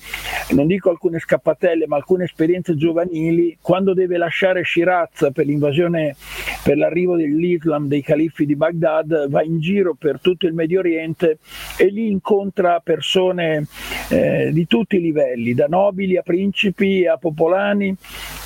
non 0.51 0.67
dico 0.67 0.89
alcune 0.89 1.19
scappatelle, 1.19 1.87
ma 1.87 1.95
alcune 1.95 2.25
esperienze 2.25 2.75
giovanili, 2.75 3.57
quando 3.61 3.93
deve 3.93 4.17
lasciare 4.17 4.63
Shiraz 4.63 5.29
per 5.33 5.45
l'invasione, 5.45 6.15
per 6.63 6.77
l'arrivo 6.77 7.15
dell'Islam 7.15 7.87
dei 7.87 8.01
califfi 8.01 8.45
di 8.45 8.55
Baghdad, 8.55 9.29
va 9.29 9.43
in 9.43 9.59
giro 9.59 9.95
per 9.95 10.19
tutto 10.21 10.45
il 10.45 10.53
Medio 10.53 10.79
Oriente 10.79 11.39
e 11.77 11.85
lì 11.87 12.09
incontra 12.09 12.79
persone 12.81 13.65
eh, 14.09 14.51
di 14.53 14.67
tutti 14.67 14.97
i 14.97 15.01
livelli, 15.01 15.53
da 15.53 15.65
nobili 15.67 16.17
a 16.17 16.21
principi, 16.21 17.05
a 17.07 17.17
popolani 17.17 17.95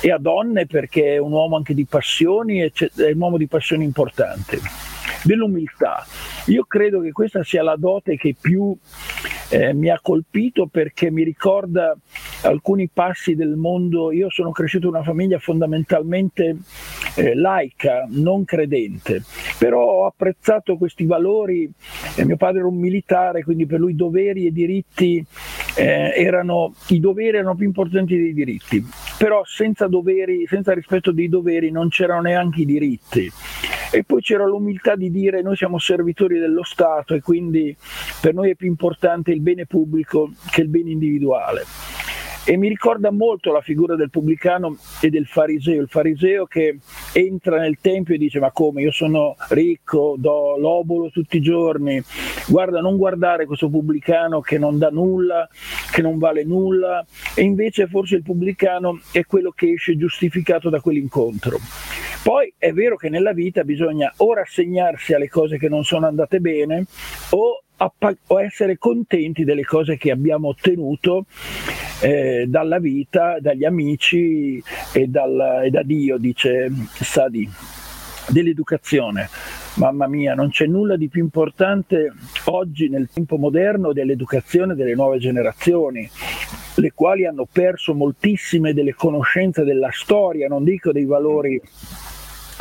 e 0.00 0.10
a 0.10 0.18
donne, 0.18 0.66
perché 0.66 1.14
è 1.14 1.18
un 1.18 1.32
uomo 1.32 1.56
anche 1.56 1.74
di 1.74 1.84
passioni, 1.84 2.60
è 2.60 2.70
un 3.12 3.20
uomo 3.20 3.36
di 3.36 3.46
passioni 3.46 3.84
importanti 3.84 4.58
dell'umiltà. 5.22 6.04
Io 6.46 6.64
credo 6.64 7.00
che 7.00 7.12
questa 7.12 7.42
sia 7.42 7.62
la 7.62 7.76
dote 7.76 8.16
che 8.16 8.34
più 8.38 8.76
eh, 9.54 9.72
mi 9.72 9.88
ha 9.88 10.00
colpito 10.02 10.66
perché 10.66 11.12
mi 11.12 11.22
ricorda 11.22 11.96
alcuni 12.42 12.90
passi 12.92 13.36
del 13.36 13.54
mondo. 13.54 14.10
Io 14.10 14.28
sono 14.28 14.50
cresciuto 14.50 14.88
in 14.88 14.94
una 14.94 15.04
famiglia 15.04 15.38
fondamentalmente 15.38 16.56
eh, 17.14 17.36
laica, 17.36 18.04
non 18.08 18.44
credente, 18.44 19.22
però 19.56 19.84
ho 19.84 20.06
apprezzato 20.06 20.76
questi 20.76 21.06
valori. 21.06 21.70
Eh, 22.16 22.24
mio 22.24 22.36
padre 22.36 22.58
era 22.58 22.68
un 22.68 22.78
militare, 22.78 23.44
quindi 23.44 23.64
per 23.64 23.78
lui 23.78 23.94
doveri 23.94 24.46
e 24.46 24.50
diritti 24.50 25.24
eh, 25.76 26.12
erano 26.16 26.74
i 26.88 27.00
doveri 27.00 27.36
erano 27.36 27.54
più 27.54 27.66
importanti 27.66 28.16
dei 28.16 28.34
diritti. 28.34 28.84
Però 29.18 29.44
senza 29.44 29.86
doveri, 29.86 30.46
senza 30.48 30.72
rispetto 30.72 31.12
dei 31.12 31.28
doveri 31.28 31.70
non 31.70 31.88
c'erano 31.88 32.22
neanche 32.22 32.62
i 32.62 32.66
diritti. 32.66 33.30
E 33.92 34.02
poi 34.02 34.20
c'era 34.20 34.44
l'umiltà 34.44 34.96
di 34.96 35.08
dire 35.08 35.40
noi 35.40 35.54
siamo 35.54 35.78
servitori 35.78 36.40
dello 36.40 36.64
Stato 36.64 37.14
e 37.14 37.20
quindi 37.20 37.76
per 38.20 38.34
noi 38.34 38.50
è 38.50 38.56
più 38.56 38.66
importante 38.66 39.30
il 39.30 39.40
bene 39.44 39.66
pubblico 39.66 40.32
che 40.50 40.62
il 40.62 40.68
bene 40.68 40.90
individuale. 40.90 41.62
E 42.46 42.58
mi 42.58 42.68
ricorda 42.68 43.10
molto 43.10 43.52
la 43.52 43.62
figura 43.62 43.96
del 43.96 44.10
pubblicano 44.10 44.76
e 45.00 45.08
del 45.08 45.26
fariseo, 45.26 45.80
il 45.80 45.88
fariseo 45.88 46.44
che 46.44 46.78
entra 47.14 47.58
nel 47.58 47.78
tempio 47.80 48.14
e 48.14 48.18
dice 48.18 48.38
ma 48.38 48.50
come 48.50 48.82
io 48.82 48.90
sono 48.90 49.34
ricco, 49.48 50.16
do 50.18 50.58
l'obolo 50.58 51.08
tutti 51.08 51.38
i 51.38 51.40
giorni, 51.40 52.02
guarda 52.46 52.80
non 52.80 52.98
guardare 52.98 53.46
questo 53.46 53.70
pubblicano 53.70 54.42
che 54.42 54.58
non 54.58 54.76
dà 54.76 54.90
nulla, 54.90 55.48
che 55.90 56.02
non 56.02 56.18
vale 56.18 56.44
nulla 56.44 57.02
e 57.34 57.40
invece 57.40 57.86
forse 57.86 58.16
il 58.16 58.22
pubblicano 58.22 59.00
è 59.10 59.24
quello 59.24 59.50
che 59.50 59.72
esce 59.72 59.96
giustificato 59.96 60.68
da 60.68 60.80
quell'incontro. 60.80 61.58
Poi 62.22 62.52
è 62.58 62.72
vero 62.72 62.96
che 62.96 63.08
nella 63.08 63.32
vita 63.32 63.64
bisogna 63.64 64.12
o 64.18 64.34
rassegnarsi 64.34 65.14
alle 65.14 65.30
cose 65.30 65.56
che 65.56 65.70
non 65.70 65.82
sono 65.82 66.06
andate 66.06 66.40
bene 66.40 66.84
o 67.30 67.64
o 67.76 68.40
essere 68.40 68.78
contenti 68.78 69.44
delle 69.44 69.64
cose 69.64 69.96
che 69.96 70.10
abbiamo 70.10 70.48
ottenuto 70.48 71.26
eh, 72.00 72.44
dalla 72.48 72.78
vita, 72.78 73.38
dagli 73.40 73.64
amici 73.64 74.62
e, 74.92 75.06
dal, 75.06 75.62
e 75.64 75.70
da 75.70 75.82
Dio, 75.82 76.18
dice 76.18 76.70
Sadi, 76.92 77.48
dell'educazione. 78.28 79.28
Mamma 79.76 80.06
mia, 80.06 80.34
non 80.34 80.50
c'è 80.50 80.66
nulla 80.66 80.96
di 80.96 81.08
più 81.08 81.22
importante 81.22 82.12
oggi 82.44 82.88
nel 82.88 83.08
tempo 83.12 83.36
moderno 83.36 83.92
dell'educazione 83.92 84.74
delle 84.74 84.94
nuove 84.94 85.18
generazioni, 85.18 86.08
le 86.76 86.92
quali 86.92 87.26
hanno 87.26 87.46
perso 87.50 87.92
moltissime 87.94 88.72
delle 88.72 88.94
conoscenze 88.94 89.64
della 89.64 89.90
storia, 89.90 90.46
non 90.46 90.62
dico 90.62 90.92
dei 90.92 91.04
valori 91.04 91.60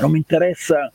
non 0.01 0.12
mi 0.12 0.17
interessa, 0.17 0.91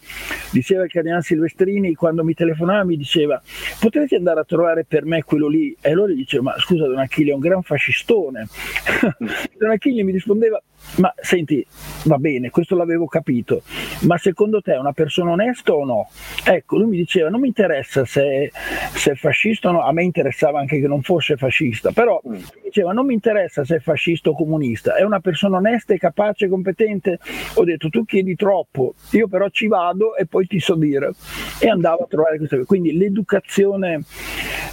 diceva 0.51 0.85
il 0.85 0.91
cardinale 0.91 1.23
Silvestrini 1.23 1.95
quando 1.95 2.25
mi 2.25 2.35
telefonava 2.35 2.85
mi 2.85 2.97
diceva 2.97 3.41
potresti 3.79 4.15
andare 4.15 4.41
a 4.41 4.45
trovare 4.45 4.85
per 4.85 5.05
me 5.05 5.23
quello 5.23 5.49
lì? 5.49 5.77
E 5.81 5.93
allora 5.93 6.13
gli 6.13 6.17
dicevo 6.17 6.45
ma 6.45 6.59
scusa 6.59 6.87
Don 6.87 6.99
Achille 6.99 7.31
è 7.31 7.35
un 7.35 7.41
gran 7.41 7.63
fascistone. 7.63 8.47
Don 9.59 9.71
Achille 9.71 10.03
mi 10.03 10.13
rispondeva 10.13 10.63
ma 10.97 11.13
senti, 11.21 11.65
va 12.05 12.17
bene, 12.17 12.51
questo 12.51 12.77
l'avevo 12.77 13.07
capito, 13.07 13.63
ma 14.03 14.17
secondo 14.19 14.61
te 14.61 14.75
è 14.75 14.79
una 14.79 14.93
persona 14.93 15.33
onesta 15.33 15.73
o 15.73 15.85
no? 15.85 16.09
Ecco, 16.45 16.79
lui 16.79 16.89
mi 16.89 16.97
diceva, 16.97 17.29
non 17.29 17.41
mi 17.41 17.49
interessa 17.49 18.05
se, 18.05 18.51
se 18.95 19.13
è 19.13 19.15
fascista 19.15 19.69
o 19.69 19.73
no, 19.73 19.83
a 19.83 19.93
me 19.93 20.03
interessava 20.03 20.59
anche 20.59 20.81
che 20.81 20.89
non 20.89 21.03
fosse 21.03 21.37
fascista, 21.37 21.93
però 21.93 22.21
mm. 22.27 22.33
mi 22.33 22.43
diceva, 22.65 22.93
non 22.93 23.07
mi 23.07 23.15
interessa 23.15 23.65
se 23.65 23.77
è 23.77 23.81
fascista 23.81 24.31
o 24.31 24.35
comunista, 24.35 24.97
è 24.97 25.03
una 25.03 25.21
persona 25.21 25.59
onesta 25.59 25.95
e 25.95 25.99
capace 25.99 26.47
e 26.47 26.49
competente? 26.49 27.19
Ho 27.55 27.65
detto, 27.65 27.89
tu 27.89 28.05
chiedi 28.05 28.35
troppo, 28.35 28.95
io 29.11 29.29
però 29.29 29.49
ci 29.51 29.67
vado 29.67 30.17
e 30.17 30.27
poi 30.27 30.47
ti 30.47 30.59
so 30.59 30.75
dire. 30.75 31.13
E 31.61 31.69
andavo 31.69 32.05
a 32.05 32.07
trovare 32.07 32.37
questa 32.39 32.57
cosa. 32.57 32.67
Quindi 32.67 32.97
l'educazione, 32.97 34.03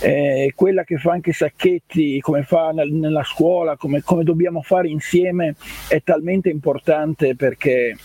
eh, 0.01 0.51
quella 0.55 0.83
che 0.83 0.97
fa 0.97 1.11
anche 1.11 1.33
Sacchetti, 1.33 2.19
come 2.19 2.43
fa 2.43 2.71
nella 2.71 3.23
scuola, 3.23 3.75
come, 3.75 4.01
come 4.03 4.23
dobbiamo 4.23 4.61
fare 4.61 4.87
insieme, 4.87 5.55
è 5.95 6.03
talmente 6.03 6.49
importante 6.49 7.35
perché 7.35 7.95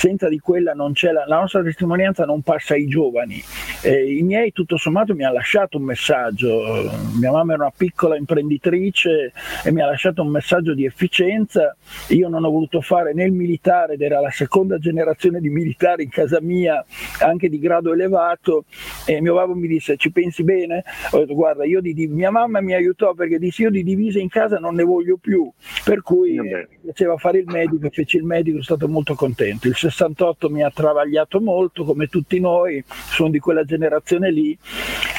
senza 0.00 0.28
di 0.28 0.38
quella 0.38 0.72
non 0.72 0.92
c'è 0.92 1.10
la, 1.10 1.24
la 1.26 1.40
nostra 1.40 1.62
testimonianza 1.62 2.24
non 2.24 2.42
passa 2.42 2.74
ai 2.74 2.86
giovani. 2.86 3.42
Eh, 3.82 4.16
I 4.16 4.22
miei 4.22 4.52
tutto 4.52 4.76
sommato 4.76 5.14
mi 5.14 5.24
hanno 5.24 5.34
lasciato 5.34 5.78
un 5.78 5.84
messaggio, 5.84 6.90
mia 7.18 7.30
mamma 7.30 7.54
era 7.54 7.62
una 7.62 7.72
piccola 7.74 8.16
imprenditrice 8.16 9.32
e 9.64 9.72
mi 9.72 9.80
ha 9.80 9.86
lasciato 9.86 10.22
un 10.22 10.28
messaggio 10.28 10.74
di 10.74 10.84
efficienza, 10.84 11.74
io 12.08 12.28
non 12.28 12.44
ho 12.44 12.50
voluto 12.50 12.80
fare 12.80 13.14
né 13.14 13.24
il 13.24 13.32
militare 13.32 13.94
ed 13.94 14.02
era 14.02 14.20
la 14.20 14.30
seconda 14.30 14.78
generazione 14.78 15.40
di 15.40 15.48
militari 15.48 16.04
in 16.04 16.10
casa 16.10 16.40
mia 16.40 16.84
anche 17.20 17.48
di 17.48 17.58
grado 17.58 17.92
elevato 17.92 18.64
e 19.06 19.20
mio 19.20 19.34
babbo 19.34 19.54
mi 19.54 19.68
disse 19.68 19.96
ci 19.96 20.12
pensi 20.12 20.44
bene? 20.44 20.84
Ho 21.12 21.18
detto 21.18 21.34
guarda 21.34 21.64
io 21.64 21.80
di, 21.80 21.94
di 21.94 22.06
mia 22.06 22.30
mamma 22.30 22.60
mi 22.60 22.74
aiutò 22.74 23.14
perché 23.14 23.38
disse 23.38 23.62
io 23.62 23.70
di 23.70 23.82
divise 23.82 24.18
in 24.18 24.28
casa 24.28 24.58
non 24.58 24.74
ne 24.74 24.84
voglio 24.84 25.16
più 25.16 25.50
per 25.84 26.02
cui 26.02 26.38
mi 26.38 26.66
piaceva 26.82 27.16
fare 27.16 27.29
il 27.38 27.46
medico, 27.46 27.88
feci 27.90 28.16
il 28.16 28.24
medico, 28.24 28.62
sono 28.62 28.76
stato 28.78 28.90
molto 28.90 29.14
contento. 29.14 29.68
Il 29.68 29.76
68 29.76 30.48
mi 30.50 30.62
ha 30.62 30.70
travagliato 30.70 31.40
molto, 31.40 31.84
come 31.84 32.06
tutti 32.06 32.40
noi, 32.40 32.82
sono 32.86 33.30
di 33.30 33.38
quella 33.38 33.64
generazione 33.64 34.30
lì 34.30 34.56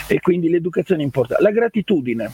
e 0.07 0.19
quindi 0.19 0.49
l'educazione 0.49 1.01
è 1.01 1.05
importante. 1.05 1.43
La 1.43 1.51
gratitudine. 1.51 2.31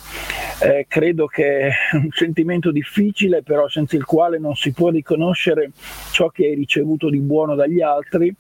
Eh, 0.60 0.86
credo 0.88 1.28
che 1.28 1.68
è 1.68 1.72
un 1.94 2.10
sentimento 2.12 2.72
difficile, 2.72 3.44
però 3.44 3.68
senza 3.68 3.96
il 3.96 4.06
quale 4.06 4.40
non 4.40 4.56
si 4.56 4.72
può 4.72 4.90
riconoscere 4.90 5.72
ciò 6.12 6.30
che 6.30 6.46
hai 6.46 6.56
ricevuto 6.56 7.10
di 7.10 7.20
buono 7.20 7.54
dagli 7.54 7.82
altri. 7.82 8.36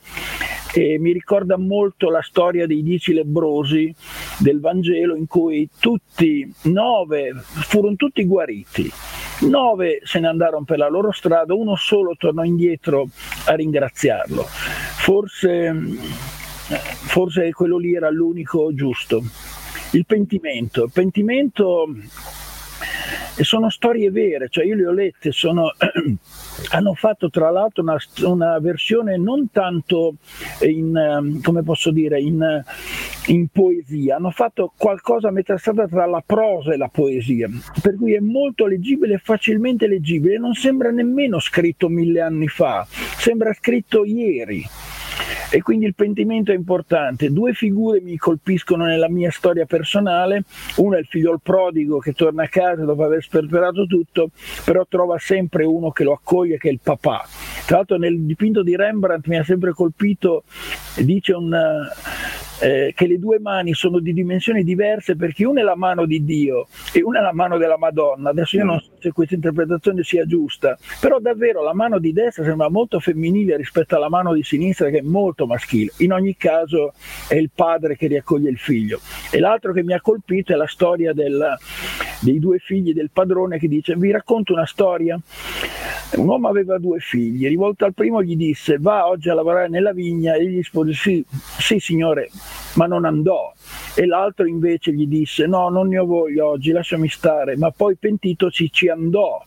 E 0.74 1.00
mi 1.00 1.12
ricorda 1.12 1.58
molto 1.58 2.10
la 2.10 2.22
storia 2.22 2.68
dei 2.68 2.84
dieci 2.84 3.14
lebrosi 3.14 3.94
del 4.40 4.60
Vangelo 4.60 5.16
in 5.16 5.26
cui 5.28 5.70
tutti, 5.80 6.52
nove, 6.64 7.34
furono 7.36 7.96
tutti 7.96 8.26
guariti 8.26 8.92
Nove 9.40 10.02
se 10.04 10.20
ne 10.20 10.28
andarono 10.28 10.64
per 10.64 10.80
la 10.80 10.90
loro 10.90 11.12
strada, 11.12 11.54
uno 11.54 11.76
solo 11.76 12.16
tornò 12.18 12.44
indietro 12.44 13.08
a 13.46 13.54
ringraziarlo. 13.54 14.44
Forse, 14.44 15.72
forse 17.06 17.52
quello 17.52 17.78
lì 17.78 17.94
era 17.94 18.10
l'unico 18.10 18.74
giusto. 18.74 19.22
Il 19.92 20.06
pentimento. 20.08 20.86
Il 20.86 20.92
pentimento 20.92 21.88
e 23.38 23.44
sono 23.44 23.70
storie 23.70 24.10
vere, 24.10 24.50
cioè 24.50 24.66
io 24.66 24.76
le 24.76 24.88
ho 24.88 24.92
lette, 24.92 25.32
sono, 25.32 25.72
hanno 26.72 26.94
fatto 26.96 27.30
tra 27.30 27.52
l'altro 27.52 27.84
una, 27.84 27.98
una, 28.24 28.60
versione 28.60 29.16
non 29.18 29.52
tanto 29.52 30.16
in, 30.62 30.98
ehm, 30.98 31.42
come 31.42 31.62
posso 31.62 31.92
dire, 31.92 32.20
in, 32.20 32.64
in, 33.28 33.48
poesia, 33.50 34.16
hanno 34.16 34.32
fatto 34.32 34.74
qualcosa 34.76 35.28
a 35.28 35.32
metà 35.32 35.56
strada 35.58 35.88
tra 35.88 36.08
la 36.08 36.24
prosa 36.26 36.74
e 36.74 36.78
la 36.78 36.90
poesia, 36.90 37.48
per 37.80 37.96
cui 37.96 38.16
è 38.16 38.20
molto 38.20 38.66
leggibile, 38.66 39.20
facilmente 39.24 39.88
leggibile, 39.88 40.40
non 40.40 40.54
sembra 40.54 40.90
nemmeno 40.90 41.40
scritto 41.40 41.90
mille 41.90 42.22
anni 42.22 42.48
fa, 42.48 42.88
sembra 42.90 43.54
scritto 43.54 44.04
ieri 44.04 44.66
e 45.50 45.62
quindi 45.62 45.86
il 45.86 45.96
pentimento 45.96 46.52
è 46.52 46.56
importante. 46.56 47.32
Due 47.32 47.54
figure 47.54 48.02
mi 48.02 48.18
colpiscono 48.18 48.86
nella 48.86 49.10
mia 49.10 49.32
storia 49.32 49.66
personale, 49.66 50.44
una 50.78 50.98
è 50.98 51.00
il 51.00 51.06
figlio 51.08 51.34
il 51.34 51.40
prodigo 51.42 52.00
che 52.00 52.14
torna 52.14 52.44
a 52.44 52.48
casa 52.48 52.84
dopo 52.84 53.04
aver 53.04 53.22
sperperato 53.22 53.86
tutto, 53.86 54.30
però 54.66 54.86
trova 54.88 55.18
sempre 55.18 55.66
uno 55.66 55.92
che 55.92 56.04
lo 56.04 56.14
accoglie 56.14 56.58
che 56.58 56.70
è 56.70 56.72
il 56.72 56.80
papà. 56.82 57.26
Tra 57.66 57.78
l'altro 57.78 57.98
nel 57.98 58.20
dipinto 58.22 58.64
di 58.64 58.76
Rembrandt 58.76 59.28
mi 59.28 59.38
ha 59.38 59.44
sempre 59.44 59.72
colpito, 59.74 60.44
dice 60.96 61.34
un 61.34 61.56
eh, 62.60 62.94
che 62.96 63.08
le 63.08 63.20
due 63.20 63.40
mani 63.40 63.74
sono 63.74 64.00
di 64.00 64.14
dimensioni 64.14 64.64
diverse 64.64 65.16
perché 65.16 65.46
una 65.46 65.62
è 65.62 65.64
la 65.64 65.76
mano 65.76 66.06
di 66.06 66.24
Dio 66.24 66.68
e 66.94 67.04
una 67.04 67.20
è 67.20 67.22
la 67.22 67.34
mano 67.34 67.58
della 67.58 67.78
Madonna. 67.78 68.30
Adesso 68.30 68.58
io 68.58 68.66
non 68.66 68.80
so 68.80 68.92
se 69.00 69.12
questa 69.12 69.36
interpretazione 69.36 70.04
sia 70.04 70.26
giusta, 70.26 70.78
però 71.00 71.20
davvero 71.20 71.64
la 71.64 71.74
mano 71.74 72.00
di 72.00 72.14
destra 72.14 72.44
sembra 72.44 72.70
molto 72.70 73.00
femminile 73.00 73.58
rispetto 73.58 73.96
alla 73.96 74.10
mano 74.10 74.34
di 74.34 74.44
sinistra 74.44 74.90
che 74.90 75.00
è 75.00 75.02
molto 75.02 75.46
maschile. 75.46 75.92
In 75.98 76.14
ogni 76.14 76.36
caso 76.36 76.94
è 77.28 77.36
il 77.36 77.50
padre 77.54 77.96
che 77.96 78.08
riaccoglie 78.08 78.50
il 78.50 78.58
figlio. 78.58 79.00
E 79.32 79.40
l'altro 79.40 79.74
che 79.74 79.84
mi 79.84 79.94
ha 79.94 80.02
colpito 80.02 80.54
è 80.54 80.56
la 80.56 80.68
storia 80.68 81.14
del, 81.14 81.56
dei 82.22 82.40
due 82.40 82.60
figli 82.60 82.94
del 82.94 83.10
padrone 83.12 83.60
che 83.60 83.68
dice 83.68 83.96
vi 83.96 84.12
racconto 84.12 84.54
una 84.54 84.66
storia. 84.66 85.20
Un 86.16 86.28
uomo 86.28 86.48
aveva 86.48 86.78
due 86.78 87.00
figli, 87.00 87.48
rivolto 87.48 87.84
al 87.84 87.94
primo 87.94 88.24
gli 88.24 88.38
disse 88.38 88.78
va 88.80 89.08
oggi 89.08 89.30
a 89.30 89.34
lavorare 89.34 89.68
nella 89.68 89.92
vigna 89.92 90.36
e 90.36 90.46
gli 90.48 90.56
rispose 90.56 90.94
sì, 90.94 91.24
sì 91.30 91.80
signore, 91.80 92.30
ma 92.74 92.86
non 92.86 93.06
andò. 93.06 93.52
E 93.96 94.06
l'altro 94.06 94.46
invece 94.46 94.94
gli 94.94 95.08
disse 95.08 95.48
no, 95.48 95.70
non 95.70 95.88
ne 95.88 96.00
ho 96.00 96.06
voglia 96.06 96.46
oggi, 96.46 96.72
lasciami 96.72 97.10
stare, 97.10 97.58
ma 97.58 97.72
poi 97.72 97.96
pentitosi 97.96 98.72
ci 98.72 98.88
andò. 98.90 99.42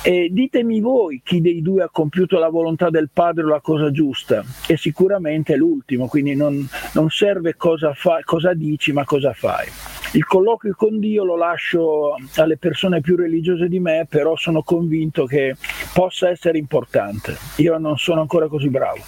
E 0.00 0.28
ditemi 0.30 0.80
voi 0.80 1.20
chi 1.24 1.40
dei 1.40 1.60
due 1.60 1.82
ha 1.82 1.88
compiuto 1.90 2.38
la 2.38 2.48
volontà 2.48 2.88
del 2.88 3.10
padre 3.12 3.42
o 3.42 3.48
la 3.48 3.60
cosa 3.60 3.90
giusta, 3.90 4.44
e 4.66 4.76
sicuramente 4.76 5.54
è 5.54 5.56
l'ultimo, 5.56 6.06
quindi 6.06 6.36
non, 6.36 6.66
non 6.94 7.10
serve 7.10 7.56
cosa, 7.56 7.92
fa, 7.94 8.20
cosa 8.24 8.54
dici, 8.54 8.92
ma 8.92 9.04
cosa 9.04 9.32
fai. 9.32 9.66
Il 10.12 10.24
colloquio 10.24 10.74
con 10.74 11.00
Dio 11.00 11.24
lo 11.24 11.36
lascio 11.36 12.14
alle 12.36 12.56
persone 12.56 13.00
più 13.00 13.16
religiose 13.16 13.68
di 13.68 13.80
me, 13.80 14.06
però 14.08 14.36
sono 14.36 14.62
convinto 14.62 15.26
che 15.26 15.56
possa 15.92 16.30
essere 16.30 16.56
importante. 16.56 17.36
Io 17.56 17.76
non 17.76 17.98
sono 17.98 18.20
ancora 18.20 18.48
così 18.48 18.70
bravo. 18.70 19.02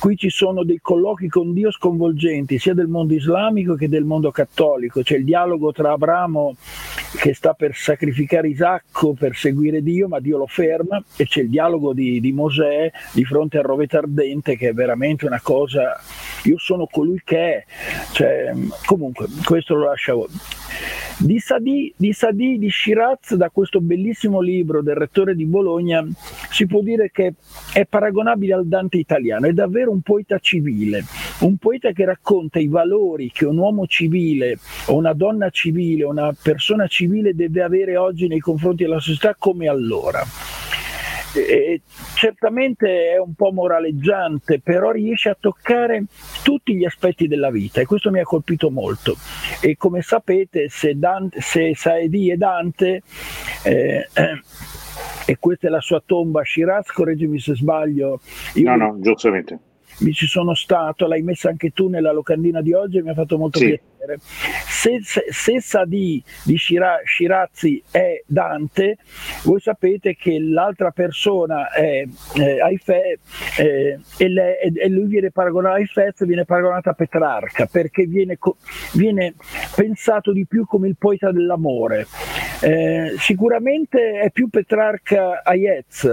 Qui 0.00 0.16
ci 0.16 0.30
sono 0.30 0.64
dei 0.64 0.80
colloqui 0.82 1.28
con 1.28 1.52
Dio 1.52 1.70
sconvolgenti, 1.70 2.58
sia 2.58 2.74
del 2.74 2.88
mondo 2.88 3.14
islamico 3.14 3.74
che 3.74 3.88
del 3.88 4.04
mondo 4.04 4.32
cattolico. 4.32 5.02
C'è 5.02 5.16
il 5.16 5.24
dialogo 5.24 5.72
tra 5.72 5.92
Abramo 5.92 6.56
che 7.16 7.34
sta 7.34 7.54
per 7.54 7.74
sacrificare 7.74 8.48
Isacco 8.48 9.14
per 9.14 9.36
seguire 9.36 9.82
Dio, 9.82 10.08
ma 10.08 10.18
Dio 10.18 10.38
lo 10.38 10.46
ferma, 10.46 11.02
e 11.16 11.24
c'è 11.24 11.42
il 11.42 11.50
dialogo 11.50 11.92
di, 11.92 12.20
di 12.20 12.32
Mosè 12.32 12.90
di 13.12 13.24
fronte 13.24 13.58
al 13.58 13.64
roveto 13.64 13.96
ardente, 13.96 14.56
che 14.56 14.70
è 14.70 14.72
veramente 14.72 15.24
una 15.24 15.40
cosa. 15.40 15.98
Io 16.44 16.58
sono 16.58 16.86
colui 16.86 17.20
che 17.24 17.38
è. 17.38 17.64
Cioè, 18.12 18.52
comunque, 18.84 19.26
questo 19.44 19.74
lo 19.74 19.92
voi. 20.14 20.28
Di 21.18 21.38
Sadì, 21.38 21.92
di 21.96 22.12
Sadì, 22.12 22.58
di 22.58 22.68
Shiraz, 22.68 23.34
da 23.36 23.48
questo 23.48 23.80
bellissimo 23.80 24.42
libro 24.42 24.82
del 24.82 24.96
rettore 24.96 25.34
di 25.34 25.46
Bologna, 25.46 26.06
si 26.50 26.66
può 26.66 26.82
dire 26.82 27.10
che 27.10 27.34
è 27.72 27.86
paragonabile 27.86 28.52
al 28.52 28.66
Dante 28.66 28.98
italiano, 28.98 29.46
è 29.46 29.52
davvero 29.52 29.75
un 29.84 30.00
poeta 30.00 30.38
civile, 30.38 31.04
un 31.40 31.56
poeta 31.56 31.92
che 31.92 32.04
racconta 32.04 32.58
i 32.58 32.68
valori 32.68 33.30
che 33.30 33.44
un 33.44 33.58
uomo 33.58 33.86
civile 33.86 34.58
o 34.86 34.96
una 34.96 35.12
donna 35.12 35.50
civile, 35.50 36.04
una 36.04 36.34
persona 36.40 36.86
civile 36.86 37.34
deve 37.34 37.62
avere 37.62 37.96
oggi 37.96 38.26
nei 38.26 38.40
confronti 38.40 38.84
della 38.84 39.00
società 39.00 39.34
come 39.38 39.68
allora. 39.68 40.24
E 41.34 41.82
certamente 42.14 43.12
è 43.12 43.18
un 43.18 43.34
po' 43.34 43.52
moraleggiante, 43.52 44.60
però 44.60 44.90
riesce 44.90 45.28
a 45.28 45.36
toccare 45.38 46.04
tutti 46.42 46.74
gli 46.74 46.84
aspetti 46.84 47.28
della 47.28 47.50
vita 47.50 47.82
e 47.82 47.84
questo 47.84 48.10
mi 48.10 48.20
ha 48.20 48.24
colpito 48.24 48.70
molto. 48.70 49.16
E 49.60 49.76
come 49.76 50.00
sapete, 50.00 50.68
se, 50.70 50.98
Dante, 50.98 51.42
se 51.42 51.74
Saedi 51.74 52.30
e 52.30 52.36
Dante, 52.38 53.02
eh, 53.64 54.08
eh, 54.14 54.40
e 55.26 55.38
questa 55.38 55.66
è 55.66 55.70
la 55.70 55.80
sua 55.80 56.02
tomba, 56.04 56.42
Shiraz, 56.44 56.90
correggimi 56.92 57.38
se 57.38 57.54
sbaglio. 57.54 58.20
Io 58.54 58.70
no, 58.70 58.76
no, 58.76 59.00
giustamente. 59.00 59.58
Mi 60.00 60.12
ci 60.12 60.26
sono 60.26 60.54
stato, 60.54 61.06
l'hai 61.06 61.22
messa 61.22 61.48
anche 61.48 61.70
tu 61.70 61.88
nella 61.88 62.12
locandina 62.12 62.60
di 62.60 62.72
oggi 62.72 62.98
e 62.98 63.02
mi 63.02 63.10
ha 63.10 63.14
fatto 63.14 63.38
molto 63.38 63.58
sì. 63.58 63.66
piacere 63.66 63.95
Se, 64.18 65.00
se, 65.02 65.24
se 65.28 65.60
Sadi 65.60 66.22
di 66.44 66.56
Shira, 66.56 67.00
Shirazzi 67.04 67.82
è 67.90 68.22
Dante, 68.26 68.98
voi 69.44 69.60
sapete 69.60 70.16
che 70.16 70.38
l'altra 70.40 70.90
persona 70.90 71.70
è 71.70 72.04
eh, 72.34 72.60
Aifè 72.60 73.18
eh, 73.58 73.98
e, 74.16 74.28
le, 74.28 74.58
e, 74.58 74.88
lui 74.88 75.06
viene 75.06 75.30
paragonato 75.30 75.74
a 75.74 75.78
Aifez 75.78 76.24
viene 76.24 76.44
paragonato 76.44 76.90
a 76.90 76.92
Petrarca 76.94 77.66
perché 77.66 78.06
viene, 78.06 78.38
viene 78.92 79.34
pensato 79.74 80.32
di 80.32 80.46
più 80.46 80.66
come 80.66 80.88
il 80.88 80.96
poeta 80.98 81.32
dell'amore. 81.32 82.06
Eh, 82.62 83.14
sicuramente 83.18 84.20
è 84.20 84.30
più 84.30 84.48
Petrarca 84.48 85.42
Aiez. 85.44 86.04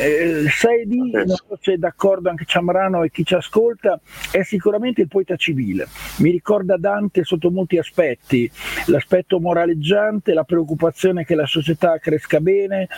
Eh, 0.00 0.44
Saidi, 0.48 1.10
non 1.12 1.28
so 1.28 1.58
se 1.60 1.74
è 1.74 1.76
d'accordo 1.76 2.28
anche 2.28 2.44
Ciamrano 2.44 3.02
e 3.04 3.10
chi 3.10 3.24
ci 3.24 3.34
ascolta, 3.34 4.00
è 4.30 4.42
sicuramente 4.42 5.02
il 5.02 5.08
poeta 5.08 5.36
civile. 5.36 5.86
Mi 6.18 6.30
ricorda 6.30 6.76
Dante 6.76 7.24
sotto 7.24 7.41
molti 7.50 7.78
aspetti, 7.78 8.50
l'aspetto 8.86 9.40
moraleggiante, 9.40 10.32
la 10.32 10.44
preoccupazione 10.44 11.24
che 11.24 11.34
la 11.34 11.46
società 11.46 11.98
cresca 11.98 12.40
bene, 12.40 12.88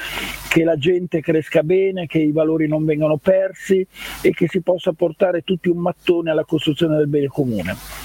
che 0.48 0.64
la 0.64 0.76
gente 0.76 1.20
cresca 1.20 1.62
bene, 1.62 2.06
che 2.06 2.18
i 2.18 2.32
valori 2.32 2.68
non 2.68 2.84
vengano 2.84 3.16
persi 3.16 3.86
e 4.22 4.30
che 4.32 4.48
si 4.48 4.60
possa 4.60 4.92
portare 4.92 5.42
tutti 5.42 5.68
un 5.68 5.78
mattone 5.78 6.30
alla 6.30 6.44
costruzione 6.44 6.96
del 6.96 7.08
bene 7.08 7.28
comune. 7.28 8.03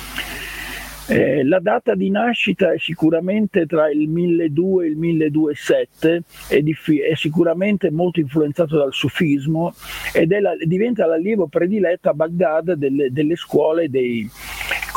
Eh, 1.10 1.44
la 1.44 1.60
data 1.60 1.96
di 1.96 2.12
nascita 2.12 2.72
è 2.72 2.78
sicuramente 2.78 3.66
tra 3.66 3.90
il 3.90 4.08
1200 4.08 4.82
e 4.82 4.88
il 4.88 4.96
1207, 4.96 6.24
è, 6.50 6.62
diffi- 6.62 7.00
è 7.00 7.16
sicuramente 7.16 7.90
molto 7.90 8.20
influenzato 8.20 8.78
dal 8.78 8.94
sufismo 8.94 9.74
ed 10.14 10.32
la- 10.40 10.56
diventa 10.64 11.08
l'allievo 11.08 11.48
prediletto 11.48 12.10
a 12.10 12.14
Baghdad 12.14 12.74
delle, 12.74 13.12
delle 13.12 13.36
scuole, 13.36 13.90
dei, 13.90 14.30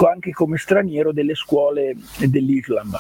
anche 0.07 0.33
come 0.33 0.59
straniero, 0.59 1.13
delle 1.13 1.35
scuole 1.35 1.97
dell'Islam 2.19 2.91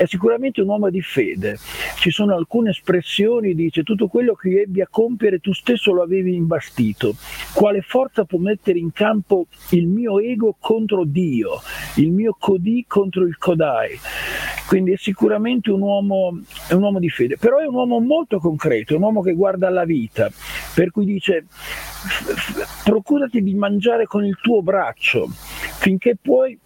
è 0.00 0.06
sicuramente 0.06 0.62
un 0.62 0.68
uomo 0.68 0.88
di 0.88 1.02
fede. 1.02 1.58
Ci 1.96 2.10
sono 2.10 2.34
alcune 2.34 2.70
espressioni, 2.70 3.54
dice, 3.54 3.82
tutto 3.82 4.08
quello 4.08 4.32
che 4.32 4.48
io 4.48 4.62
ebbi 4.62 4.80
a 4.80 4.88
compiere 4.90 5.40
tu 5.40 5.52
stesso 5.52 5.92
lo 5.92 6.00
avevi 6.00 6.34
imbastito. 6.34 7.14
Quale 7.52 7.82
forza 7.82 8.24
può 8.24 8.38
mettere 8.38 8.78
in 8.78 8.92
campo 8.92 9.44
il 9.72 9.86
mio 9.88 10.18
ego 10.18 10.56
contro 10.58 11.04
Dio, 11.04 11.60
il 11.96 12.12
mio 12.12 12.34
Codì 12.38 12.86
contro 12.88 13.26
il 13.26 13.36
Kodai? 13.36 13.98
Quindi 14.66 14.92
è 14.92 14.96
sicuramente 14.96 15.70
un 15.70 15.82
uomo, 15.82 16.40
è 16.66 16.72
un 16.72 16.82
uomo 16.82 16.98
di 16.98 17.10
fede, 17.10 17.36
però 17.36 17.58
è 17.58 17.66
un 17.66 17.74
uomo 17.74 18.00
molto 18.00 18.38
concreto, 18.38 18.94
è 18.94 18.96
un 18.96 19.02
uomo 19.02 19.20
che 19.20 19.34
guarda 19.34 19.66
alla 19.66 19.84
vita, 19.84 20.30
per 20.74 20.92
cui 20.92 21.04
dice 21.04 21.44
procurati 22.84 23.42
di 23.42 23.52
mangiare 23.52 24.06
con 24.06 24.24
il 24.24 24.38
tuo 24.40 24.62
braccio 24.62 25.28
finché 25.80 26.16
puoi 26.20 26.58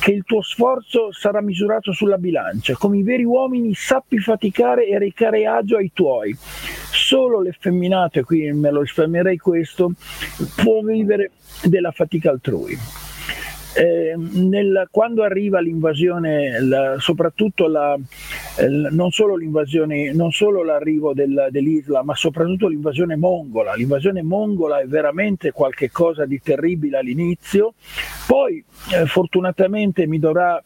che 0.00 0.12
il 0.12 0.24
tuo 0.24 0.42
sforzo 0.42 1.12
sarà 1.12 1.40
misurato 1.40 1.92
sulla 1.92 2.18
bilancia. 2.18 2.74
Come 2.74 2.98
i 2.98 3.02
veri 3.02 3.24
uomini 3.24 3.74
sappi 3.74 4.18
faticare 4.18 4.86
e 4.86 4.98
recare 4.98 5.46
agio 5.46 5.76
ai 5.76 5.90
tuoi. 5.92 6.36
Solo 6.38 7.40
l'effeminato, 7.40 8.18
e 8.18 8.24
qui 8.24 8.52
me 8.52 8.70
lo 8.70 8.80
risparmierei 8.80 9.38
questo, 9.38 9.92
può 10.56 10.82
vivere 10.82 11.32
della 11.64 11.90
fatica 11.90 12.30
altrui. 12.30 12.76
Eh, 13.74 14.14
nel, 14.16 14.88
quando 14.90 15.22
arriva 15.22 15.60
l'invasione, 15.60 16.60
la, 16.60 16.96
soprattutto 16.98 17.68
la, 17.68 17.96
eh, 18.58 18.66
non 18.66 19.10
solo 19.10 19.36
l'invasione, 19.36 20.12
non 20.12 20.32
solo 20.32 20.64
l'arrivo 20.64 21.12
del, 21.14 21.48
dell'Islam, 21.50 22.06
ma 22.06 22.14
soprattutto 22.16 22.66
l'invasione 22.66 23.14
mongola. 23.14 23.74
L'invasione 23.74 24.22
mongola 24.22 24.80
è 24.80 24.86
veramente 24.86 25.52
qualcosa 25.52 26.24
di 26.24 26.40
terribile 26.42 26.98
all'inizio, 26.98 27.74
poi 28.26 28.64
eh, 28.94 29.06
fortunatamente 29.06 30.06
mi 30.06 30.18
dovrà 30.18 30.62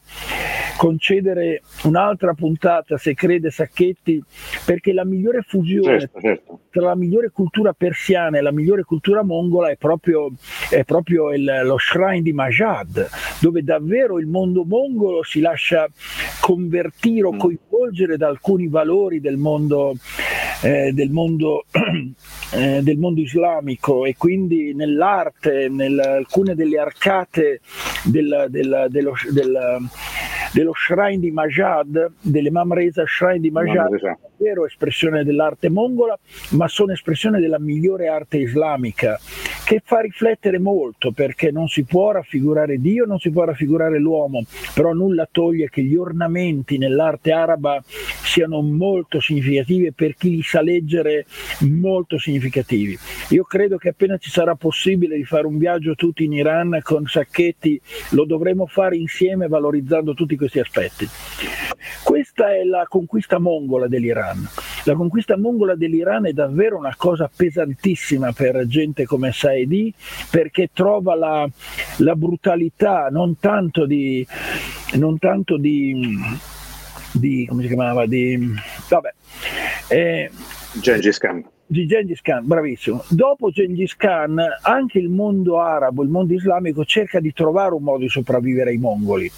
concedere 0.77 1.62
un'altra 1.85 2.35
puntata, 2.35 2.98
se 2.98 3.14
crede 3.14 3.53
Sacchetti, 3.53 4.20
perché 4.64 4.92
la 4.92 5.05
migliore 5.05 5.42
fusione 5.42 6.01
certo, 6.01 6.20
certo. 6.20 6.59
tra 6.70 6.87
la 6.87 6.96
migliore 6.96 7.31
cultura 7.31 7.72
persiana 7.72 8.38
e 8.38 8.40
la 8.40 8.51
migliore 8.51 8.83
cultura 8.83 9.22
mongola 9.22 9.70
è 9.70 9.77
proprio, 9.77 10.33
è 10.70 10.83
proprio 10.83 11.33
il, 11.33 11.61
lo 11.62 11.79
shrine 11.79 12.22
di 12.22 12.33
Majad, 12.33 13.09
dove 13.40 13.62
davvero 13.62 14.18
il 14.18 14.27
mondo 14.27 14.64
mongolo 14.64 15.22
si 15.22 15.38
lascia 15.38 15.88
convertire 16.40 17.27
o 17.29 17.33
mm. 17.35 17.38
coinvolgere 17.38 18.16
da 18.16 18.27
alcuni 18.27 18.66
valori 18.66 19.20
del 19.20 19.37
mondo, 19.37 19.94
eh, 20.62 20.90
del 20.92 21.11
mondo, 21.11 21.64
eh, 22.55 22.81
del 22.83 22.98
mondo 22.98 23.20
islamico 23.20 24.05
e 24.05 24.16
quindi 24.16 24.75
nell'arte, 24.75 25.66
in 25.70 26.01
alcune 26.01 26.57
delle 26.57 26.81
arcate 26.81 27.61
del, 28.04 28.46
del, 28.48 28.86
dello, 28.88 29.12
del 29.30 29.88
dello 30.52 30.72
shrine 30.74 31.18
di 31.18 31.30
Majad, 31.30 32.12
dell'Imam 32.20 32.74
Reza 32.74 33.04
Shrine 33.06 33.40
di 33.40 33.50
Majad, 33.50 33.88
davvero 34.36 34.66
espressione 34.66 35.24
dell'arte 35.24 35.70
mongola, 35.70 36.18
ma 36.50 36.68
sono 36.68 36.92
espressione 36.92 37.40
della 37.40 37.58
migliore 37.58 38.08
arte 38.08 38.36
islamica, 38.38 39.18
che 39.64 39.80
fa 39.82 40.00
riflettere 40.00 40.58
molto 40.58 41.12
perché 41.12 41.50
non 41.50 41.68
si 41.68 41.84
può 41.84 42.12
raffigurare 42.12 42.78
Dio, 42.78 43.06
non 43.06 43.18
si 43.18 43.30
può 43.30 43.44
raffigurare 43.44 43.98
l'uomo, 43.98 44.42
però 44.74 44.92
nulla 44.92 45.26
toglie 45.30 45.70
che 45.70 45.82
gli 45.82 45.96
ornamenti 45.96 46.76
nell'arte 46.76 47.32
araba 47.32 47.82
siano 48.33 48.62
molto 48.62 49.21
significativi 49.21 49.85
e 49.85 49.92
per 49.92 50.14
chi 50.14 50.31
li 50.31 50.42
sa 50.42 50.62
leggere 50.62 51.27
molto 51.61 52.18
significativi. 52.18 52.99
Io 53.29 53.45
credo 53.45 53.77
che 53.77 53.90
appena 53.90 54.16
ci 54.16 54.31
sarà 54.31 54.55
possibile 54.55 55.16
di 55.16 55.25
fare 55.25 55.47
un 55.47 55.59
viaggio 55.59 55.95
tutti 55.95 56.25
in 56.25 56.33
Iran 56.33 56.79
con 56.83 57.05
Sacchetti, 57.05 57.79
lo 58.12 58.25
dovremo 58.25 58.64
fare 58.64 58.97
insieme 58.97 59.49
valorizzando 59.49 60.14
tutti 60.14 60.37
questi 60.37 60.61
aspetti. 60.61 61.07
Questa 62.03 62.55
è 62.55 62.64
la 62.64 62.87
conquista 62.88 63.38
mongola 63.38 63.87
dell'Iran. 63.87 64.49
La 64.85 64.95
conquista 64.95 65.37
mongola 65.37 65.75
dell'Iran 65.75 66.27
è 66.27 66.33
davvero 66.33 66.79
una 66.79 66.95
cosa 66.97 67.31
pesantissima 67.35 68.33
per 68.33 68.66
gente 68.66 69.05
come 69.05 69.31
Saedi 69.33 69.92
perché 70.31 70.71
trova 70.73 71.14
la, 71.14 71.47
la 71.99 72.16
brutalità 72.16 73.09
non 73.11 73.38
tanto 73.38 73.85
di, 73.85 74.27
non 74.95 75.18
tanto 75.18 75.59
di, 75.59 76.18
di 77.12 77.46
come 77.48 77.62
si 77.62 77.68
chiamava 77.68 78.07
di 78.07 78.38
vabbè 78.88 79.12
eh, 79.88 80.31
Gengis 80.81 81.18
Khan 81.18 81.44
di 81.72 81.87
Gengis 81.87 82.20
Khan, 82.20 82.46
bravissimo. 82.46 83.03
Dopo 83.09 83.48
Gengis 83.51 83.96
Khan 83.96 84.38
anche 84.61 84.98
il 84.98 85.09
mondo 85.09 85.59
arabo, 85.59 86.03
il 86.03 86.11
mondo 86.11 86.35
islamico 86.35 86.85
cerca 86.85 87.18
di 87.18 87.33
trovare 87.33 87.72
un 87.72 87.83
modo 87.83 88.01
di 88.01 88.11
sopravvivere 88.11 88.70
ai 88.70 88.77
mongoli 88.77 89.31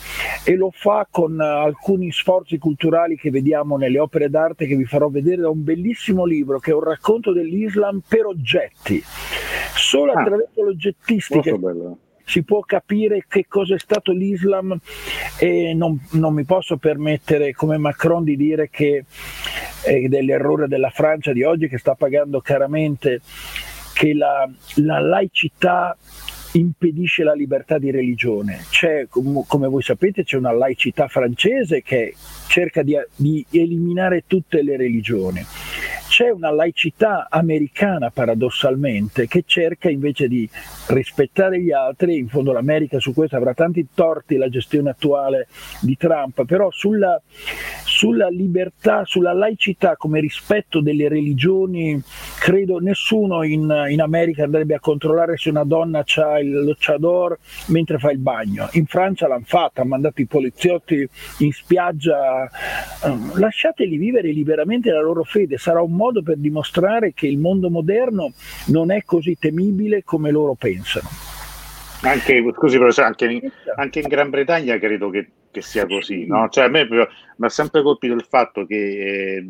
e 0.44 0.56
lo 0.56 0.70
fa 0.72 1.06
con 1.08 1.40
alcuni 1.40 2.10
sforzi 2.10 2.58
culturali 2.58 3.16
che 3.16 3.30
vediamo 3.30 3.76
nelle 3.76 4.00
opere 4.00 4.28
d'arte 4.28 4.66
che 4.66 4.74
vi 4.74 4.84
farò 4.84 5.08
vedere 5.08 5.42
da 5.42 5.48
un 5.48 5.62
bellissimo 5.62 6.24
libro 6.24 6.58
che 6.58 6.72
è 6.72 6.74
un 6.74 6.82
racconto 6.82 7.32
dell'Islam 7.32 8.02
per 8.06 8.26
oggetti. 8.26 9.00
Solo 9.76 10.12
ah, 10.12 10.20
attraverso 10.20 10.60
l'oggettistica 10.60 11.56
si 12.24 12.42
può 12.42 12.60
capire 12.60 13.24
che 13.28 13.46
cosa 13.48 13.74
è 13.74 13.78
stato 13.78 14.12
l'Islam 14.12 14.78
e 15.38 15.74
non, 15.74 16.00
non 16.12 16.34
mi 16.34 16.44
posso 16.44 16.76
permettere 16.76 17.52
come 17.52 17.78
Macron 17.78 18.24
di 18.24 18.36
dire 18.36 18.68
che 18.70 19.04
è 19.84 20.00
dell'errore 20.08 20.66
della 20.66 20.90
Francia 20.90 21.32
di 21.32 21.42
oggi 21.42 21.68
che 21.68 21.78
sta 21.78 21.94
pagando 21.94 22.40
caramente 22.40 23.20
che 23.92 24.14
la, 24.14 24.48
la 24.76 24.98
laicità 24.98 25.96
impedisce 26.52 27.24
la 27.24 27.34
libertà 27.34 27.78
di 27.78 27.90
religione. 27.90 28.64
C'è, 28.70 29.08
come 29.08 29.68
voi 29.68 29.82
sapete, 29.82 30.24
c'è 30.24 30.36
una 30.36 30.52
laicità 30.52 31.08
francese 31.08 31.82
che 31.82 32.14
cerca 32.48 32.82
di, 32.82 32.96
di 33.16 33.44
eliminare 33.50 34.24
tutte 34.26 34.62
le 34.62 34.76
religioni 34.76 35.44
c'è 36.14 36.30
una 36.30 36.52
laicità 36.52 37.26
americana 37.28 38.08
paradossalmente 38.08 39.26
che 39.26 39.42
cerca 39.44 39.90
invece 39.90 40.28
di 40.28 40.48
rispettare 40.86 41.60
gli 41.60 41.72
altri, 41.72 42.18
in 42.18 42.28
fondo 42.28 42.52
l'America 42.52 43.00
su 43.00 43.12
questo 43.12 43.34
avrà 43.34 43.52
tanti 43.52 43.88
torti 43.92 44.36
la 44.36 44.48
gestione 44.48 44.90
attuale 44.90 45.48
di 45.80 45.96
Trump, 45.96 46.44
però 46.44 46.70
sulla, 46.70 47.20
sulla 47.94 48.28
libertà, 48.28 49.04
sulla 49.04 49.32
laicità 49.32 49.96
come 49.96 50.18
rispetto 50.18 50.80
delle 50.80 51.08
religioni, 51.08 52.02
credo 52.40 52.78
nessuno 52.80 53.44
in, 53.44 53.72
in 53.88 54.00
America 54.00 54.42
andrebbe 54.42 54.74
a 54.74 54.80
controllare 54.80 55.36
se 55.36 55.50
una 55.50 55.62
donna 55.62 56.00
ha 56.04 56.42
lo 56.42 56.74
chador 56.76 57.38
mentre 57.66 57.98
fa 57.98 58.10
il 58.10 58.18
bagno. 58.18 58.68
In 58.72 58.86
Francia 58.86 59.28
l'hanno 59.28 59.44
fatta, 59.46 59.82
hanno 59.82 59.90
mandato 59.90 60.20
i 60.20 60.26
poliziotti 60.26 61.08
in 61.38 61.52
spiaggia, 61.52 62.50
lasciateli 63.34 63.96
vivere 63.96 64.32
liberamente 64.32 64.90
la 64.90 65.00
loro 65.00 65.22
fede, 65.22 65.56
sarà 65.56 65.80
un 65.80 65.92
modo 65.92 66.20
per 66.20 66.38
dimostrare 66.38 67.12
che 67.14 67.28
il 67.28 67.38
mondo 67.38 67.70
moderno 67.70 68.32
non 68.66 68.90
è 68.90 69.04
così 69.04 69.36
temibile 69.38 70.02
come 70.02 70.32
loro 70.32 70.54
pensano. 70.54 71.33
Anche, 72.04 72.42
scusi 72.54 72.76
professore, 72.76 73.06
anche 73.06 73.24
in, 73.24 73.50
anche 73.76 74.00
in 74.00 74.08
Gran 74.08 74.30
Bretagna 74.30 74.78
credo 74.78 75.10
che, 75.10 75.28
che 75.50 75.62
sia 75.62 75.86
così, 75.86 76.26
no? 76.26 76.48
cioè, 76.50 76.64
a 76.64 76.68
me 76.68 76.86
mi 76.88 77.46
ha 77.46 77.48
sempre 77.48 77.82
colpito 77.82 78.14
il 78.14 78.26
fatto 78.28 78.66
che 78.66 79.36
eh, 79.36 79.44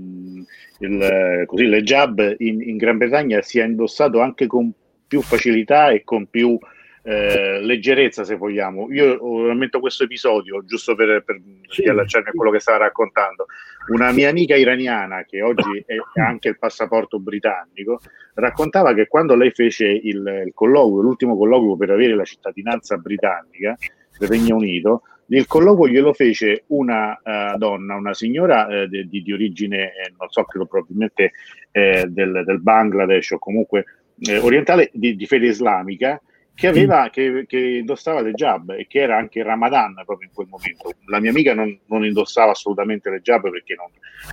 il, 0.79 1.45
così, 1.47 1.67
l'hijab 1.67 2.37
in, 2.39 2.61
in 2.63 2.77
Gran 2.77 2.99
Bretagna 2.99 3.43
sia 3.43 3.65
indossato 3.65 4.21
anche 4.21 4.47
con 4.47 4.73
più 5.07 5.21
facilità 5.21 5.91
e 5.91 6.05
con 6.05 6.27
più 6.27 6.59
eh, 7.07 7.61
leggerezza, 7.61 8.25
se 8.25 8.37
vogliamo. 8.37 8.91
Io 8.91 9.47
rammento 9.47 9.79
questo 9.79 10.05
episodio 10.05 10.65
giusto 10.65 10.95
per, 10.95 11.23
per 11.23 11.39
sì. 11.69 11.85
allacciarmi 11.85 12.31
a 12.31 12.33
quello 12.33 12.51
che 12.51 12.61
stava 12.61 12.79
raccontando. 12.79 13.47
Una 13.93 14.11
mia 14.11 14.31
amica 14.31 14.57
iraniana, 14.57 15.25
che 15.25 15.43
oggi 15.43 15.85
è 15.85 16.21
anche 16.21 16.49
il 16.49 16.59
passaporto 16.59 17.19
britannico, 17.21 18.01
raccontava 18.35 18.95
che 18.95 19.07
quando 19.07 19.37
lei 19.37 19.51
fece 19.51 19.87
il, 19.87 20.43
il 20.47 20.53
colloquio, 20.55 21.03
l'ultimo 21.03 21.37
colloquio 21.37 21.77
per 21.77 21.91
avere 21.91 22.15
la 22.15 22.25
cittadinanza 22.25 22.97
britannica 22.97 23.77
del 24.19 24.29
Regno 24.29 24.57
Unito, 24.57 25.03
il 25.27 25.47
colloquio 25.47 25.93
glielo 25.93 26.13
fece 26.13 26.65
una 26.69 27.19
uh, 27.23 27.57
donna, 27.59 27.97
una 27.97 28.15
signora 28.15 28.67
uh, 28.67 28.87
di, 28.87 29.09
di, 29.09 29.33
origine, 29.33 29.93
eh, 29.93 30.13
non 30.19 30.29
so, 30.29 30.45
credo 30.45 30.67
probabilmente 30.67 31.33
eh, 31.71 32.05
del, 32.09 32.43
del, 32.45 32.61
Bangladesh 32.61 33.33
o 33.33 33.39
comunque 33.39 33.85
eh, 34.21 34.39
orientale, 34.39 34.91
di, 34.93 35.17
di, 35.17 35.27
fede 35.27 35.47
islamica, 35.47 36.21
che, 36.55 36.67
aveva, 36.69 37.11
che, 37.11 37.45
che, 37.47 37.59
indossava 37.59 38.21
le 38.21 38.33
jab 38.33 38.71
e 38.71 38.87
che 38.87 39.01
era 39.01 39.17
anche 39.17 39.43
Ramadan 39.43 39.95
proprio 40.05 40.29
in 40.29 40.35
quel 40.35 40.47
momento. 40.49 40.93
La 41.07 41.21
mia 41.21 41.31
amica 41.31 41.55
non, 41.55 41.79
non 41.87 42.05
indossava 42.05 42.53
assolutamente 42.53 43.11
le 43.11 43.21
jab 43.21 43.51
perché 43.51 43.75
non, 43.75 43.89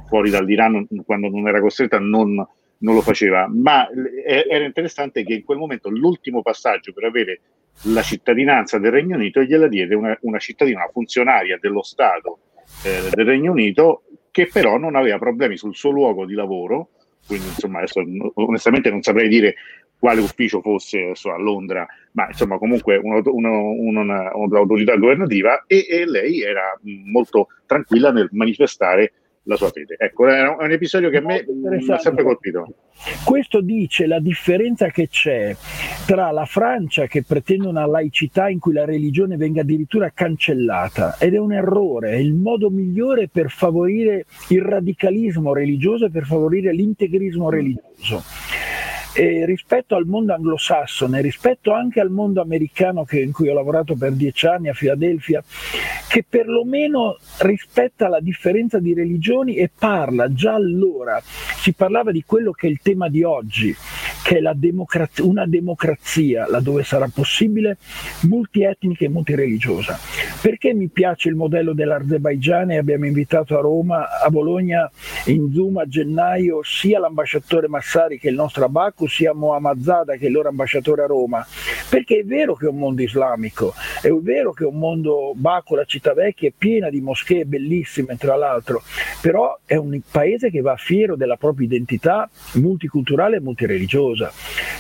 fuori 0.08 0.30
dall'Iran, 0.30 0.88
quando 1.06 1.30
non 1.30 1.48
era 1.48 1.60
costretta, 1.60 2.00
non, 2.00 2.36
non 2.36 2.94
lo 2.94 3.02
faceva, 3.02 3.48
ma 3.52 3.88
era 4.26 4.66
interessante 4.66 5.24
che 5.24 5.34
in 5.34 5.44
quel 5.44 5.58
momento 5.58 5.90
l'ultimo 5.90 6.42
passaggio 6.42 6.94
per 6.94 7.06
avere 7.06 7.42
la 7.84 8.02
cittadinanza 8.02 8.78
del 8.78 8.92
Regno 8.92 9.16
Unito 9.16 9.42
gliela 9.42 9.68
diede 9.68 9.96
una, 9.96 10.16
una 10.22 10.40
cittadina, 10.40 10.82
una 10.82 10.92
funzionaria 10.92 11.58
dello 11.60 11.82
Stato 11.82 12.40
eh, 12.84 13.10
del 13.14 13.26
Regno 13.26 13.52
Unito 13.52 14.04
che 14.30 14.48
però 14.52 14.78
non 14.78 14.96
aveva 14.96 15.18
problemi 15.18 15.58
sul 15.58 15.76
suo 15.76 15.90
luogo 15.90 16.26
di 16.26 16.34
lavoro, 16.34 16.90
quindi 17.26 17.48
insomma 17.48 17.80
adesso 17.80 18.04
onestamente 18.36 18.90
non 18.90 19.02
saprei 19.02 19.28
dire 19.28 19.56
quale 20.02 20.20
ufficio 20.20 20.62
fosse 20.62 21.14
so, 21.14 21.32
a 21.32 21.38
Londra, 21.38 21.86
ma 22.14 22.26
insomma 22.26 22.58
comunque 22.58 22.98
un'autorità 22.98 24.96
governativa 24.96 25.66
e, 25.68 25.86
e 25.88 26.10
lei 26.10 26.42
era 26.42 26.76
molto 27.06 27.50
tranquilla 27.68 28.12
nel 28.12 28.28
manifestare 28.32 29.14
la 29.44 29.56
sua 29.58 29.70
fede. 29.70 29.98
Ecco, 30.00 30.28
è 30.28 30.42
un 30.42 30.72
episodio 30.72 31.12
che 31.12 31.18
a 31.18 31.22
me 31.22 31.46
mi 31.48 31.88
ha 31.88 32.00
sempre 32.00 32.24
colpito. 32.24 32.74
Questo 33.24 33.62
dice 33.62 34.08
la 34.08 34.20
differenza 34.20 34.88
che 34.88 35.08
c'è 35.08 35.56
tra 36.08 36.32
la 36.32 36.46
Francia 36.46 37.06
che 37.06 37.22
pretende 37.24 37.68
una 37.68 37.86
laicità 37.86 38.50
in 38.50 38.58
cui 38.58 38.74
la 38.74 38.86
religione 38.86 39.38
venga 39.38 39.62
addirittura 39.62 40.10
cancellata 40.10 41.18
ed 41.20 41.36
è 41.36 41.38
un 41.38 41.54
errore, 41.54 42.14
è 42.14 42.16
il 42.18 42.34
modo 42.34 42.72
migliore 42.72 43.28
per 43.28 43.52
favorire 43.52 44.26
il 44.50 44.64
radicalismo 44.64 45.54
religioso 45.54 46.06
e 46.06 46.10
per 46.10 46.26
favorire 46.26 46.74
l'integrismo 46.74 47.52
religioso 47.52 48.71
e 49.14 49.46
rispetto 49.46 49.96
al 49.96 50.06
mondo 50.06 50.34
anglosassone, 50.34 51.22
rispetto 51.22 51.74
anche 51.74 52.00
al 52.00 52.10
mondo 52.10 52.42
americano 52.42 53.04
che, 53.04 53.20
in 53.20 53.32
cui 53.32 53.50
ho 53.50 53.54
lavorato 53.54 53.96
per 53.96 54.14
dieci 54.14 54.48
anni 54.48 54.70
a 54.70 54.74
Filadelfia, 54.74 55.44
che 56.08 56.26
perlomeno 56.28 57.18
rispetta 57.40 58.08
la 58.08 58.20
differenza 58.20 58.80
di 58.80 58.94
religioni 58.94 59.56
e 59.56 59.70
parla 59.78 60.32
già 60.34 60.54
allora, 60.54 61.22
si 61.24 61.74
parlava 61.74 62.12
di 62.12 62.24
quello 62.26 62.52
che 62.52 62.68
è 62.68 62.70
il 62.70 62.80
tema 62.82 63.10
di 63.10 63.24
oggi, 63.24 63.76
che 64.24 64.38
è 64.38 64.54
democrazia, 64.54 65.24
una 65.24 65.46
democrazia 65.46 66.50
laddove 66.50 66.84
sarà 66.84 67.08
possibile 67.14 67.78
multietnica 68.22 69.06
e 69.06 69.10
multireligiosa. 69.10 70.00
Perché 70.42 70.74
mi 70.74 70.90
piace 70.90 71.30
il 71.30 71.36
modello 71.36 71.74
dell'Azerbaigian 71.74 72.72
e 72.72 72.78
abbiamo 72.78 73.06
invitato 73.06 73.58
a 73.58 73.62
Roma, 73.62 74.20
a 74.22 74.30
Bologna 74.30 74.90
in 75.26 75.52
Zoom 75.54 75.78
a 75.78 75.86
gennaio 75.86 76.62
sia 76.64 77.00
l'ambasciatore 77.00 77.68
Massari 77.68 78.20
che 78.20 78.30
il 78.30 78.36
nostro 78.36 78.66
Abacu, 78.66 79.01
sia 79.08 79.34
Mohammad 79.34 79.82
Zada 79.82 80.16
che 80.16 80.28
è 80.28 80.30
loro 80.30 80.50
ambasciatore 80.50 81.04
a 81.04 81.08
Roma? 81.08 81.46
Perché 81.92 82.20
è 82.20 82.24
vero 82.24 82.56
che 82.56 82.68
è 82.68 82.70
un 82.70 82.78
mondo 82.78 83.02
islamico, 83.02 83.74
è 84.02 84.10
vero 84.12 84.54
che 84.54 84.64
è 84.64 84.66
un 84.66 84.80
mondo 84.80 85.34
Baku, 85.36 85.76
la 85.76 85.84
città 85.84 86.14
vecchia, 86.14 86.48
è 86.48 86.54
piena 86.58 86.90
di 86.90 87.02
moschee 87.02 87.44
bellissime 87.44 88.16
tra 88.16 88.38
l'altro, 88.38 88.82
però 89.22 89.60
è 89.66 89.76
un 89.76 90.00
paese 90.10 90.50
che 90.50 90.62
va 90.62 90.78
fiero 90.78 91.18
della 91.18 91.36
propria 91.36 91.68
identità 91.68 92.30
multiculturale 92.54 93.36
e 93.36 93.40
multireligiosa. 93.42 94.32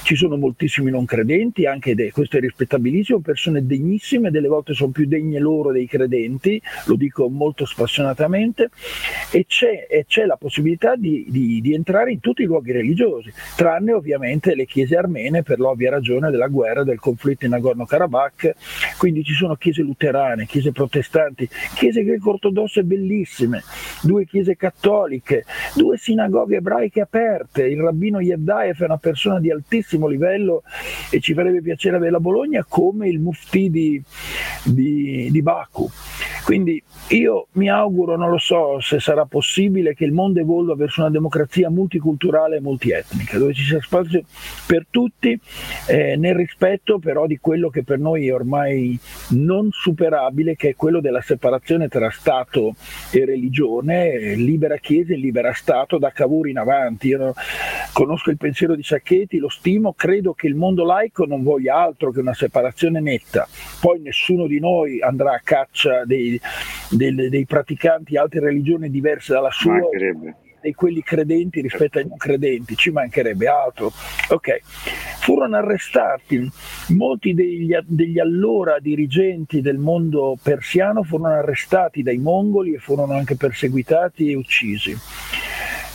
Ci 0.03 0.15
sono 0.15 0.37
moltissimi 0.37 0.89
non 0.89 1.03
credenti, 1.03 1.65
anche 1.65 1.95
de- 1.95 2.11
questo 2.13 2.37
è 2.37 2.39
rispettabilissimo, 2.39 3.19
persone 3.19 3.65
degnissime, 3.65 4.31
delle 4.31 4.47
volte 4.47 4.73
sono 4.73 4.91
più 4.91 5.05
degne 5.05 5.39
loro 5.39 5.73
dei 5.73 5.87
credenti, 5.87 6.61
lo 6.85 6.95
dico 6.95 7.27
molto 7.27 7.65
spassionatamente, 7.65 8.69
e 9.31 9.45
c'è, 9.45 9.85
e 9.89 10.05
c'è 10.07 10.23
la 10.23 10.37
possibilità 10.37 10.95
di, 10.95 11.25
di, 11.27 11.59
di 11.59 11.73
entrare 11.73 12.13
in 12.13 12.21
tutti 12.21 12.43
i 12.43 12.45
luoghi 12.45 12.71
religiosi, 12.71 13.33
tranne 13.57 13.91
ovviamente 13.91 14.55
le 14.55 14.65
chiese 14.65 14.95
armene 14.95 15.43
per 15.43 15.59
l'ovvia 15.59 15.89
ragione 15.89 16.31
della 16.31 16.47
guerra, 16.47 16.85
del 16.85 16.99
conflitto 17.01 17.43
in 17.43 17.51
Nagorno-Karabakh, 17.51 18.55
quindi 18.97 19.23
ci 19.23 19.33
sono 19.33 19.55
chiese 19.55 19.81
luterane, 19.81 20.45
chiese 20.45 20.71
protestanti, 20.71 21.49
chiese 21.75 22.03
greco-ortodosse 22.03 22.83
bellissime, 22.83 23.61
due 24.01 24.25
chiese 24.25 24.55
cattoliche, 24.55 25.43
due 25.75 25.97
sinagoghe 25.97 26.57
ebraiche 26.57 27.01
aperte, 27.01 27.63
il 27.63 27.81
rabbino 27.81 28.21
Yevdaev 28.21 28.81
è 28.81 28.85
una 28.85 28.97
persona 28.97 29.39
di 29.39 29.51
altissimo 29.51 30.07
livello 30.07 30.63
e 31.09 31.19
ci 31.19 31.33
farebbe 31.33 31.61
piacere 31.61 31.97
avere 31.97 32.11
la 32.11 32.19
Bologna 32.19 32.65
come 32.67 33.09
il 33.09 33.19
mufti 33.19 33.69
di, 33.69 34.01
di, 34.63 35.29
di 35.29 35.41
Baku. 35.41 35.89
Quindi 36.43 36.81
io 37.09 37.47
mi 37.53 37.69
auguro, 37.69 38.17
non 38.17 38.29
lo 38.29 38.37
so 38.37 38.79
se 38.79 38.99
sarà 38.99 39.25
possibile, 39.25 39.93
che 39.93 40.05
il 40.05 40.11
mondo 40.11 40.39
evolva 40.39 40.75
verso 40.75 41.01
una 41.01 41.09
democrazia 41.09 41.69
multiculturale 41.69 42.57
e 42.57 42.61
multietnica, 42.61 43.37
dove 43.37 43.53
ci 43.53 43.63
sia 43.63 43.79
spazio 43.79 44.23
per 44.65 44.87
tutti, 44.89 45.39
eh, 45.87 46.15
nel 46.17 46.35
rispetto 46.35 46.90
però 46.99 47.25
di 47.25 47.37
quello 47.39 47.69
che 47.69 47.83
per 47.83 47.99
noi 47.99 48.27
è 48.27 48.33
ormai 48.33 48.99
non 49.29 49.69
superabile, 49.71 50.55
che 50.55 50.69
è 50.69 50.75
quello 50.75 51.01
della 51.01 51.21
separazione 51.21 51.87
tra 51.87 52.09
Stato 52.09 52.75
e 53.11 53.25
religione, 53.25 54.35
libera 54.35 54.77
Chiesa 54.77 55.13
e 55.13 55.17
libera 55.17 55.53
Stato 55.53 55.97
da 55.97 56.11
Cavour 56.11 56.47
in 56.47 56.57
avanti. 56.57 57.07
Io 57.09 57.17
no, 57.17 57.33
conosco 57.93 58.29
il 58.29 58.37
pensiero 58.37 58.75
di 58.75 58.83
Sacchetti, 58.83 59.37
lo 59.37 59.49
stimo, 59.49 59.93
credo 59.93 60.33
che 60.33 60.47
il 60.47 60.55
mondo 60.55 60.85
laico 60.85 61.25
non 61.25 61.43
voglia 61.43 61.75
altro 61.75 62.11
che 62.11 62.19
una 62.19 62.33
separazione 62.33 62.99
netta. 62.99 63.47
Poi 63.79 63.99
nessuno 63.99 64.47
di 64.47 64.59
noi 64.59 65.01
andrà 65.01 65.33
a 65.33 65.41
caccia 65.43 66.05
dei 66.05 66.39
dei, 66.91 67.29
dei 67.29 67.45
praticanti 67.45 68.17
altre 68.17 68.39
religioni 68.39 68.89
diverse 68.89 69.33
dalla 69.33 69.51
sua 69.51 69.77
di 70.61 70.73
quelli 70.73 71.01
credenti 71.03 71.61
rispetto 71.61 71.97
ai 71.97 72.07
non 72.07 72.17
credenti, 72.17 72.75
ci 72.75 72.91
mancherebbe 72.91 73.47
altro. 73.47 73.91
Ok, 74.29 74.59
furono 75.19 75.57
arrestati 75.57 76.49
molti 76.89 77.33
degli, 77.33 77.75
degli, 77.85 78.19
allora 78.19 78.79
dirigenti 78.79 79.61
del 79.61 79.77
mondo 79.77 80.37
persiano, 80.41 81.03
furono 81.03 81.33
arrestati 81.35 82.03
dai 82.03 82.17
mongoli 82.17 82.73
e 82.73 82.79
furono 82.79 83.13
anche 83.13 83.35
perseguitati 83.35 84.31
e 84.31 84.35
uccisi. 84.35 84.97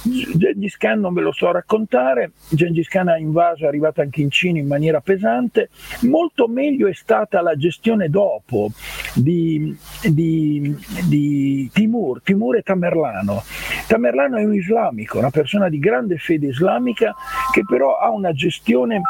Gengis 0.06 0.76
Khan 0.76 1.00
non 1.00 1.12
ve 1.12 1.20
lo 1.20 1.32
so 1.32 1.50
raccontare, 1.50 2.32
Gengis 2.50 2.88
Khan 2.88 3.08
ha 3.08 3.18
invaso, 3.18 3.64
è 3.64 3.66
arrivato 3.66 4.00
anche 4.00 4.20
in 4.20 4.30
Cina 4.30 4.58
in 4.58 4.66
maniera 4.66 5.00
pesante, 5.00 5.70
molto 6.02 6.46
meglio 6.46 6.86
è 6.86 6.94
stata 6.94 7.40
la 7.42 7.56
gestione 7.56 8.08
dopo 8.08 8.70
di, 9.14 9.76
di, 10.02 10.76
di 11.08 11.70
Timur, 11.72 12.22
Timur 12.22 12.56
è 12.56 12.62
Tamerlano. 12.62 13.42
Tamerlano 13.88 14.36
è 14.36 14.44
un 14.44 14.54
islamico, 14.54 15.18
una 15.18 15.30
persona 15.30 15.68
di 15.68 15.78
grande 15.78 16.18
fede 16.18 16.48
islamica 16.48 17.14
che 17.52 17.64
però 17.64 17.98
ha 17.98 18.10
una 18.10 18.32
gestione 18.32 19.00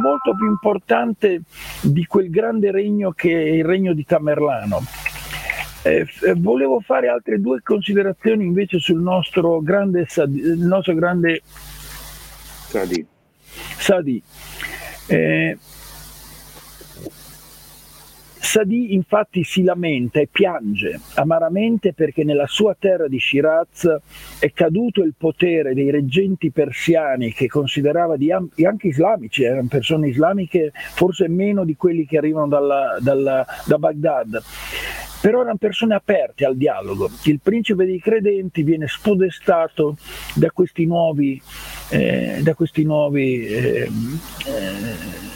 molto 0.00 0.34
più 0.34 0.46
importante 0.46 1.42
di 1.82 2.06
quel 2.06 2.30
grande 2.30 2.70
regno 2.70 3.10
che 3.10 3.32
è 3.32 3.48
il 3.48 3.64
regno 3.64 3.92
di 3.94 4.04
Tamerlano 4.04 4.82
eh, 5.82 6.06
volevo 6.36 6.80
fare 6.80 7.08
altre 7.08 7.40
due 7.40 7.60
considerazioni 7.62 8.44
invece 8.44 8.78
sul 8.78 9.00
nostro 9.00 9.60
grande, 9.60 10.06
il 10.26 10.58
nostro 10.58 10.94
grande 10.94 11.42
Sadi. 12.72 13.06
Sadi. 13.78 14.22
Eh, 15.08 15.58
Sadi 18.44 18.92
infatti 18.92 19.44
si 19.44 19.62
lamenta 19.62 20.18
e 20.18 20.28
piange 20.30 20.98
amaramente 21.14 21.92
perché 21.92 22.24
nella 22.24 22.48
sua 22.48 22.74
terra 22.76 23.06
di 23.06 23.20
Shiraz 23.20 23.88
è 24.40 24.52
caduto 24.52 25.04
il 25.04 25.14
potere 25.16 25.74
dei 25.74 25.92
reggenti 25.92 26.50
persiani 26.50 27.32
che 27.32 27.46
considerava 27.46 28.16
di 28.16 28.32
anche 28.32 28.88
islamici, 28.88 29.44
erano 29.44 29.68
persone 29.70 30.08
islamiche 30.08 30.72
forse 30.74 31.28
meno 31.28 31.64
di 31.64 31.76
quelli 31.76 32.04
che 32.04 32.18
arrivano 32.18 32.48
dalla, 32.48 32.96
dalla, 32.98 33.46
da 33.64 33.78
Baghdad 33.78 34.42
però 35.20 35.42
erano 35.42 35.56
persone 35.56 35.94
aperte 35.94 36.44
al 36.44 36.56
dialogo. 36.56 37.08
Il 37.26 37.38
principe 37.40 37.84
dei 37.84 38.00
credenti 38.00 38.64
viene 38.64 38.88
spodestato 38.88 39.96
da 40.34 40.50
questi 40.50 40.84
nuovi, 40.84 41.40
eh, 41.90 42.40
da 42.42 42.54
questi 42.54 42.82
nuovi 42.82 43.46
eh, 43.46 43.88
eh, 44.46 45.31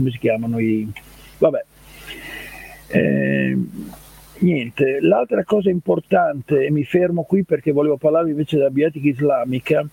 come 0.00 0.10
si 0.10 0.18
chiamano 0.18 0.58
i... 0.58 0.90
vabbè. 1.38 1.64
Eh, 2.88 3.56
niente, 4.38 4.98
l'altra 5.00 5.44
cosa 5.44 5.70
importante, 5.70 6.64
e 6.64 6.70
mi 6.70 6.84
fermo 6.84 7.22
qui 7.22 7.44
perché 7.44 7.70
volevo 7.70 7.98
parlare 7.98 8.30
invece 8.30 8.56
della 8.56 8.70
bioetica 8.70 9.08
islamica, 9.08 9.86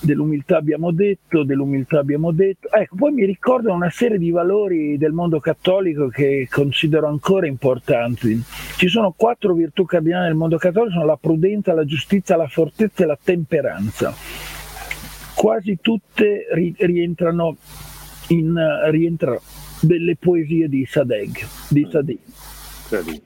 dell'umiltà 0.00 0.56
abbiamo 0.58 0.92
detto, 0.92 1.44
dell'umiltà 1.44 1.98
abbiamo 1.98 2.30
detto. 2.30 2.70
Ecco, 2.70 2.96
poi 2.96 3.12
mi 3.12 3.24
ricordo 3.24 3.72
una 3.72 3.90
serie 3.90 4.18
di 4.18 4.30
valori 4.30 4.96
del 4.96 5.12
mondo 5.12 5.40
cattolico 5.40 6.08
che 6.08 6.46
considero 6.50 7.08
ancora 7.08 7.46
importanti. 7.46 8.40
Ci 8.76 8.88
sono 8.88 9.12
quattro 9.16 9.54
virtù 9.54 9.84
cardinali 9.84 10.26
del 10.26 10.36
mondo 10.36 10.56
cattolico, 10.58 10.92
sono 10.92 11.06
la 11.06 11.18
prudenza, 11.20 11.72
la 11.74 11.84
giustizia, 11.84 12.36
la 12.36 12.48
fortezza 12.48 13.02
e 13.02 13.06
la 13.06 13.18
temperanza. 13.22 14.14
Quasi 15.34 15.78
tutte 15.80 16.46
rientrano 16.78 17.56
in 18.28 18.58
rientrano 18.90 19.40
delle 19.80 20.16
poesie 20.16 20.68
di 20.68 20.86
Sadegh, 20.86 21.46
di 21.68 21.86
Sadi. 21.90 22.18
Sadi. 22.88 23.22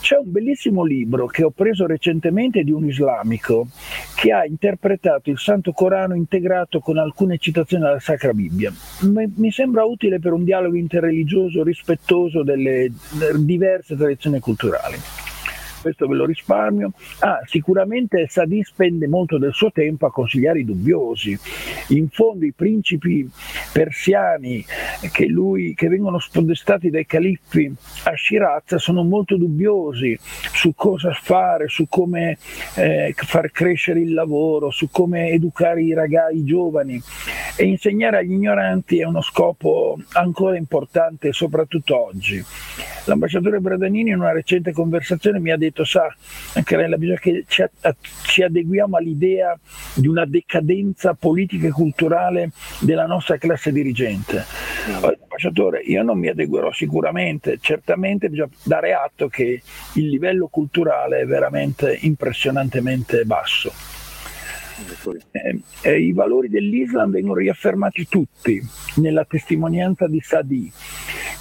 C'è 0.00 0.16
un 0.16 0.32
bellissimo 0.32 0.82
libro 0.82 1.26
che 1.26 1.44
ho 1.44 1.50
preso 1.50 1.86
recentemente 1.86 2.64
di 2.64 2.72
un 2.72 2.86
islamico 2.88 3.68
che 4.16 4.32
ha 4.32 4.44
interpretato 4.44 5.30
il 5.30 5.38
Santo 5.38 5.70
Corano 5.72 6.16
integrato 6.16 6.80
con 6.80 6.98
alcune 6.98 7.38
citazioni 7.38 7.84
dalla 7.84 8.00
Sacra 8.00 8.32
Bibbia. 8.32 8.72
Mi 9.02 9.52
sembra 9.52 9.84
utile 9.84 10.18
per 10.18 10.32
un 10.32 10.42
dialogo 10.42 10.76
interreligioso 10.76 11.62
rispettoso 11.62 12.42
delle 12.42 12.90
diverse 13.36 13.94
tradizioni 13.96 14.40
culturali 14.40 14.96
questo 15.82 16.06
ve 16.06 16.14
lo 16.14 16.24
risparmio. 16.24 16.92
Ah, 17.18 17.40
sicuramente 17.44 18.26
Sadi 18.28 18.62
spende 18.62 19.06
molto 19.08 19.36
del 19.36 19.52
suo 19.52 19.70
tempo 19.70 20.06
a 20.06 20.12
consigliare 20.12 20.60
i 20.60 20.64
dubbiosi. 20.64 21.38
In 21.88 22.08
fondo 22.08 22.46
i 22.46 22.52
principi 22.52 23.28
persiani 23.72 24.64
che, 25.12 25.26
lui, 25.26 25.74
che 25.74 25.88
vengono 25.88 26.18
spodestati 26.18 26.88
dai 26.88 27.04
califfi 27.04 27.70
a 28.04 28.16
Shiraz 28.16 28.76
sono 28.76 29.02
molto 29.02 29.36
dubbiosi 29.36 30.16
su 30.20 30.72
cosa 30.74 31.12
fare, 31.12 31.68
su 31.68 31.86
come 31.88 32.38
eh, 32.76 33.12
far 33.16 33.50
crescere 33.50 34.00
il 34.00 34.14
lavoro, 34.14 34.70
su 34.70 34.88
come 34.90 35.30
educare 35.30 35.82
i 35.82 35.92
ragazzi, 35.92 36.36
i 36.36 36.44
giovani 36.44 37.02
e 37.56 37.64
insegnare 37.64 38.18
agli 38.18 38.32
ignoranti 38.32 39.00
è 39.00 39.04
uno 39.04 39.20
scopo 39.20 39.98
ancora 40.12 40.56
importante 40.56 41.32
soprattutto 41.32 42.00
oggi. 42.00 42.42
L'ambasciatore 43.06 43.58
Bradanini 43.58 44.10
in 44.10 44.20
una 44.20 44.32
recente 44.32 44.70
conversazione 44.70 45.40
mi 45.40 45.50
ha 45.50 45.56
detto, 45.56 45.71
sa, 45.84 46.14
Ancarella, 46.54 46.96
bisogna 46.96 47.18
che 47.18 47.44
ci, 47.48 47.64
ci 48.24 48.42
adeguiamo 48.42 48.96
all'idea 48.96 49.58
di 49.94 50.06
una 50.06 50.24
decadenza 50.26 51.14
politica 51.14 51.66
e 51.66 51.70
culturale 51.70 52.50
della 52.80 53.06
nostra 53.06 53.38
classe 53.38 53.72
dirigente. 53.72 54.44
Ambasciatore, 55.00 55.80
io 55.80 56.02
non 56.02 56.18
mi 56.18 56.28
adeguerò 56.28 56.70
sicuramente, 56.72 57.58
certamente 57.60 58.28
bisogna 58.28 58.50
dare 58.64 58.92
atto 58.92 59.28
che 59.28 59.62
il 59.94 60.08
livello 60.08 60.48
culturale 60.48 61.20
è 61.20 61.26
veramente 61.26 61.96
impressionantemente 62.02 63.24
basso. 63.24 63.72
Eh, 65.30 65.60
eh, 65.82 66.00
I 66.00 66.12
valori 66.12 66.48
dell'Islam 66.48 67.10
vengono 67.10 67.40
riaffermati 67.40 68.06
tutti 68.08 68.60
nella 68.96 69.24
testimonianza 69.24 70.06
di 70.06 70.20
Sadi 70.20 70.72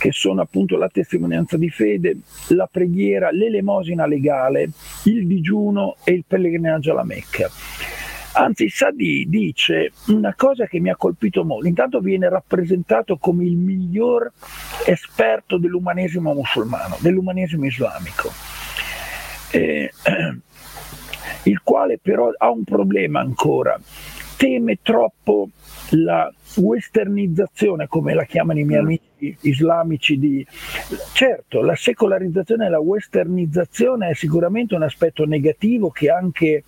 che 0.01 0.11
sono 0.11 0.41
appunto 0.41 0.77
la 0.77 0.89
testimonianza 0.89 1.57
di 1.57 1.69
fede, 1.69 2.17
la 2.49 2.67
preghiera, 2.69 3.29
l'elemosina 3.29 4.07
legale, 4.07 4.71
il 5.03 5.27
digiuno 5.27 5.97
e 6.03 6.13
il 6.13 6.23
pellegrinaggio 6.25 6.91
alla 6.91 7.03
Mecca. 7.03 7.47
Anzi, 8.33 8.69
Sadi 8.69 9.27
dice 9.27 9.91
una 10.07 10.33
cosa 10.35 10.65
che 10.65 10.79
mi 10.79 10.89
ha 10.89 10.95
colpito 10.95 11.43
molto. 11.43 11.67
Intanto 11.67 11.99
viene 11.99 12.29
rappresentato 12.29 13.17
come 13.17 13.43
il 13.43 13.57
miglior 13.57 14.31
esperto 14.87 15.57
dell'umanesimo 15.57 16.33
musulmano, 16.33 16.97
dell'umanesimo 16.99 17.65
islamico, 17.65 18.31
eh, 19.51 19.91
il 21.43 21.61
quale 21.63 21.99
però 22.01 22.29
ha 22.37 22.49
un 22.49 22.63
problema 22.63 23.19
ancora. 23.19 23.79
Teme 24.37 24.79
troppo 24.81 25.49
la 25.91 26.31
westernizzazione, 26.55 27.87
come 27.87 28.13
la 28.13 28.23
chiamano 28.23 28.59
i 28.59 28.63
miei 28.63 28.81
mm. 28.81 28.85
amici 28.85 29.37
islamici, 29.41 30.17
di... 30.17 30.45
certo 31.13 31.61
la 31.61 31.75
secolarizzazione 31.75 32.65
e 32.65 32.69
la 32.69 32.79
westernizzazione 32.79 34.09
è 34.09 34.13
sicuramente 34.15 34.73
un 34.73 34.83
aspetto 34.83 35.25
negativo 35.25 35.89
che 35.89 36.09
anche 36.09 36.63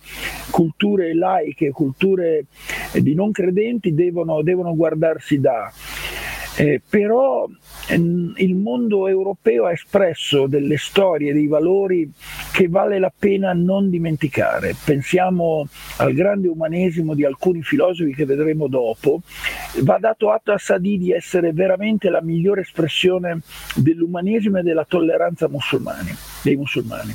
culture 0.50 1.14
laiche, 1.14 1.70
culture 1.70 2.44
di 2.92 3.14
non 3.14 3.32
credenti 3.32 3.92
devono, 3.92 4.42
devono 4.42 4.74
guardarsi 4.74 5.40
da. 5.40 5.72
Eh, 6.56 6.80
però 6.88 7.48
ehm, 7.88 8.34
il 8.36 8.54
mondo 8.54 9.08
europeo 9.08 9.66
ha 9.66 9.72
espresso 9.72 10.46
delle 10.46 10.76
storie, 10.76 11.32
dei 11.32 11.48
valori 11.48 12.10
che 12.52 12.68
vale 12.68 12.98
la 13.00 13.12
pena 13.16 13.52
non 13.52 13.90
dimenticare. 13.90 14.76
Pensiamo 14.84 15.66
al 15.96 16.14
grande 16.14 16.46
umanesimo 16.46 17.14
di 17.14 17.24
alcuni 17.24 17.62
filosofi 17.62 18.14
che 18.14 18.24
vedremo 18.24 18.68
dopo. 18.68 19.22
Va 19.80 19.98
dato 19.98 20.30
atto 20.30 20.52
a 20.52 20.58
Sadi 20.58 20.98
di 20.98 21.10
essere 21.10 21.52
veramente 21.52 22.08
la 22.08 22.22
migliore 22.22 22.60
espressione 22.60 23.40
dell'umanesimo 23.74 24.58
e 24.58 24.62
della 24.62 24.84
tolleranza 24.84 25.48
musulmani, 25.48 26.14
dei 26.42 26.54
musulmani. 26.54 27.14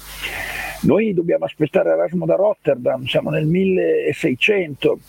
Noi 0.81 1.13
dobbiamo 1.13 1.43
aspettare 1.43 1.89
Erasmo 1.89 2.25
da 2.25 2.35
Rotterdam, 2.35 3.03
siamo 3.03 3.29
nel 3.29 3.45
1600, 3.45 4.99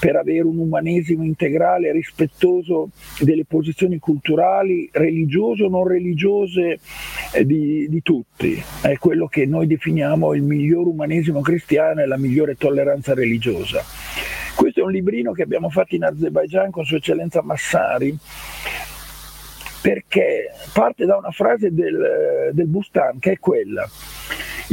per 0.00 0.16
avere 0.16 0.42
un 0.42 0.58
umanesimo 0.58 1.22
integrale 1.22 1.92
rispettoso 1.92 2.90
delle 3.20 3.44
posizioni 3.44 4.00
culturali, 4.00 4.88
religiose 4.92 5.62
o 5.62 5.68
non 5.68 5.86
religiose 5.86 6.80
eh, 7.34 7.46
di, 7.46 7.86
di 7.88 8.02
tutti. 8.02 8.60
È 8.82 8.98
quello 8.98 9.28
che 9.28 9.46
noi 9.46 9.68
definiamo 9.68 10.34
il 10.34 10.42
miglior 10.42 10.88
umanesimo 10.88 11.40
cristiano 11.40 12.00
e 12.00 12.06
la 12.06 12.16
migliore 12.18 12.56
tolleranza 12.56 13.14
religiosa. 13.14 13.80
Questo 14.56 14.80
è 14.80 14.82
un 14.82 14.90
librino 14.90 15.30
che 15.30 15.42
abbiamo 15.42 15.70
fatto 15.70 15.94
in 15.94 16.02
Azerbaijan 16.02 16.72
con 16.72 16.84
Sua 16.84 16.96
Eccellenza 16.96 17.42
Massari 17.42 18.16
perché 19.80 20.50
parte 20.72 21.04
da 21.04 21.16
una 21.16 21.30
frase 21.32 21.72
del, 21.72 22.50
del 22.52 22.66
Bustan 22.66 23.18
che 23.18 23.32
è 23.32 23.38
quella 23.38 23.88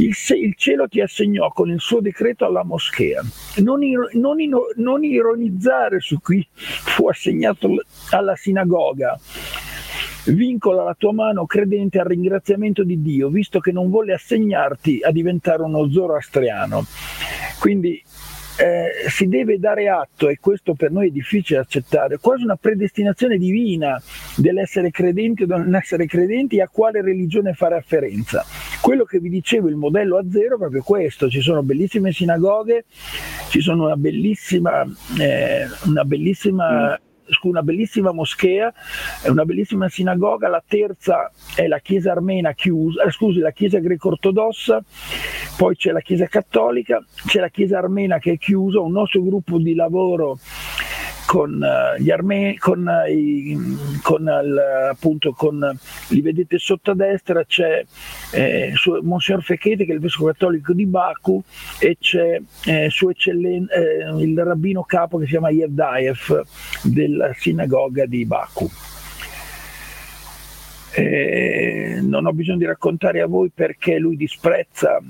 il, 0.04 0.14
il, 0.36 0.54
cielo 0.56 0.88
ti 0.88 1.00
assegnò 1.00 1.50
con 1.50 1.70
il 1.70 1.80
suo 1.80 2.00
decreto 2.00 2.44
alla 2.44 2.64
moschea. 2.64 3.22
Non, 3.56 3.80
non, 4.12 4.36
non 4.76 5.04
ironizzare 5.04 6.00
su 6.00 6.20
chi 6.20 6.46
fu 6.52 7.08
assegnato 7.08 7.68
alla 8.10 8.36
sinagoga 8.36 9.18
vincola 10.26 10.84
la 10.84 10.94
tua 10.96 11.12
mano 11.12 11.46
credente 11.46 11.98
al 11.98 12.06
ringraziamento 12.06 12.84
di 12.84 13.00
Dio, 13.00 13.28
visto 13.28 13.58
che 13.58 13.72
non 13.72 13.88
vuole 13.88 14.12
assegnarti 14.12 15.00
a 15.02 15.10
diventare 15.10 15.62
uno 15.62 15.90
zoroastriano. 15.90 16.84
Quindi 17.58 18.02
eh, 18.60 19.08
si 19.08 19.26
deve 19.26 19.58
dare 19.58 19.88
atto, 19.88 20.28
e 20.28 20.38
questo 20.38 20.74
per 20.74 20.90
noi 20.90 21.08
è 21.08 21.10
difficile 21.10 21.60
accettare, 21.60 22.18
quasi 22.18 22.44
una 22.44 22.56
predestinazione 22.56 23.38
divina 23.38 24.00
dell'essere 24.36 24.90
credenti 24.90 25.44
o 25.44 25.46
non 25.46 25.74
essere 25.74 26.04
credenti 26.04 26.60
a 26.60 26.68
quale 26.68 27.00
religione 27.00 27.54
fare 27.54 27.76
afferenza. 27.76 28.44
Quello 28.82 29.04
che 29.04 29.18
vi 29.18 29.30
dicevo, 29.30 29.68
il 29.68 29.76
modello 29.76 30.18
a 30.18 30.24
zero 30.30 30.56
è 30.56 30.58
proprio 30.58 30.82
questo, 30.82 31.30
ci 31.30 31.40
sono 31.40 31.62
bellissime 31.62 32.12
sinagoghe, 32.12 32.84
ci 33.48 33.60
sono 33.60 33.86
una 33.86 33.96
bellissima, 33.96 34.84
eh, 35.18 35.66
una 35.86 36.04
bellissima 36.04 36.98
mm 36.98 37.08
una 37.42 37.62
bellissima 37.62 38.12
moschea, 38.12 38.72
una 39.26 39.44
bellissima 39.44 39.88
sinagoga, 39.88 40.48
la 40.48 40.62
terza 40.66 41.30
è 41.54 41.66
la 41.66 41.78
chiesa 41.78 42.12
armena 42.12 42.52
chiusa, 42.52 43.04
eh, 43.04 43.10
scusi, 43.10 43.38
la 43.38 43.52
chiesa 43.52 43.78
greco-ortodossa, 43.78 44.82
poi 45.56 45.76
c'è 45.76 45.92
la 45.92 46.00
chiesa 46.00 46.26
cattolica, 46.26 47.04
c'è 47.26 47.40
la 47.40 47.48
chiesa 47.48 47.78
armena 47.78 48.18
che 48.18 48.32
è 48.32 48.38
chiusa, 48.38 48.80
un 48.80 48.92
nostro 48.92 49.22
gruppo 49.22 49.58
di 49.58 49.74
lavoro 49.74 50.38
con 51.30 51.62
uh, 51.62 52.02
gli 52.02 52.10
armeni, 52.10 52.58
con, 52.58 52.84
uh, 52.84 53.08
i, 53.08 53.56
con 54.02 54.22
il, 54.22 54.58
appunto 54.90 55.32
con, 55.32 55.78
li 56.08 56.20
vedete 56.22 56.58
sotto 56.58 56.90
a 56.90 56.94
destra 56.96 57.44
c'è 57.44 57.84
eh, 58.32 58.72
Monsignor 59.02 59.40
Fechete 59.40 59.84
che 59.84 59.92
è 59.92 59.94
il 59.94 60.00
vescovo 60.00 60.32
cattolico 60.32 60.72
di 60.72 60.86
Baku 60.86 61.40
e 61.78 61.96
c'è 62.00 62.40
eh, 62.64 62.90
Sua 62.90 63.12
Eccellenza, 63.12 63.72
eh, 63.74 64.24
il 64.24 64.36
rabbino 64.42 64.82
capo 64.82 65.18
che 65.18 65.26
si 65.26 65.30
chiama 65.30 65.50
Yevdaev 65.50 66.42
della 66.82 67.32
sinagoga 67.32 68.06
di 68.06 68.26
Baku. 68.26 68.68
Eh, 70.92 72.00
non 72.02 72.26
ho 72.26 72.32
bisogno 72.32 72.58
di 72.58 72.66
raccontare 72.66 73.20
a 73.20 73.28
voi 73.28 73.52
perché 73.54 73.98
lui 73.98 74.16
disprezza 74.16 75.00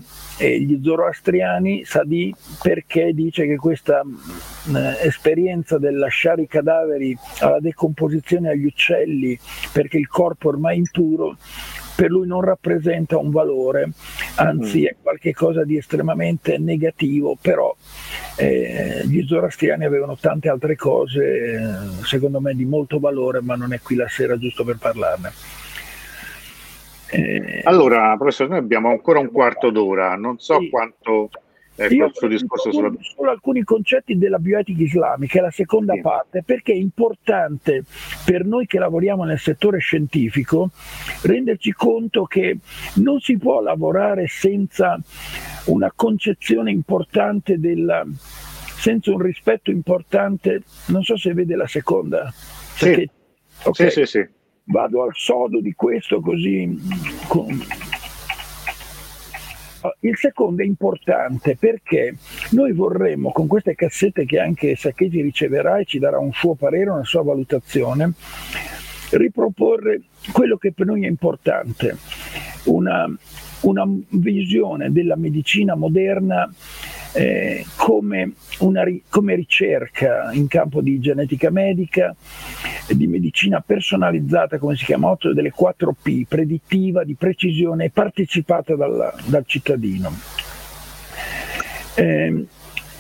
eh, 0.41 0.59
gli 0.61 0.81
zoroastriani, 0.83 1.85
Sadi 1.85 2.35
perché 2.63 3.13
dice 3.13 3.47
che 3.47 3.57
questa 3.57 4.03
eh, 4.03 5.07
esperienza 5.07 5.79
del 5.79 5.99
lasciare 5.99 6.43
i 6.43 6.47
cadaveri 6.47 7.17
alla 7.41 7.61
decomposizione 7.61 8.49
agli 8.49 8.65
uccelli 8.65 9.39
perché 9.73 9.99
il 9.99 10.09
corpo 10.09 10.49
ormai 10.49 10.77
è 10.77 10.79
impuro 10.79 11.37
per 11.95 12.11
lui 12.11 12.27
non 12.27 12.41
rappresenta 12.41 13.19
un 13.19 13.31
valore, 13.31 13.91
anzi 14.37 14.81
mm. 14.81 14.85
è 14.87 14.97
qualcosa 15.03 15.65
di 15.65 15.77
estremamente 15.77 16.57
negativo, 16.57 17.37
però 17.39 17.77
eh, 18.37 19.03
gli 19.05 19.23
zoroastriani 19.27 19.85
avevano 19.85 20.17
tante 20.17 20.49
altre 20.49 20.77
cose, 20.77 21.61
secondo 22.05 22.41
me 22.41 22.55
di 22.55 22.65
molto 22.65 22.99
valore, 23.01 23.43
ma 23.43 23.55
non 23.55 23.75
è 23.75 23.81
qui 23.83 23.97
la 23.97 24.09
sera 24.09 24.39
giusto 24.39 24.65
per 24.65 24.79
parlarne. 24.79 25.31
Eh, 27.13 27.63
allora, 27.65 28.15
professore, 28.17 28.51
noi 28.51 28.59
abbiamo 28.59 28.91
ancora 28.91 29.19
un 29.19 29.31
quarto 29.31 29.71
d'ora, 29.71 30.15
non 30.15 30.39
so 30.39 30.59
sì. 30.61 30.69
quanto 30.69 31.31
Ecco, 31.83 31.95
Io 31.95 32.11
il 32.21 32.29
discorso 32.29 32.71
sulla... 32.73 32.93
solo 33.01 33.31
alcuni 33.31 33.63
concetti 33.63 34.19
della 34.19 34.39
bioetica 34.39 34.83
islamica, 34.83 35.39
è 35.39 35.41
la 35.41 35.51
seconda 35.51 35.95
sì. 35.95 36.03
parte, 36.03 36.43
perché 36.45 36.73
è 36.73 36.77
importante 36.77 37.85
per 38.27 38.45
noi 38.45 38.67
che 38.67 38.79
lavoriamo 38.79 39.25
nel 39.25 39.39
settore 39.39 39.79
scientifico 39.79 40.69
renderci 41.23 41.73
conto 41.73 42.25
che 42.25 42.59
non 42.97 43.19
si 43.21 43.39
può 43.39 43.63
lavorare 43.63 44.27
senza 44.27 45.01
una 45.67 45.91
concezione 45.95 46.71
importante 46.71 47.59
del 47.59 48.13
senza 48.77 49.11
un 49.11 49.19
rispetto 49.19 49.71
importante, 49.71 50.63
non 50.87 51.03
so 51.03 51.17
se 51.17 51.33
vede 51.33 51.55
la 51.55 51.67
seconda. 51.67 52.33
Perché, 52.79 53.11
sì. 53.49 53.69
Okay, 53.69 53.91
sì, 53.91 54.07
sì, 54.07 54.29
Vado 54.71 55.03
al 55.03 55.13
sodo 55.15 55.61
di 55.61 55.75
questo 55.75 56.21
così. 56.21 56.79
Con, 57.27 57.61
il 60.01 60.17
secondo 60.17 60.63
è 60.63 60.65
importante 60.65 61.57
perché 61.57 62.15
noi 62.51 62.73
vorremmo 62.73 63.33
con 63.33 63.47
queste 63.47 63.75
cassette 63.75 64.25
che 64.27 64.39
anche 64.39 64.77
Sacchetti 64.77 65.23
riceverà 65.23 65.79
e 65.79 65.85
ci 65.87 65.99
darà 65.99 66.19
un 66.19 66.33
suo 66.33 66.55
parere, 66.55 66.91
una 66.91 67.05
sua 67.05 67.23
valutazione, 67.23 68.13
riproporre 69.11 70.03
quello 70.33 70.57
che 70.57 70.73
per 70.73 70.87
noi 70.87 71.05
è 71.05 71.09
importante, 71.09 71.97
una, 72.65 73.09
una 73.63 73.85
visione 74.11 74.93
della 74.93 75.17
medicina 75.17 75.75
moderna 75.75 76.49
eh, 77.13 77.65
come, 77.77 78.33
una, 78.59 78.85
come 79.09 79.35
ricerca 79.35 80.31
in 80.33 80.47
campo 80.47 80.81
di 80.81 80.99
genetica 81.01 81.51
medica, 81.51 82.15
di 82.89 83.07
medicina 83.07 83.61
personalizzata, 83.61 84.59
come 84.59 84.77
si 84.77 84.85
chiama, 84.85 85.09
8 85.11 85.33
delle 85.33 85.51
4 85.51 85.97
P, 86.03 86.25
predittiva, 86.27 87.05
di 87.05 87.15
precisione 87.15 87.87
e 87.87 87.91
partecipata 87.91 88.75
dal, 88.75 89.13
dal 89.27 89.45
cittadino. 89.47 90.13
Eh, 91.95 92.47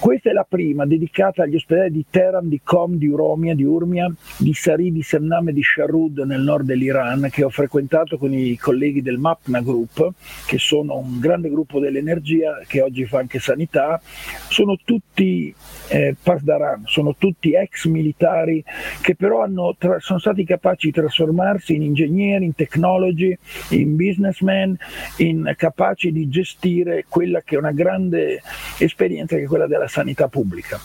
questa 0.00 0.30
è 0.30 0.32
la 0.32 0.46
prima, 0.48 0.86
dedicata 0.86 1.42
agli 1.42 1.56
ospedali 1.56 1.90
di 1.90 2.06
Teheran, 2.08 2.48
di 2.48 2.60
Qom, 2.64 2.94
di 2.94 3.06
Uromia, 3.06 3.54
di 3.54 3.64
Urmia, 3.64 4.10
di 4.38 4.54
Sari, 4.54 4.90
di 4.90 5.02
Semnam 5.02 5.48
e 5.48 5.52
di 5.52 5.62
Sharud 5.62 6.20
nel 6.20 6.40
nord 6.40 6.64
dell'Iran, 6.64 7.28
che 7.30 7.44
ho 7.44 7.50
frequentato 7.50 8.16
con 8.16 8.32
i 8.32 8.56
colleghi 8.56 9.02
del 9.02 9.18
MAPNA 9.18 9.60
Group, 9.60 10.12
che 10.46 10.58
sono 10.58 10.96
un 10.96 11.20
grande 11.20 11.50
gruppo 11.50 11.78
dell'energia 11.78 12.62
che 12.66 12.80
oggi 12.80 13.04
fa 13.04 13.18
anche 13.18 13.38
sanità. 13.38 14.00
Sono 14.48 14.78
tutti 14.82 15.54
eh, 15.90 16.14
Pasdaran, 16.22 16.84
sono 16.86 17.16
tutti 17.16 17.54
ex 17.54 17.86
militari 17.86 18.62
che 19.02 19.16
però 19.16 19.44
tra- 19.76 19.98
sono 19.98 20.18
stati 20.20 20.44
capaci 20.44 20.86
di 20.86 20.92
trasformarsi 20.92 21.74
in 21.74 21.82
ingegneri, 21.82 22.44
in 22.44 22.54
technology, 22.54 23.36
in 23.70 23.96
businessmen, 23.96 24.76
in 25.16 25.52
capaci 25.56 26.12
di 26.12 26.28
gestire 26.28 27.06
quella 27.08 27.42
che 27.42 27.56
è 27.56 27.58
una 27.58 27.72
grande 27.72 28.40
esperienza 28.78 29.36
che 29.36 29.42
è 29.42 29.46
quella 29.46 29.66
della 29.66 29.88
sanità 29.88 30.28
pubblica. 30.28 30.78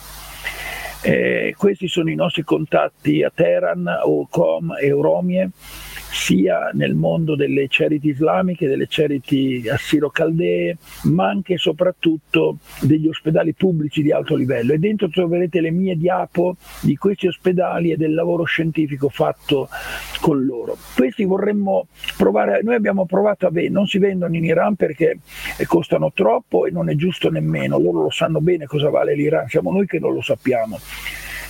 Eh, 1.02 1.54
questi 1.56 1.86
sono 1.86 2.10
i 2.10 2.16
nostri 2.16 2.42
contatti 2.42 3.22
a 3.22 3.30
Teheran, 3.32 3.86
Ocom 4.02 4.74
e 4.80 4.86
Euromie 4.86 5.50
sia 6.10 6.70
nel 6.72 6.94
mondo 6.94 7.36
delle 7.36 7.66
charity 7.68 8.10
islamiche, 8.10 8.66
delle 8.66 8.86
charity 8.88 9.68
assiro-caldee, 9.68 10.76
ma 11.04 11.28
anche 11.28 11.54
e 11.54 11.58
soprattutto 11.58 12.58
degli 12.80 13.08
ospedali 13.08 13.52
pubblici 13.52 14.02
di 14.02 14.12
alto 14.12 14.34
livello. 14.34 14.72
E 14.72 14.78
dentro 14.78 15.08
troverete 15.08 15.60
le 15.60 15.70
mie 15.70 15.96
diapo 15.96 16.56
di 16.80 16.96
questi 16.96 17.26
ospedali 17.26 17.90
e 17.90 17.96
del 17.96 18.14
lavoro 18.14 18.44
scientifico 18.44 19.08
fatto 19.08 19.68
con 20.20 20.44
loro. 20.44 20.76
Questi 20.94 21.24
vorremmo 21.24 21.86
provare, 22.16 22.62
noi 22.62 22.74
abbiamo 22.74 23.06
provato 23.06 23.46
a 23.46 23.50
vendere, 23.50 23.74
non 23.74 23.86
si 23.86 23.98
vendono 23.98 24.34
in 24.34 24.44
Iran 24.44 24.74
perché 24.74 25.18
costano 25.66 26.12
troppo 26.12 26.66
e 26.66 26.70
non 26.70 26.88
è 26.88 26.94
giusto 26.94 27.30
nemmeno, 27.30 27.78
loro 27.78 28.02
lo 28.02 28.10
sanno 28.10 28.40
bene 28.40 28.66
cosa 28.66 28.90
vale 28.90 29.14
l'Iran, 29.14 29.48
siamo 29.48 29.70
noi 29.70 29.86
che 29.86 29.98
non 29.98 30.12
lo 30.12 30.22
sappiamo 30.22 30.78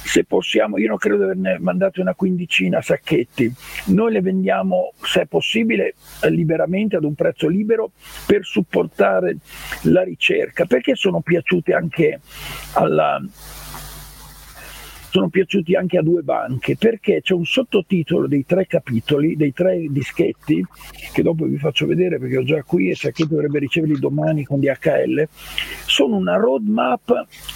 se 0.07 0.25
possiamo, 0.25 0.79
io 0.79 0.89
non 0.89 0.97
credo 0.97 1.19
di 1.19 1.23
averne 1.25 1.59
mandate 1.59 2.01
una 2.01 2.15
quindicina 2.15 2.81
sacchetti, 2.81 3.53
noi 3.87 4.13
le 4.13 4.21
vendiamo 4.21 4.93
se 5.03 5.23
è 5.23 5.27
possibile 5.27 5.95
liberamente 6.29 6.97
ad 6.97 7.05
un 7.05 7.15
prezzo 7.15 7.49
libero 7.49 7.91
per 8.27 8.45
supportare 8.45 9.39
la 9.83 10.03
ricerca, 10.03 10.65
perché 10.65 10.95
sono 10.95 11.21
piaciute 11.21 11.75
anche 11.75 12.21
alla, 12.75 13.21
sono 15.17 15.31
piaciuti 15.31 15.75
anche 15.75 15.97
a 15.97 16.03
due 16.03 16.21
banche 16.21 16.77
perché 16.77 17.23
c'è 17.23 17.33
un 17.33 17.47
sottotitolo 17.47 18.27
dei 18.27 18.45
tre 18.45 18.67
capitoli, 18.67 19.35
dei 19.35 19.55
tre 19.55 19.87
dischetti, 19.89 20.63
che 21.15 21.23
dopo 21.23 21.47
vi 21.47 21.57
faccio 21.57 21.87
vedere 21.87 22.19
perché 22.19 22.37
ho 22.37 22.45
già 22.45 22.63
qui 22.63 22.91
e 22.91 22.95
Sacchetti 22.95 23.31
dovrebbe 23.31 23.59
riceverli 23.61 23.99
domani 23.99 24.45
con 24.45 24.61
DHL, 24.61 25.27
sono 25.87 26.17
una 26.17 26.37
roadmap 26.37 27.07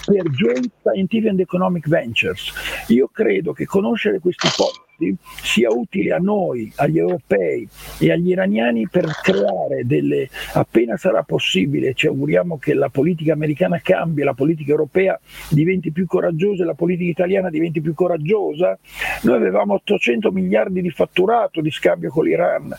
per 0.06 0.30
Joint 0.30 0.70
Scientific 0.82 1.28
and 1.28 1.40
Economic 1.40 1.86
Ventures. 1.86 2.50
Io 2.88 3.10
credo 3.12 3.52
che 3.52 3.66
conoscere 3.66 4.20
questi 4.20 4.48
posti 4.56 4.89
Uniti 5.00 5.16
sia 5.42 5.72
utile 5.72 6.12
a 6.12 6.18
noi, 6.18 6.70
agli 6.76 6.98
europei 6.98 7.66
e 7.98 8.12
agli 8.12 8.30
iraniani 8.30 8.86
per 8.88 9.06
creare 9.22 9.84
delle, 9.84 10.28
appena 10.52 10.96
sarà 10.96 11.22
possibile, 11.22 11.94
ci 11.94 12.06
auguriamo 12.06 12.58
che 12.58 12.74
la 12.74 12.90
politica 12.90 13.32
americana 13.32 13.80
cambi, 13.80 14.22
la 14.22 14.34
politica 14.34 14.70
europea 14.70 15.18
diventi 15.48 15.90
più 15.90 16.06
coraggiosa 16.06 16.62
e 16.62 16.66
la 16.66 16.74
politica 16.74 17.10
italiana 17.10 17.48
diventi 17.48 17.80
più 17.80 17.94
coraggiosa. 17.94 18.78
Noi 19.22 19.36
avevamo 19.36 19.74
800 19.74 20.30
miliardi 20.30 20.82
di 20.82 20.90
fatturato 20.90 21.60
di 21.60 21.70
scambio 21.70 22.10
con 22.10 22.24
l'Iran 22.24 22.74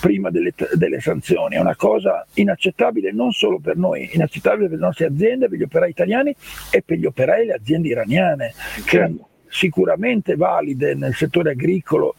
prima 0.00 0.30
delle, 0.30 0.54
delle 0.74 1.00
sanzioni, 1.00 1.56
è 1.56 1.60
una 1.60 1.76
cosa 1.76 2.26
inaccettabile 2.34 3.12
non 3.12 3.32
solo 3.32 3.58
per 3.58 3.76
noi, 3.76 4.08
inaccettabile 4.12 4.68
per 4.68 4.78
le 4.78 4.84
nostre 4.84 5.06
aziende, 5.06 5.48
per 5.48 5.58
gli 5.58 5.62
operai 5.62 5.90
italiani 5.90 6.34
e 6.70 6.82
per 6.82 6.98
gli 6.98 7.04
operai 7.04 7.42
e 7.42 7.46
le 7.46 7.52
aziende 7.52 7.88
iraniane 7.88 8.52
che 8.84 9.00
hanno 9.02 9.28
sicuramente 9.48 10.36
valide 10.36 10.94
nel 10.94 11.14
settore 11.14 11.50
agricolo, 11.52 12.14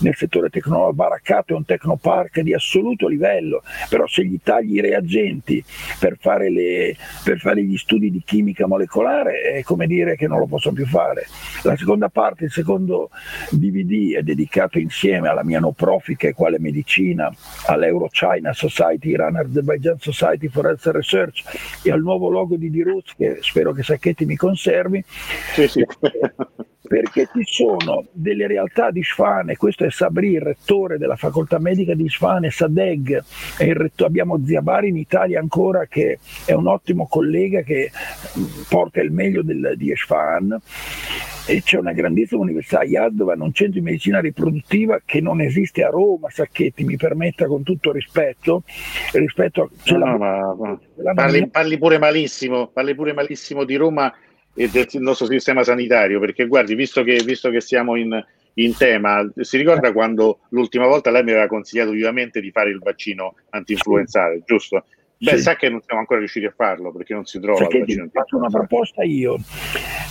nel 0.00 0.14
settore 0.14 0.50
tecnologico, 0.50 0.92
Baraccato 0.94 1.54
è 1.54 1.56
un 1.56 1.64
tecnopark 1.64 2.40
di 2.40 2.54
assoluto 2.54 3.08
livello, 3.08 3.62
però 3.88 4.06
se 4.06 4.24
gli 4.24 4.38
tagli 4.42 4.76
i 4.76 4.80
reagenti 4.80 5.62
per 5.98 6.16
fare, 6.18 6.50
le, 6.50 6.96
per 7.22 7.38
fare 7.38 7.62
gli 7.62 7.76
studi 7.76 8.10
di 8.10 8.22
chimica 8.24 8.66
molecolare 8.66 9.40
è 9.42 9.62
come 9.62 9.86
dire 9.86 10.16
che 10.16 10.26
non 10.26 10.38
lo 10.38 10.46
possono 10.46 10.74
più 10.74 10.86
fare. 10.86 11.26
La 11.62 11.76
seconda 11.76 12.08
parte, 12.08 12.44
il 12.44 12.50
secondo 12.50 13.10
DVD 13.50 14.16
è 14.16 14.22
dedicato 14.22 14.78
insieme 14.78 15.28
alla 15.28 15.44
mia 15.44 15.60
no 15.60 15.72
profit 15.72 16.16
che 16.16 16.28
è 16.28 16.34
quale 16.34 16.58
medicina, 16.58 17.32
all'Euro-China 17.66 18.52
Society, 18.52 19.10
Iran 19.10 19.36
Azerbaijan 19.36 19.98
Society 19.98 20.48
for 20.48 20.66
Health 20.66 20.86
Research 20.86 21.42
e 21.82 21.90
al 21.90 22.00
nuovo 22.00 22.28
logo 22.28 22.56
di 22.56 22.70
Diruz 22.70 23.14
che 23.16 23.38
spero 23.40 23.72
che 23.72 23.82
Sacchetti 23.82 24.24
mi 24.24 24.36
conservi. 24.36 25.02
Sì, 25.54 25.68
sì 25.68 25.84
perché 26.86 27.28
ci 27.32 27.42
sono 27.44 28.06
delle 28.12 28.46
realtà 28.46 28.90
di 28.90 29.02
Sfan, 29.02 29.50
e 29.50 29.56
questo 29.56 29.84
è 29.84 29.90
Sabri, 29.90 30.32
il 30.32 30.42
rettore 30.42 30.98
della 30.98 31.16
facoltà 31.16 31.58
medica 31.58 31.94
di 31.94 32.08
Sfan, 32.08 32.44
e 32.44 32.50
Sadeg, 32.50 33.22
retto, 33.58 34.04
abbiamo 34.04 34.40
Ziabari 34.44 34.88
in 34.88 34.96
Italia 34.96 35.40
ancora 35.40 35.86
che 35.86 36.18
è 36.44 36.52
un 36.52 36.66
ottimo 36.66 37.06
collega 37.06 37.62
che 37.62 37.90
porta 38.68 39.00
il 39.00 39.12
meglio 39.12 39.42
del, 39.42 39.74
di 39.76 39.92
Sfan 39.96 40.60
e 41.46 41.62
c'è 41.62 41.78
una 41.78 41.92
grandissima 41.92 42.40
università 42.40 42.80
a 42.80 42.84
Yadova, 42.84 43.34
un 43.36 43.52
centro 43.52 43.78
di 43.78 43.84
medicina 43.84 44.20
riproduttiva 44.20 45.00
che 45.04 45.20
non 45.20 45.40
esiste 45.40 45.84
a 45.84 45.90
Roma, 45.90 46.30
Sacchetti, 46.30 46.84
mi 46.84 46.96
permetta 46.96 47.46
con 47.46 47.62
tutto 47.62 47.92
rispetto, 47.92 48.62
rispetto 49.12 49.62
a, 49.62 49.68
no, 49.92 49.98
la, 49.98 50.16
ma, 50.16 50.54
ma, 50.54 51.14
parli, 51.14 51.48
parli, 51.48 51.78
pure 51.78 51.98
malissimo, 51.98 52.68
parli 52.68 52.94
pure 52.94 53.12
malissimo 53.12 53.64
di 53.64 53.76
Roma 53.76 54.12
e 54.54 54.68
del 54.68 54.86
nostro 55.00 55.26
sistema 55.26 55.62
sanitario, 55.64 56.20
perché 56.20 56.46
guardi, 56.46 56.74
visto 56.74 57.02
che, 57.02 57.22
visto 57.24 57.50
che 57.50 57.60
siamo 57.60 57.96
in, 57.96 58.24
in, 58.54 58.76
tema, 58.76 59.28
si 59.40 59.56
ricorda 59.56 59.92
quando 59.92 60.40
l'ultima 60.50 60.86
volta 60.86 61.10
lei 61.10 61.24
mi 61.24 61.32
aveva 61.32 61.48
consigliato 61.48 61.90
vivamente 61.90 62.40
di 62.40 62.50
fare 62.50 62.70
il 62.70 62.78
vaccino 62.78 63.34
anti-influenzale, 63.50 64.42
giusto? 64.46 64.84
Beh, 65.24 65.36
sì. 65.36 65.42
sa 65.42 65.56
che 65.56 65.68
non 65.68 65.80
siamo 65.80 66.00
ancora 66.00 66.18
riusciti 66.18 66.44
a 66.44 66.52
farlo 66.54 66.92
perché 66.92 67.14
non 67.14 67.24
si 67.24 67.40
trova 67.40 67.58
perché 67.58 67.78
il 67.78 67.84
vaccino. 67.84 68.08
Faccio 68.12 68.36
una 68.36 68.50
proposta 68.50 69.02
io. 69.02 69.38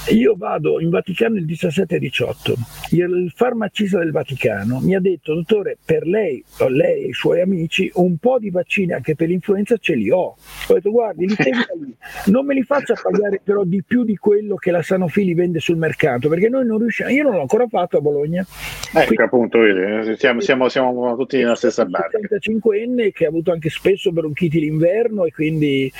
Io 0.09 0.35
vado 0.35 0.81
in 0.81 0.89
Vaticano 0.89 1.37
il 1.37 1.45
17 1.45 1.95
e 1.95 1.99
18. 1.99 2.55
Il 2.91 3.31
farmacista 3.33 3.99
del 3.99 4.11
Vaticano 4.11 4.79
mi 4.81 4.95
ha 4.95 4.99
detto, 4.99 5.33
dottore, 5.33 5.77
per 5.83 6.05
lei, 6.05 6.43
lei 6.67 7.03
e 7.03 7.07
i 7.07 7.13
suoi 7.13 7.41
amici, 7.41 7.89
un 7.95 8.17
po' 8.17 8.37
di 8.37 8.49
vaccini 8.49 8.91
anche 8.91 9.15
per 9.15 9.29
l'influenza 9.29 9.77
ce 9.77 9.95
li 9.95 10.09
ho. 10.09 10.35
Ho 10.67 10.73
detto, 10.73 10.91
guardi, 10.91 11.27
li 11.27 11.35
tenga 11.35 11.65
lì. 11.79 11.95
Non 12.25 12.45
me 12.45 12.53
li 12.53 12.63
faccia 12.63 12.95
pagare 13.01 13.39
però 13.41 13.63
di 13.63 13.81
più 13.83 14.03
di 14.03 14.17
quello 14.17 14.55
che 14.55 14.71
la 14.71 14.81
Sanofi 14.81 15.23
li 15.23 15.33
vende 15.33 15.59
sul 15.59 15.77
mercato, 15.77 16.27
perché 16.27 16.49
noi 16.49 16.65
non 16.65 16.79
riusciamo. 16.79 17.11
Io 17.11 17.23
non 17.23 17.33
l'ho 17.33 17.41
ancora 17.41 17.67
fatto 17.67 17.97
a 17.97 18.01
Bologna. 18.01 18.41
Ecco, 18.41 19.05
Quindi, 19.05 19.23
appunto, 19.23 19.59
vedi, 19.59 20.17
siamo, 20.17 20.41
siamo, 20.41 20.67
siamo 20.67 21.15
tutti 21.15 21.37
nella 21.37 21.55
stessa 21.55 21.85
barca. 21.85 22.19
75enne 22.19 23.11
che 23.11 23.25
ha 23.25 23.29
avuto 23.29 23.51
anche 23.51 23.69
spesso 23.69 24.11
bronchiti 24.11 24.59
l'inverno 24.59 25.02
e 25.25 25.31
quindi 25.31 25.91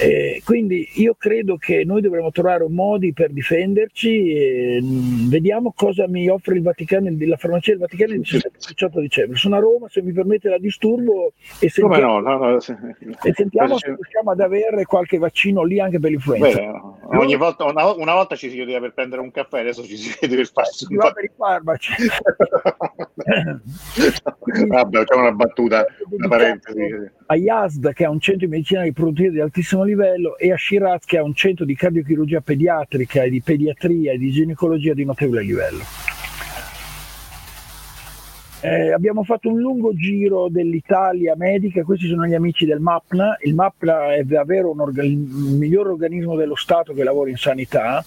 Eh, 0.00 0.40
quindi 0.46 0.88
io 0.94 1.14
credo 1.14 1.58
che 1.58 1.84
noi 1.84 2.00
dovremmo 2.00 2.30
trovare 2.30 2.66
modi 2.70 3.12
per 3.12 3.32
difenderci 3.32 4.32
e 4.32 4.80
mh, 4.80 5.28
vediamo 5.28 5.74
cosa 5.76 6.08
mi 6.08 6.26
offre 6.30 6.54
il 6.54 6.62
Vaticano, 6.62 7.14
la 7.18 7.36
farmacia 7.36 7.72
del 7.72 7.80
Vaticano 7.80 8.14
il 8.14 8.20
17-18 8.20 9.00
dicembre. 9.00 9.36
Sono 9.36 9.56
a 9.56 9.58
Roma, 9.58 9.88
se 9.90 10.00
mi 10.00 10.12
permette 10.12 10.48
la 10.48 10.56
disturbo 10.56 11.34
e 11.58 11.68
sentiamo, 11.68 12.18
no, 12.18 12.38
no, 12.38 12.50
no, 12.50 12.60
se, 12.60 12.74
e 13.22 13.32
sentiamo 13.34 13.76
se 13.76 13.88
riusciamo 13.88 14.30
ad 14.30 14.40
avere 14.40 14.86
qualche 14.86 15.18
vaccino 15.18 15.64
lì 15.64 15.78
anche 15.78 16.00
per 16.00 16.12
l'influenza. 16.12 16.58
Beh, 16.58 16.72
ogni 17.18 17.36
volta, 17.36 17.64
una, 17.64 17.92
una, 17.92 18.14
volta 18.14 18.36
ci 18.36 18.48
si 18.48 18.56
chiudeva 18.56 18.80
per 18.80 18.94
prendere 18.94 19.20
un 19.20 19.30
caffè, 19.30 19.60
adesso 19.60 19.82
ci 19.82 19.98
si 19.98 20.16
vede 20.18 20.34
per 20.34 20.50
farsi 20.50 20.86
un 20.88 20.96
po'. 20.96 21.12
per 21.12 21.24
i 21.24 21.30
farmaci. 21.36 21.92
Vabbè, 24.66 24.98
facciamo 24.98 25.20
una 25.20 25.32
battuta, 25.32 25.84
una 26.08 26.26
parentesi. 26.26 27.18
A 27.30 27.36
Yazd, 27.36 27.92
che 27.92 28.02
è 28.02 28.08
un 28.08 28.18
centro 28.18 28.46
di 28.46 28.50
medicina 28.50 28.82
riproduttiva 28.82 29.30
di 29.30 29.38
altissimo 29.38 29.84
livello, 29.84 30.36
e 30.36 30.50
a 30.50 30.56
Shiraz, 30.56 31.04
che 31.04 31.18
è 31.18 31.20
un 31.20 31.32
centro 31.32 31.64
di 31.64 31.76
cardiochirurgia 31.76 32.40
pediatrica 32.40 33.22
e 33.22 33.30
di 33.30 33.40
pediatria 33.40 34.10
e 34.10 34.18
di 34.18 34.32
ginecologia 34.32 34.94
di 34.94 35.04
notevole 35.04 35.42
livello. 35.42 35.84
Eh, 38.62 38.92
abbiamo 38.92 39.22
fatto 39.22 39.48
un 39.48 39.60
lungo 39.60 39.94
giro 39.94 40.48
dell'Italia 40.50 41.36
medica, 41.36 41.84
questi 41.84 42.08
sono 42.08 42.26
gli 42.26 42.34
amici 42.34 42.66
del 42.66 42.80
MAPNA, 42.80 43.38
il 43.44 43.54
MAPNA 43.54 44.16
è 44.16 44.24
davvero 44.24 44.74
orga- 44.76 45.04
il 45.04 45.16
miglior 45.16 45.86
organismo 45.86 46.34
dello 46.34 46.56
Stato 46.56 46.92
che 46.92 47.04
lavora 47.04 47.30
in 47.30 47.36
sanità, 47.36 48.04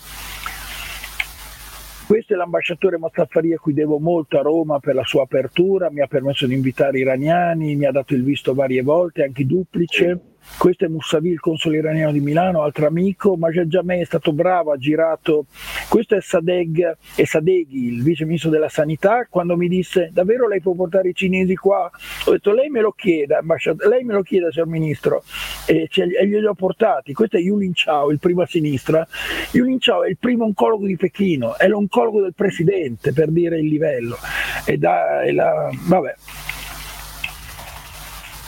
questo 2.14 2.36
è 2.36 2.38
l'ambasciatore 2.38 3.00
Mazzaffari 3.00 3.54
a 3.54 3.58
cui 3.58 3.74
devo 3.74 3.98
molto 3.98 4.38
a 4.38 4.44
Roma 4.44 4.78
per 4.80 4.94
la 4.94 5.04
sua 5.04 5.24
apertura, 5.24 5.90
mi 5.90 6.00
ha 6.00 6.06
permesso 6.06 6.46
di 6.46 6.54
invitare 6.54 7.00
iraniani, 7.00 7.76
mi 7.76 7.86
ha 7.86 7.92
dato 7.92 8.14
il 8.14 8.24
visto 8.24 8.54
varie 8.54 8.84
volte, 8.84 9.24
anche 9.24 9.48
duplice. 9.48 10.33
Questo 10.58 10.86
è 10.86 10.88
Moussavi, 10.88 11.30
il 11.30 11.40
console 11.40 11.78
iraniano 11.78 12.12
di 12.12 12.20
Milano, 12.20 12.62
altro 12.62 12.88
amico. 12.88 13.36
Majed 13.36 13.68
Jameh 13.68 14.02
è 14.02 14.06
stato 14.06 14.32
bravo, 14.32 14.72
ha 14.72 14.78
girato. 14.78 15.46
Questo 15.90 16.16
è 16.16 16.22
Sadegh 16.22 16.98
e 17.16 17.26
Sadeghi, 17.26 17.88
il 17.88 18.04
vice 18.04 18.26
ministro 18.26 18.50
della 18.50 18.70
sanità, 18.70 19.28
quando 19.30 19.58
mi 19.58 19.68
disse 19.68 20.10
davvero 20.12 20.48
lei 20.48 20.62
può 20.62 20.74
portare 20.74 21.10
i 21.10 21.14
cinesi 21.14 21.56
qua? 21.56 21.90
Ho 22.26 22.32
detto 22.32 22.52
lei 22.52 22.70
me 22.70 22.82
lo 22.82 22.92
chieda, 22.92 23.42
lei 23.88 24.04
me 24.04 24.14
lo 24.14 24.22
chieda, 24.22 24.52
signor 24.52 24.68
ministro. 24.68 25.24
E, 25.66 25.90
e 25.92 26.28
glieli 26.28 26.46
ho 26.46 26.54
portati. 26.54 27.14
Questo 27.14 27.38
è 27.38 27.40
Yulin 27.40 27.74
Chao, 27.74 28.12
il 28.12 28.20
primo 28.20 28.42
a 28.42 28.46
sinistra. 28.46 29.06
Yulin 29.52 29.78
Chao 29.80 30.04
è 30.04 30.10
il 30.10 30.18
primo 30.18 30.46
oncologo 30.46 30.86
di 30.86 30.96
Pechino, 30.96 31.58
è 31.58 31.68
l'oncologo 31.68 32.22
del 32.22 32.34
presidente, 32.34 33.14
per 33.14 33.30
dire 33.30 33.60
il 33.60 33.68
livello. 33.68 34.18
E 34.66 34.78
da, 34.78 35.22
e 35.22 35.32
la, 35.34 35.70
vabbè. 35.88 36.16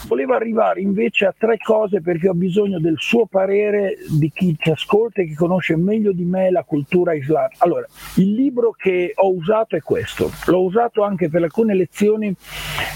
Volevo 0.07 0.33
arrivare 0.33 0.81
invece 0.81 1.25
a 1.25 1.33
tre 1.35 1.57
cose 1.57 1.99
perché 1.99 2.29
ho 2.29 2.35
bisogno 2.35 2.79
del 2.79 2.95
suo 2.99 3.25
parere 3.25 3.97
di 4.07 4.31
chi 4.31 4.55
ci 4.59 4.69
ascolta 4.69 5.21
e 5.21 5.25
che 5.25 5.33
conosce 5.33 5.75
meglio 5.75 6.11
di 6.11 6.23
me 6.23 6.51
la 6.51 6.63
cultura 6.63 7.13
islamica. 7.15 7.63
Allora, 7.65 7.87
il 8.17 8.33
libro 8.33 8.71
che 8.71 9.13
ho 9.15 9.33
usato 9.33 9.75
è 9.75 9.81
questo. 9.81 10.31
L'ho 10.45 10.63
usato 10.63 11.01
anche 11.01 11.27
per 11.27 11.41
alcune 11.41 11.73
lezioni 11.73 12.35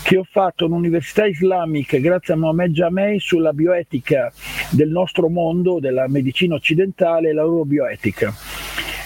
che 0.04 0.18
ho 0.18 0.24
fatto 0.24 0.66
all'Università 0.66 1.26
Islamica 1.26 1.98
grazie 1.98 2.36
a 2.36 2.38
Mohamed 2.38 2.72
Jamei 2.72 3.20
sulla 3.20 3.54
bioetica 3.54 4.32
del 4.70 4.90
nostro 4.90 5.30
mondo, 5.30 5.80
della 5.80 6.08
medicina 6.08 6.54
occidentale 6.54 7.30
e 7.30 7.34
la 7.34 7.44
loro 7.44 7.66
bioetica 7.66 8.34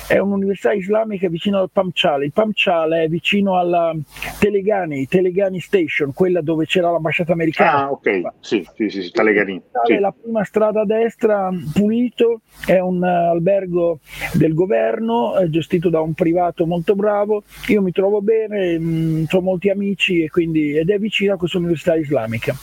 è 0.07 0.17
un'università 0.17 0.73
islamica 0.73 1.29
vicino 1.29 1.59
al 1.59 1.69
Pamciale. 1.71 2.25
Il 2.25 2.33
Pamciale 2.33 3.03
è 3.03 3.07
vicino 3.07 3.57
alla 3.57 3.95
Telegani, 4.39 5.07
Telegani 5.07 5.59
Station, 5.59 6.13
quella 6.13 6.41
dove 6.41 6.65
c'era 6.65 6.91
l'ambasciata 6.91 7.33
americana. 7.33 7.85
Ah, 7.85 7.91
ok, 7.91 8.21
sì, 8.39 8.67
sì, 8.75 8.89
sì, 8.89 9.01
sì 9.03 9.11
Telegani. 9.11 9.61
Sì. 9.85 9.99
La 9.99 10.11
prima 10.11 10.43
strada 10.43 10.81
a 10.81 10.85
destra, 10.85 11.49
pulito, 11.73 12.41
è 12.65 12.79
un 12.79 13.01
uh, 13.01 13.31
albergo 13.31 13.99
del 14.33 14.53
governo, 14.53 15.35
è 15.35 15.47
gestito 15.47 15.89
da 15.89 16.01
un 16.01 16.13
privato 16.13 16.65
molto 16.65 16.95
bravo. 16.95 17.43
Io 17.67 17.81
mi 17.81 17.91
trovo 17.91 18.21
bene, 18.21 18.77
mh, 18.77 18.83
mm, 18.83 19.23
ho 19.29 19.41
molti 19.41 19.69
amici 19.69 20.23
e 20.23 20.29
quindi, 20.29 20.77
ed 20.77 20.89
è 20.89 20.97
vicino 20.97 21.33
a 21.33 21.37
questa 21.37 21.57
università 21.57 21.95
islamica. 21.95 22.55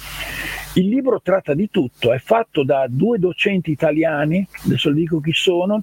Il 0.74 0.86
libro 0.86 1.20
tratta 1.20 1.52
di 1.52 1.68
tutto, 1.68 2.12
è 2.12 2.18
fatto 2.18 2.62
da 2.62 2.86
due 2.88 3.18
docenti 3.18 3.72
italiani, 3.72 4.46
adesso 4.64 4.92
dico 4.92 5.18
chi 5.18 5.32
sono. 5.32 5.82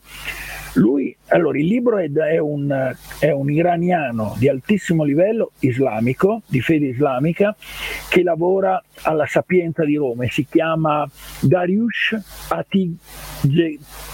Lui, 0.76 1.14
allora, 1.28 1.58
il 1.58 1.66
libro 1.66 1.98
è, 1.98 2.10
è, 2.10 2.38
un, 2.38 2.96
è, 3.20 3.32
un, 3.32 3.52
iraniano 3.52 4.34
di 4.38 4.48
altissimo 4.48 5.04
livello 5.04 5.52
islamico, 5.60 6.44
di 6.48 6.62
fede 6.62 6.86
islamica, 6.88 7.54
che 8.10 8.24
lavora 8.24 8.82
alla 9.02 9.26
Sapienza 9.26 9.84
di 9.84 9.98
Roma 9.98 10.24
e 10.24 10.30
si 10.30 10.46
chiama 10.50 11.06
Dariush 11.42 12.48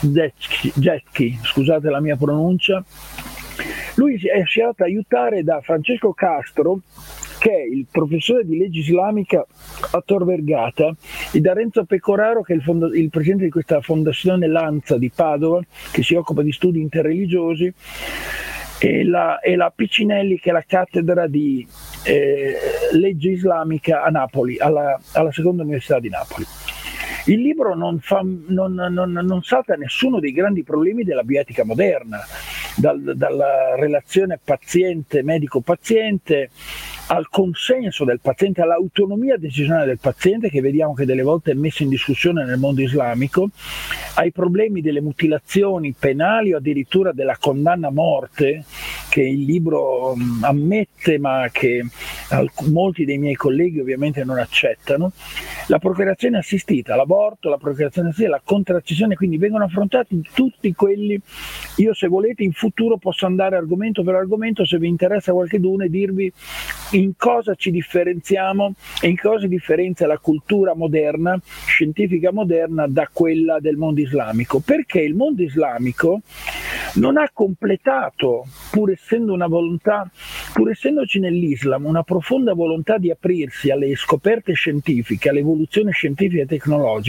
Atijetski, 0.01 1.39
scusate 1.43 1.89
la 1.89 1.99
mia 1.99 2.15
pronuncia. 2.15 2.83
Lui 3.95 4.15
è 4.15 4.43
stato 4.45 4.83
aiutare 4.83 5.43
da 5.43 5.61
Francesco 5.61 6.13
Castro, 6.13 6.79
che 7.39 7.51
è 7.51 7.61
il 7.61 7.85
professore 7.91 8.45
di 8.45 8.57
legge 8.57 8.79
islamica 8.79 9.45
a 9.91 10.01
Tor 10.05 10.25
Vergata 10.25 10.95
e 11.31 11.41
da 11.41 11.53
Renzo 11.53 11.83
Pecoraro 11.83 12.41
che 12.41 12.53
è 12.53 12.55
il, 12.55 12.61
fondo, 12.61 12.93
il 12.93 13.09
presidente 13.09 13.43
di 13.43 13.49
questa 13.49 13.81
fondazione 13.81 14.47
Lanza 14.47 14.97
di 14.97 15.11
Padova 15.13 15.61
che 15.91 16.03
si 16.03 16.15
occupa 16.15 16.41
di 16.41 16.53
studi 16.53 16.79
interreligiosi 16.79 17.73
e 18.79 19.03
la, 19.03 19.39
e 19.39 19.57
la 19.57 19.71
Piccinelli 19.75 20.39
che 20.39 20.51
è 20.51 20.53
la 20.53 20.63
cattedra 20.65 21.27
di 21.27 21.67
eh, 22.05 22.55
legge 22.93 23.31
islamica 23.31 24.03
a 24.03 24.09
Napoli, 24.09 24.57
alla, 24.57 24.97
alla 25.11 25.31
seconda 25.33 25.63
università 25.63 25.99
di 25.99 26.09
Napoli. 26.09 26.45
Il 27.25 27.41
libro 27.41 27.75
non, 27.75 27.99
fa, 27.99 28.21
non, 28.21 28.73
non, 28.73 29.11
non, 29.11 29.43
salta 29.43 29.75
nessuno 29.75 30.19
dei 30.19 30.33
grandi 30.33 30.63
problemi 30.63 31.03
della 31.03 31.23
bioetica 31.23 31.63
moderna, 31.63 32.19
dal, 32.75 33.13
dalla 33.15 33.75
relazione 33.75 34.39
paziente-medico-paziente 34.43 36.49
al 37.07 37.27
consenso 37.29 38.05
del 38.05 38.19
paziente, 38.21 38.61
all'autonomia 38.61 39.37
decisionale 39.37 39.85
del 39.85 39.99
paziente, 39.99 40.49
che 40.49 40.61
vediamo 40.61 40.93
che 40.93 41.05
delle 41.05 41.21
volte 41.21 41.51
è 41.51 41.53
messa 41.53 41.83
in 41.83 41.89
discussione 41.89 42.45
nel 42.45 42.57
mondo 42.57 42.81
islamico, 42.81 43.49
ai 44.15 44.31
problemi 44.31 44.81
delle 44.81 45.01
mutilazioni 45.01 45.93
penali 45.97 46.53
o 46.53 46.57
addirittura 46.57 47.11
della 47.11 47.37
condanna 47.39 47.87
a 47.87 47.91
morte, 47.91 48.63
che 49.09 49.21
il 49.21 49.43
libro 49.43 50.15
mm, 50.15 50.43
ammette 50.43 51.19
ma 51.19 51.49
che 51.51 51.85
molti 52.71 53.05
dei 53.05 53.17
miei 53.17 53.35
colleghi 53.35 53.79
ovviamente 53.79 54.23
non 54.23 54.39
accettano, 54.39 55.11
la 55.67 55.79
procreazione 55.79 56.37
assistita, 56.37 56.95
l'aborto, 56.95 57.12
la 57.49 57.57
procreazione 57.57 58.09
assistita, 58.09 58.31
la 58.31 58.41
contraccessione, 58.43 59.15
quindi 59.15 59.37
vengono 59.37 59.65
affrontati 59.65 60.21
tutti 60.33 60.73
quelli, 60.73 61.19
io 61.77 61.93
se 61.93 62.07
volete 62.07 62.43
in 62.43 62.53
futuro 62.53 62.97
posso 62.97 63.25
andare 63.25 63.55
argomento 63.55 64.03
per 64.03 64.15
argomento, 64.15 64.65
se 64.65 64.77
vi 64.77 64.87
interessa 64.87 65.31
qualcheduno 65.31 65.83
e 65.83 65.89
dirvi 65.89 66.31
in 66.91 67.13
cosa 67.17 67.55
ci 67.55 67.71
differenziamo 67.71 68.73
e 69.01 69.07
in 69.07 69.17
cosa 69.17 69.47
differenzia 69.47 70.07
la 70.07 70.17
cultura 70.17 70.75
moderna, 70.75 71.39
scientifica 71.65 72.31
moderna, 72.31 72.87
da 72.87 73.09
quella 73.11 73.59
del 73.59 73.77
mondo 73.77 74.01
islamico. 74.01 74.59
Perché 74.59 75.01
il 75.01 75.15
mondo 75.15 75.41
islamico 75.41 76.21
non 76.95 77.17
ha 77.17 77.29
completato, 77.33 78.45
pur 78.71 78.91
essendo 78.91 79.33
una 79.33 79.47
volontà, 79.47 80.09
pur 80.53 80.69
essendoci 80.69 81.19
nell'Islam 81.19 81.85
una 81.85 82.03
profonda 82.03 82.53
volontà 82.53 82.97
di 82.97 83.09
aprirsi 83.09 83.71
alle 83.71 83.95
scoperte 83.95 84.53
scientifiche, 84.53 85.29
all'evoluzione 85.29 85.91
scientifica 85.91 86.43
e 86.43 86.45
tecnologica, 86.45 87.02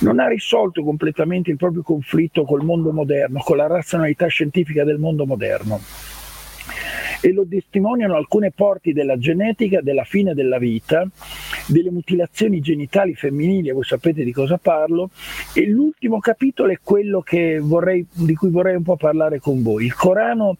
non 0.00 0.18
ha 0.18 0.28
risolto 0.28 0.82
completamente 0.82 1.50
il 1.50 1.56
proprio 1.56 1.82
conflitto 1.82 2.44
col 2.44 2.64
mondo 2.64 2.92
moderno, 2.92 3.40
con 3.40 3.56
la 3.56 3.66
razionalità 3.66 4.26
scientifica 4.26 4.84
del 4.84 4.98
mondo 4.98 5.26
moderno 5.26 5.80
e 7.20 7.32
lo 7.32 7.46
testimoniano 7.48 8.16
alcune 8.16 8.52
porti 8.52 8.92
della 8.92 9.18
genetica, 9.18 9.80
della 9.80 10.04
fine 10.04 10.34
della 10.34 10.58
vita, 10.58 11.08
delle 11.66 11.90
mutilazioni 11.90 12.60
genitali 12.60 13.14
femminili, 13.14 13.70
voi 13.72 13.84
sapete 13.84 14.24
di 14.24 14.32
cosa 14.32 14.58
parlo, 14.58 15.10
e 15.52 15.66
l'ultimo 15.66 16.18
capitolo 16.20 16.70
è 16.70 16.78
quello 16.82 17.20
vorrei, 17.60 18.06
di 18.12 18.34
cui 18.34 18.50
vorrei 18.50 18.76
un 18.76 18.82
po' 18.82 18.96
parlare 18.96 19.38
con 19.38 19.62
voi. 19.62 19.86
Il 19.86 19.94
Corano 19.94 20.56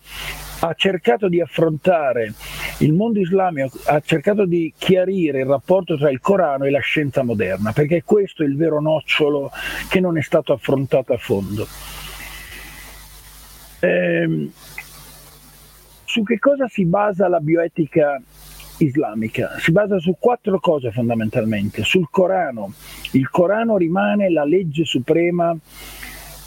ha 0.61 0.75
cercato 0.75 1.29
di 1.29 1.41
affrontare 1.41 2.33
il 2.79 2.93
mondo 2.93 3.21
islamico, 3.21 3.79
ha 3.87 4.01
cercato 4.01 4.45
di 4.45 4.73
chiarire 4.77 5.41
il 5.41 5.47
rapporto 5.47 5.97
tra 5.97 6.11
il 6.11 6.21
Corano 6.21 6.65
e 6.65 6.71
la 6.71 6.81
scienza 6.81 7.23
moderna, 7.23 7.73
perché 7.73 8.03
questo 8.03 8.43
è 8.43 8.47
il 8.47 8.57
vero 8.57 8.81
nocciolo 8.81 9.51
che 9.89 10.01
non 10.01 10.19
è 10.19 10.23
stato 10.23 10.53
affrontato 10.53 11.13
a 11.13 11.17
fondo. 11.17 11.67
Eh, 13.81 14.51
su 16.05 16.23
che 16.25 16.39
cosa 16.39 16.67
si 16.67 16.85
basa 16.85 17.29
la 17.29 17.39
bioetica 17.39 18.21
islamica? 18.79 19.59
Si 19.59 19.71
basa 19.71 19.99
su 19.99 20.17
quattro 20.19 20.59
cose 20.59 20.91
fondamentalmente. 20.91 21.85
Sul 21.85 22.09
Corano. 22.11 22.73
Il 23.13 23.29
Corano 23.31 23.77
rimane 23.77 24.31
la 24.31 24.45
legge 24.45 24.85
suprema, 24.85 25.57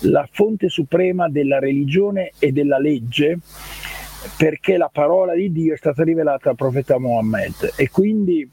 la 0.02 0.28
fonte 0.32 0.68
suprema 0.68 1.30
della 1.30 1.60
religione 1.60 2.32
e 2.40 2.52
della 2.52 2.80
legge 2.80 3.40
perché 4.38 4.78
la 4.78 4.90
parola 4.92 5.34
di 5.34 5.52
Dio 5.52 5.74
è 5.74 5.78
stata 5.78 6.04
rivelata 6.04 6.50
al 6.50 6.56
profeta 6.56 6.98
Mohammed 6.98 7.74
e 7.76 7.90
quindi 7.90 8.50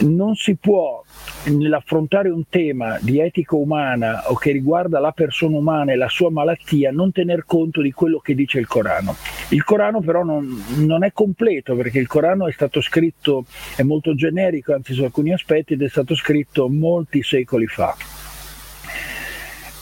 non 0.00 0.34
si 0.34 0.56
può 0.56 1.02
nell'affrontare 1.44 2.28
un 2.28 2.48
tema 2.48 2.98
di 3.00 3.20
etica 3.20 3.54
umana 3.56 4.30
o 4.30 4.34
che 4.34 4.50
riguarda 4.50 4.98
la 4.98 5.12
persona 5.12 5.56
umana 5.56 5.92
e 5.92 5.96
la 5.96 6.08
sua 6.08 6.30
malattia 6.30 6.90
non 6.90 7.12
tener 7.12 7.44
conto 7.46 7.80
di 7.80 7.92
quello 7.92 8.18
che 8.18 8.34
dice 8.34 8.58
il 8.58 8.66
Corano. 8.66 9.16
Il 9.50 9.64
Corano 9.64 10.00
però 10.00 10.24
non, 10.24 10.62
non 10.78 11.04
è 11.04 11.12
completo 11.12 11.74
perché 11.76 11.98
il 11.98 12.08
Corano 12.08 12.48
è 12.48 12.52
stato 12.52 12.80
scritto, 12.80 13.44
è 13.76 13.82
molto 13.82 14.14
generico 14.14 14.74
anzi 14.74 14.92
su 14.92 15.02
alcuni 15.02 15.32
aspetti 15.32 15.74
ed 15.74 15.82
è 15.82 15.88
stato 15.88 16.14
scritto 16.14 16.68
molti 16.68 17.22
secoli 17.22 17.66
fa. 17.66 17.94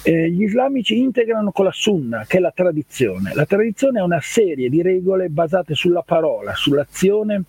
Eh, 0.07 0.31
gli 0.31 0.43
islamici 0.43 0.99
integrano 0.99 1.51
con 1.51 1.65
la 1.65 1.73
sunna, 1.73 2.27
che 2.29 2.37
è 2.37 2.41
la 2.41 2.53
tradizione. 2.55 3.33
La 3.35 3.47
tradizione 3.47 4.01
è 4.01 4.03
una 4.03 4.21
serie 4.21 4.69
di 4.69 4.83
regole 4.83 5.31
basate 5.31 5.75
sulla 5.75 6.03
parola, 6.03 6.55
sull'azione 6.55 7.45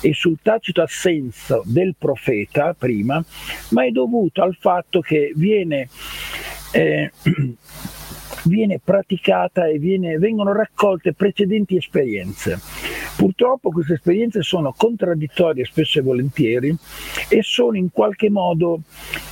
e 0.00 0.14
sul 0.14 0.38
tacito 0.40 0.80
assenso 0.80 1.62
del 1.66 1.94
profeta 1.98 2.72
prima, 2.72 3.22
ma 3.70 3.84
è 3.84 3.90
dovuto 3.90 4.42
al 4.42 4.56
fatto 4.58 5.00
che 5.00 5.32
viene 5.36 5.88
eh, 6.72 7.12
viene 8.44 8.80
praticata 8.82 9.66
e 9.66 9.78
viene, 9.78 10.18
vengono 10.18 10.52
raccolte 10.52 11.12
precedenti 11.12 11.76
esperienze. 11.76 12.58
Purtroppo 13.18 13.70
queste 13.70 13.94
esperienze 13.94 14.42
sono 14.42 14.72
contraddittorie 14.72 15.64
spesso 15.64 15.98
e 15.98 16.02
volentieri 16.02 16.72
e 17.28 17.42
sono 17.42 17.76
in 17.76 17.90
qualche 17.90 18.30
modo 18.30 18.82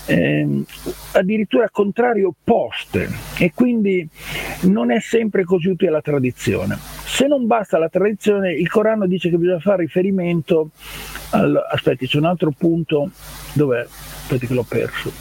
eh, 0.07 0.65
addirittura 1.13 1.71
contrarie 1.71 2.25
opposte 2.25 3.09
e 3.39 3.53
quindi 3.55 4.09
non 4.63 4.91
è 4.91 4.99
sempre 4.99 5.45
così 5.45 5.69
utile 5.69 5.93
la 5.93 6.01
tradizione. 6.01 6.77
Se 7.05 7.29
non 7.29 7.47
basta 7.47 7.79
la 7.79 7.89
tradizione, 7.89 8.55
il 8.55 8.69
Corano 8.69 9.07
dice 9.07 9.31
che 9.31 9.37
bisogna 9.37 9.61
fare 9.61 9.85
riferimento 9.85 10.71
al... 11.31 11.57
aspetti, 11.71 12.09
c'è 12.09 12.19
un 12.19 12.25
altro 12.25 12.53
punto, 12.59 13.11
dov'è? 13.53 13.83
Aspetti 13.83 14.49
che 14.49 14.55
l'ho 14.55 14.67
perso 14.69 15.13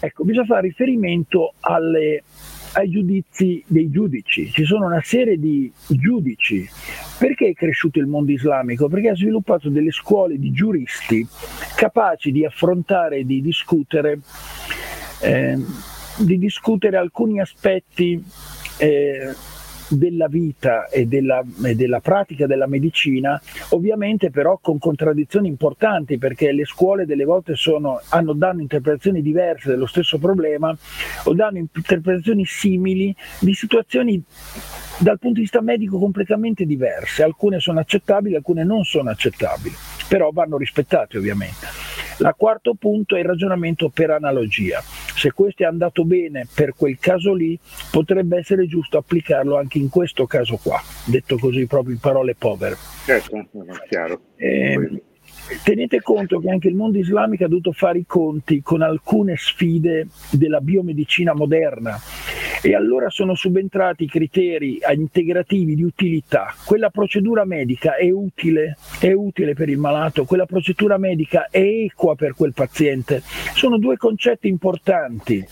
Ecco, 0.00 0.22
bisogna 0.22 0.46
fare 0.46 0.68
riferimento 0.68 1.54
alle, 1.58 2.22
ai 2.72 2.90
giudizi 2.90 3.62
dei 3.66 3.90
giudici. 3.90 4.50
Ci 4.50 4.64
sono 4.64 4.86
una 4.86 5.00
serie 5.02 5.38
di 5.38 5.70
giudici. 5.88 6.68
Perché 7.18 7.48
è 7.48 7.52
cresciuto 7.54 7.98
il 7.98 8.06
mondo 8.06 8.32
islamico? 8.32 8.88
Perché 8.88 9.10
ha 9.10 9.16
sviluppato 9.16 9.68
delle 9.68 9.90
scuole 9.90 10.38
di 10.38 10.52
giuristi 10.52 11.26
capaci 11.74 12.30
di 12.30 12.44
affrontare 12.44 13.24
di 13.24 13.40
discutere, 13.40 14.20
eh, 15.20 15.58
di 16.18 16.38
discutere 16.38 16.96
alcuni 16.96 17.40
aspetti 17.40 18.22
eh, 18.78 19.34
della 19.88 20.28
vita 20.28 20.88
e 20.88 21.06
della, 21.06 21.42
e 21.64 21.74
della, 21.74 22.00
pratica 22.00 22.46
della 22.46 22.66
medicina, 22.66 23.40
ovviamente 23.70 24.30
però 24.30 24.58
con 24.60 24.78
contraddizioni 24.78 25.48
importanti 25.48 26.18
perché 26.18 26.52
le 26.52 26.64
scuole 26.64 27.06
delle 27.06 27.24
volte 27.24 27.54
sono, 27.54 28.00
hanno, 28.10 28.32
danno 28.32 28.60
interpretazioni 28.60 29.22
diverse 29.22 29.70
dello 29.70 29.86
stesso 29.86 30.18
problema 30.18 30.76
o 31.24 31.34
danno 31.34 31.58
interpretazioni 31.58 32.44
simili 32.44 33.14
di 33.40 33.54
situazioni 33.54 34.22
dal 34.98 35.18
punto 35.18 35.36
di 35.36 35.42
vista 35.42 35.60
medico 35.60 35.98
completamente 35.98 36.64
diverse, 36.64 37.22
alcune 37.22 37.60
sono 37.60 37.78
accettabili, 37.80 38.34
alcune 38.34 38.64
non 38.64 38.84
sono 38.84 39.10
accettabili, 39.10 39.74
però 40.08 40.30
vanno 40.32 40.56
rispettate 40.56 41.18
ovviamente. 41.18 41.87
Il 42.18 42.34
quarto 42.36 42.74
punto 42.74 43.16
è 43.16 43.20
il 43.20 43.24
ragionamento 43.24 43.90
per 43.90 44.10
analogia. 44.10 44.80
Se 44.80 45.32
questo 45.32 45.62
è 45.62 45.66
andato 45.66 46.04
bene 46.04 46.46
per 46.52 46.74
quel 46.76 46.98
caso 46.98 47.32
lì, 47.32 47.58
potrebbe 47.90 48.38
essere 48.38 48.66
giusto 48.66 48.98
applicarlo 48.98 49.56
anche 49.56 49.78
in 49.78 49.88
questo 49.88 50.26
caso 50.26 50.58
qua, 50.62 50.80
detto 51.06 51.38
così 51.38 51.66
proprio 51.66 51.94
in 51.94 52.00
parole 52.00 52.34
povere. 52.34 52.76
Certo, 53.04 53.46
chiaro. 53.88 54.20
Eh, 54.36 55.02
Tenete 55.62 56.00
conto 56.00 56.38
che 56.40 56.50
anche 56.50 56.68
il 56.68 56.74
mondo 56.74 56.98
islamico 56.98 57.44
ha 57.44 57.48
dovuto 57.48 57.72
fare 57.72 57.98
i 57.98 58.06
conti 58.06 58.60
con 58.62 58.82
alcune 58.82 59.36
sfide 59.36 60.08
della 60.30 60.60
biomedicina 60.60 61.34
moderna 61.34 61.98
e 62.62 62.74
allora 62.74 63.08
sono 63.08 63.34
subentrati 63.34 64.06
criteri 64.06 64.80
integrativi 64.94 65.74
di 65.74 65.82
utilità. 65.82 66.54
Quella 66.64 66.90
procedura 66.90 67.44
medica 67.44 67.96
è 67.96 68.10
utile, 68.10 68.76
è 69.00 69.12
utile 69.12 69.54
per 69.54 69.68
il 69.68 69.78
malato, 69.78 70.24
quella 70.24 70.46
procedura 70.46 70.98
medica 70.98 71.48
è 71.50 71.60
equa 71.60 72.14
per 72.14 72.34
quel 72.34 72.52
paziente. 72.52 73.22
Sono 73.54 73.78
due 73.78 73.96
concetti 73.96 74.48
importanti 74.48 75.46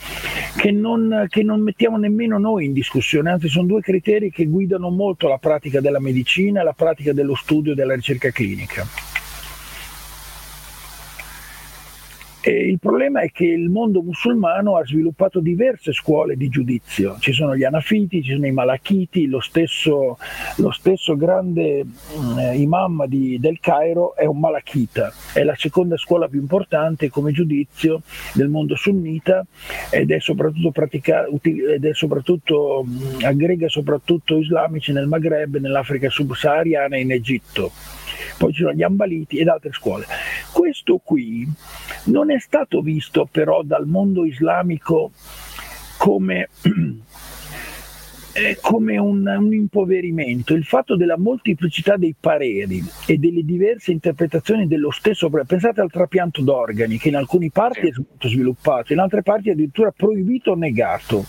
che 0.57 0.71
non, 0.71 1.27
che 1.29 1.43
non 1.43 1.61
mettiamo 1.61 1.97
nemmeno 1.97 2.39
noi 2.39 2.65
in 2.67 2.73
discussione, 2.73 3.31
anzi 3.31 3.49
sono 3.49 3.67
due 3.67 3.81
criteri 3.81 4.31
che 4.31 4.47
guidano 4.47 4.91
molto 4.91 5.29
la 5.29 5.39
pratica 5.39 5.81
della 5.81 6.01
medicina 6.01 6.61
e 6.61 6.65
la 6.65 6.73
pratica 6.73 7.13
dello 7.13 7.35
studio 7.35 7.73
e 7.73 7.75
della 7.75 7.95
ricerca 7.95 8.31
clinica. 8.31 9.06
E 12.49 12.69
il 12.69 12.79
problema 12.79 13.23
è 13.23 13.33
che 13.33 13.45
il 13.45 13.69
mondo 13.69 14.03
musulmano 14.03 14.77
ha 14.77 14.87
sviluppato 14.87 15.41
diverse 15.41 15.93
scuole 15.93 16.37
di 16.37 16.49
giudizio, 16.49 17.17
ci 17.19 17.33
sono 17.33 17.57
gli 17.57 17.65
anafiti, 17.65 18.23
ci 18.23 18.35
sono 18.35 18.47
i 18.47 18.53
malachiti, 18.53 19.27
lo 19.27 19.41
stesso, 19.41 20.17
lo 20.59 20.71
stesso 20.71 21.17
grande 21.17 21.85
eh, 22.39 22.55
imam 22.55 23.05
di, 23.07 23.41
del 23.41 23.59
Cairo 23.59 24.15
è 24.15 24.27
un 24.27 24.39
malachita, 24.39 25.13
è 25.35 25.43
la 25.43 25.57
seconda 25.57 25.97
scuola 25.97 26.29
più 26.29 26.39
importante 26.39 27.11
come 27.11 27.33
giudizio 27.33 28.03
del 28.35 28.49
mondo 28.49 28.77
sunnita 28.77 29.45
ed 29.91 30.13
è 30.13 30.21
soprattutto, 30.21 30.71
pratica, 30.71 31.27
ed 31.43 31.85
è 31.85 31.95
soprattutto 31.95 32.87
aggrega 33.23 33.69
soprattutto 33.69 34.39
islamici 34.39 34.93
nel 34.93 35.09
Maghreb, 35.09 35.57
nell'Africa 35.57 36.09
subsahariana 36.11 36.95
e 36.95 37.01
in 37.01 37.11
Egitto 37.11 37.73
poi 38.39 38.53
ci 38.53 38.63
sono 38.63 38.73
gli 38.73 38.83
ambaliti 38.83 39.39
ed 39.39 39.49
altre 39.49 39.73
scuole. 39.73 40.07
Questo 40.53 41.01
qui 41.03 41.49
non 42.05 42.31
è 42.31 42.39
stato 42.39 42.81
visto 42.81 43.29
però 43.31 43.63
dal 43.63 43.87
mondo 43.87 44.25
islamico 44.25 45.11
come 45.99 46.49
come 48.61 48.99
un, 48.99 49.27
un, 49.27 49.53
impoverimento. 49.53 50.55
Il 50.55 50.65
fatto 50.65 50.97
della 50.97 51.17
molteplicità 51.17 51.97
dei 51.97 52.15
pareri 52.19 52.85
e 53.07 53.17
delle 53.17 53.43
diverse 53.43 53.93
interpretazioni 53.93 54.67
dello 54.67 54.91
stesso, 54.91 55.31
pensate 55.31 55.81
al 55.81 55.91
trapianto 55.91 56.43
d'organi 56.43 56.99
che 56.99 57.09
in 57.09 57.17
alcune 57.17 57.51
parti 57.51 57.89
è 57.89 57.93
molto 57.97 58.29
sviluppato, 58.29 58.93
in 58.93 58.99
altre 58.99 59.23
parti 59.23 59.49
è 59.49 59.53
addirittura 59.53 59.91
proibito 59.91 60.53
o 60.53 60.55
negato. 60.55 61.25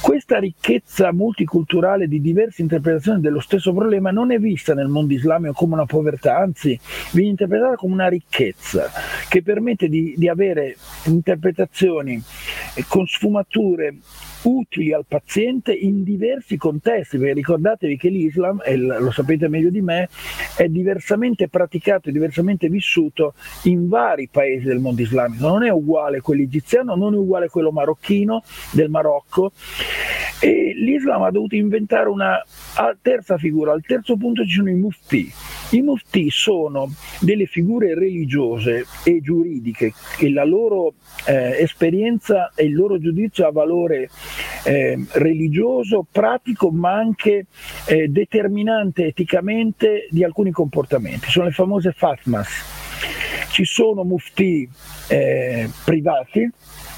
Questa 0.00 0.38
ricchezza 0.38 1.12
multiculturale 1.12 2.08
di 2.08 2.22
diverse 2.22 2.62
interpretazioni 2.62 3.20
dello 3.20 3.38
stesso 3.38 3.74
problema 3.74 4.10
non 4.10 4.32
è 4.32 4.38
vista 4.38 4.72
nel 4.72 4.88
mondo 4.88 5.12
islamico 5.12 5.52
come 5.52 5.74
una 5.74 5.84
povertà, 5.84 6.38
anzi 6.38 6.78
viene 7.12 7.30
interpretata 7.30 7.76
come 7.76 7.92
una 7.92 8.08
ricchezza 8.08 8.90
che 9.28 9.42
permette 9.42 9.88
di, 9.88 10.14
di 10.16 10.26
avere 10.26 10.76
interpretazioni 11.04 12.20
con 12.88 13.06
sfumature 13.06 13.96
utili 14.42 14.92
al 14.92 15.04
paziente 15.06 15.72
in 15.72 16.02
diversi 16.02 16.56
contesti, 16.56 17.18
perché 17.18 17.34
ricordatevi 17.34 17.96
che 17.96 18.08
l'Islam, 18.08 18.60
e 18.64 18.76
lo 18.76 19.10
sapete 19.10 19.48
meglio 19.48 19.70
di 19.70 19.80
me, 19.80 20.08
è 20.56 20.68
diversamente 20.68 21.48
praticato 21.48 22.08
e 22.08 22.12
diversamente 22.12 22.68
vissuto 22.68 23.34
in 23.64 23.88
vari 23.88 24.28
paesi 24.30 24.66
del 24.66 24.78
mondo 24.78 25.02
islamico, 25.02 25.46
non 25.46 25.64
è 25.64 25.70
uguale 25.70 26.20
quello 26.20 26.42
egiziano, 26.42 26.94
non 26.94 27.14
è 27.14 27.16
uguale 27.16 27.48
quello 27.48 27.70
marocchino 27.70 28.42
del 28.72 28.88
Marocco. 28.90 29.52
E 30.42 30.72
l'Islam 30.74 31.22
ha 31.22 31.30
dovuto 31.30 31.54
inventare 31.54 32.08
una 32.08 32.42
terza 33.02 33.36
figura, 33.36 33.72
al 33.72 33.82
terzo 33.84 34.16
punto 34.16 34.42
ci 34.44 34.54
sono 34.54 34.70
i 34.70 34.74
mufti. 34.74 35.30
I 35.72 35.82
mufti 35.82 36.30
sono 36.30 36.90
delle 37.20 37.44
figure 37.44 37.94
religiose 37.94 38.86
e 39.04 39.20
giuridiche 39.20 39.92
e 40.18 40.32
la 40.32 40.44
loro 40.44 40.94
eh, 41.26 41.60
esperienza 41.60 42.52
e 42.54 42.64
il 42.64 42.74
loro 42.74 42.98
giudizio 42.98 43.46
ha 43.46 43.52
valore 43.52 44.08
eh, 44.64 44.98
religioso, 45.12 46.06
pratico, 46.10 46.70
ma 46.70 46.92
anche 46.92 47.46
eh, 47.86 48.08
determinante 48.08 49.06
eticamente 49.06 50.06
di 50.10 50.24
alcuni 50.24 50.50
comportamenti. 50.50 51.30
Sono 51.30 51.46
le 51.46 51.52
famose 51.52 51.92
Fatmas. 51.92 52.78
Ci 53.50 53.64
sono 53.64 54.04
mufti 54.04 54.68
eh, 55.08 55.68
privati 55.84 56.48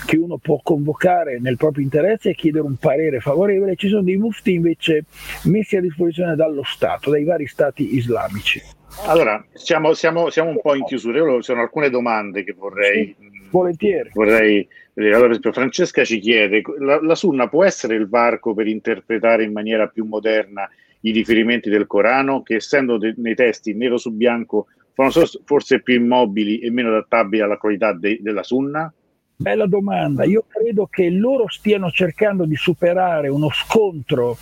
che 0.05 0.16
uno 0.16 0.37
può 0.39 0.61
convocare 0.62 1.39
nel 1.39 1.57
proprio 1.57 1.85
interesse 1.85 2.30
e 2.30 2.35
chiedere 2.35 2.64
un 2.64 2.76
parere 2.76 3.20
favorevole, 3.20 3.76
ci 3.76 3.89
sono 3.89 4.03
dei 4.03 4.16
mufti 4.16 4.53
invece 4.53 5.05
messi 5.45 5.76
a 5.76 5.80
disposizione 5.80 6.35
dallo 6.35 6.64
Stato, 6.64 7.11
dai 7.11 7.24
vari 7.24 7.47
stati 7.47 7.95
islamici. 7.97 8.61
Allora, 9.07 9.43
siamo, 9.55 9.95
siamo, 9.95 10.28
siamo 10.28 10.51
un 10.51 10.61
po' 10.61 10.74
in 10.74 10.85
chiusura, 10.85 11.18
io 11.18 11.37
ci 11.37 11.45
sono 11.45 11.62
alcune 11.62 11.89
domande 11.89 12.45
che 12.45 12.53
vorrei... 12.53 13.14
Sì, 13.18 13.32
volentieri. 13.53 14.11
Vorrei 14.12 14.66
vedere. 14.94 15.14
Allora, 15.14 15.53
Francesca 15.53 16.05
ci 16.05 16.18
chiede, 16.18 16.62
la, 16.78 17.00
la 17.00 17.14
Sunna 17.14 17.48
può 17.48 17.62
essere 17.64 17.94
il 17.94 18.09
varco 18.09 18.55
per 18.55 18.66
interpretare 18.66 19.44
in 19.44 19.53
maniera 19.53 19.86
più 19.86 20.05
moderna 20.05 20.68
i 21.03 21.12
riferimenti 21.12 21.70
del 21.70 21.86
Corano, 21.86 22.42
che 22.42 22.57
essendo 22.57 22.98
de- 22.98 23.14
nei 23.18 23.34
testi 23.34 23.74
nero 23.74 23.96
su 23.96 24.12
bianco 24.12 24.66
sono 25.09 25.26
forse 25.44 25.80
più 25.80 25.94
immobili 25.94 26.59
e 26.59 26.70
meno 26.70 26.88
adattabili 26.88 27.42
alla 27.42 27.57
qualità 27.57 27.92
de- 27.92 28.18
della 28.20 28.42
Sunna? 28.42 28.92
Bella 29.36 29.66
domanda. 29.66 30.24
Io 30.24 30.44
credo 30.46 30.86
che 30.86 31.11
loro 31.11 31.48
stiano 31.48 31.90
cercando 31.90 32.44
di 32.44 32.55
superare 32.55 33.28
uno 33.28 33.48
scontro 33.50 34.36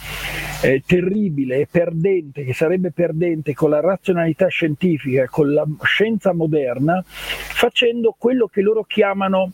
eh, 0.62 0.82
terribile 0.84 1.61
e 1.61 1.68
perdente, 1.70 2.44
che 2.44 2.52
sarebbe 2.52 2.90
perdente 2.90 3.54
con 3.54 3.70
la 3.70 3.80
razionalità 3.80 4.48
scientifica, 4.48 5.26
con 5.28 5.52
la 5.52 5.66
scienza 5.82 6.32
moderna, 6.32 7.02
facendo 7.06 8.14
quello 8.16 8.46
che 8.46 8.61
loro 8.61 8.84
chiamano, 8.84 9.52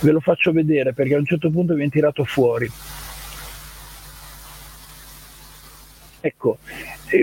ve 0.00 0.10
lo 0.10 0.20
faccio 0.20 0.52
vedere 0.52 0.92
perché 0.92 1.14
a 1.14 1.18
un 1.18 1.26
certo 1.26 1.50
punto 1.50 1.74
viene 1.74 1.90
tirato 1.90 2.24
fuori. 2.24 2.70
Ecco, 6.24 6.58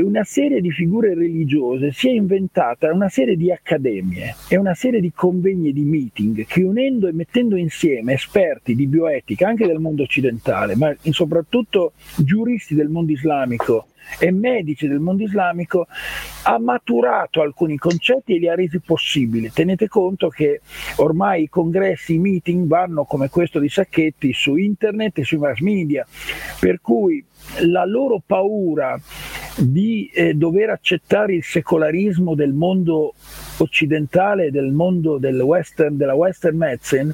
una 0.03 0.25
serie 0.25 0.59
di 0.59 0.71
figure 0.71 1.13
religiose 1.13 1.93
si 1.93 2.09
è 2.09 2.11
inventata 2.11 2.91
una 2.91 3.07
serie 3.07 3.37
di 3.37 3.49
accademie 3.49 4.35
e 4.49 4.57
una 4.57 4.73
serie 4.73 4.99
di 4.99 5.13
convegni 5.15 5.69
e 5.69 5.73
di 5.73 5.83
meeting 5.83 6.45
che 6.45 6.63
unendo 6.63 7.07
e 7.07 7.13
mettendo 7.13 7.55
insieme 7.55 8.13
esperti 8.13 8.75
di 8.75 8.87
bioetica 8.87 9.47
anche 9.47 9.65
del 9.65 9.79
mondo 9.79 10.03
occidentale, 10.03 10.75
ma 10.75 10.93
soprattutto 11.11 11.93
giuristi 12.17 12.75
del 12.75 12.89
mondo 12.89 13.13
islamico 13.13 13.87
e 14.19 14.31
medici 14.31 14.87
del 14.87 14.99
mondo 14.99 15.23
islamico 15.23 15.87
ha 16.43 16.59
maturato 16.59 17.41
alcuni 17.41 17.77
concetti 17.77 18.35
e 18.35 18.39
li 18.39 18.49
ha 18.49 18.55
resi 18.55 18.79
possibili. 18.79 19.51
Tenete 19.51 19.87
conto 19.87 20.29
che 20.29 20.61
ormai 20.97 21.43
i 21.43 21.49
congressi, 21.49 22.15
i 22.15 22.19
meeting 22.19 22.67
vanno 22.67 23.05
come 23.05 23.29
questo 23.29 23.59
di 23.59 23.69
Sacchetti 23.69 24.33
su 24.33 24.55
internet 24.55 25.19
e 25.19 25.23
sui 25.23 25.37
mass 25.37 25.59
media, 25.59 26.05
per 26.59 26.81
cui 26.81 27.23
la 27.61 27.85
loro 27.85 28.21
paura 28.25 28.99
di 29.59 30.09
eh, 30.13 30.33
dover 30.33 30.69
accettare 30.69 31.35
il 31.35 31.43
secolarismo 31.43 32.35
del 32.35 32.53
mondo 32.53 33.13
occidentale, 33.57 34.51
del 34.51 34.71
mondo 34.71 35.17
del 35.17 35.39
western, 35.41 35.97
della 35.97 36.13
western 36.15 36.57
medicine, 36.57 37.13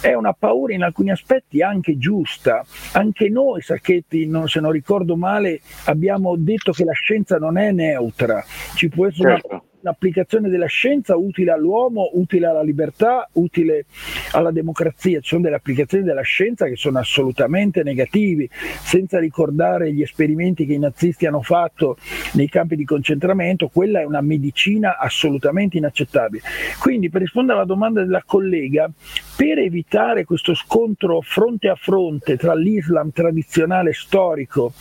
è 0.00 0.14
una 0.14 0.32
paura 0.32 0.74
in 0.74 0.82
alcuni 0.82 1.10
aspetti 1.10 1.62
anche 1.62 1.98
giusta. 1.98 2.64
Anche 2.92 3.28
noi, 3.28 3.62
Sacchetti, 3.62 4.26
non, 4.26 4.48
se 4.48 4.60
non 4.60 4.70
ricordo 4.70 5.16
male, 5.16 5.60
abbiamo 5.86 6.36
detto 6.36 6.72
che 6.72 6.84
la 6.84 6.92
scienza 6.92 7.38
non 7.38 7.58
è 7.58 7.72
neutra, 7.72 8.44
ci 8.74 8.88
può 8.88 9.06
essere 9.06 9.32
certo. 9.32 9.48
una 9.48 9.62
l'applicazione 9.84 10.48
della 10.48 10.66
scienza 10.66 11.14
utile 11.14 11.52
all'uomo, 11.52 12.10
utile 12.14 12.46
alla 12.46 12.62
libertà, 12.62 13.28
utile 13.32 13.84
alla 14.32 14.50
democrazia. 14.50 15.20
Ci 15.20 15.28
sono 15.28 15.42
delle 15.42 15.56
applicazioni 15.56 16.04
della 16.04 16.22
scienza 16.22 16.66
che 16.66 16.76
sono 16.76 16.98
assolutamente 16.98 17.82
negativi, 17.82 18.48
senza 18.82 19.18
ricordare 19.18 19.92
gli 19.92 20.00
esperimenti 20.00 20.64
che 20.64 20.72
i 20.72 20.78
nazisti 20.78 21.26
hanno 21.26 21.42
fatto 21.42 21.98
nei 22.32 22.48
campi 22.48 22.76
di 22.76 22.86
concentramento, 22.86 23.68
quella 23.68 24.00
è 24.00 24.04
una 24.04 24.22
medicina 24.22 24.96
assolutamente 24.98 25.76
inaccettabile. 25.76 26.42
Quindi 26.80 27.10
per 27.10 27.20
rispondere 27.20 27.58
alla 27.58 27.66
domanda 27.66 28.02
della 28.02 28.22
collega, 28.24 28.90
per 29.36 29.58
evitare 29.58 30.24
questo 30.24 30.54
scontro 30.54 31.20
fronte 31.20 31.68
a 31.68 31.74
fronte 31.74 32.38
tra 32.38 32.54
l'Islam 32.54 33.10
tradizionale 33.12 33.92
storico 33.92 34.72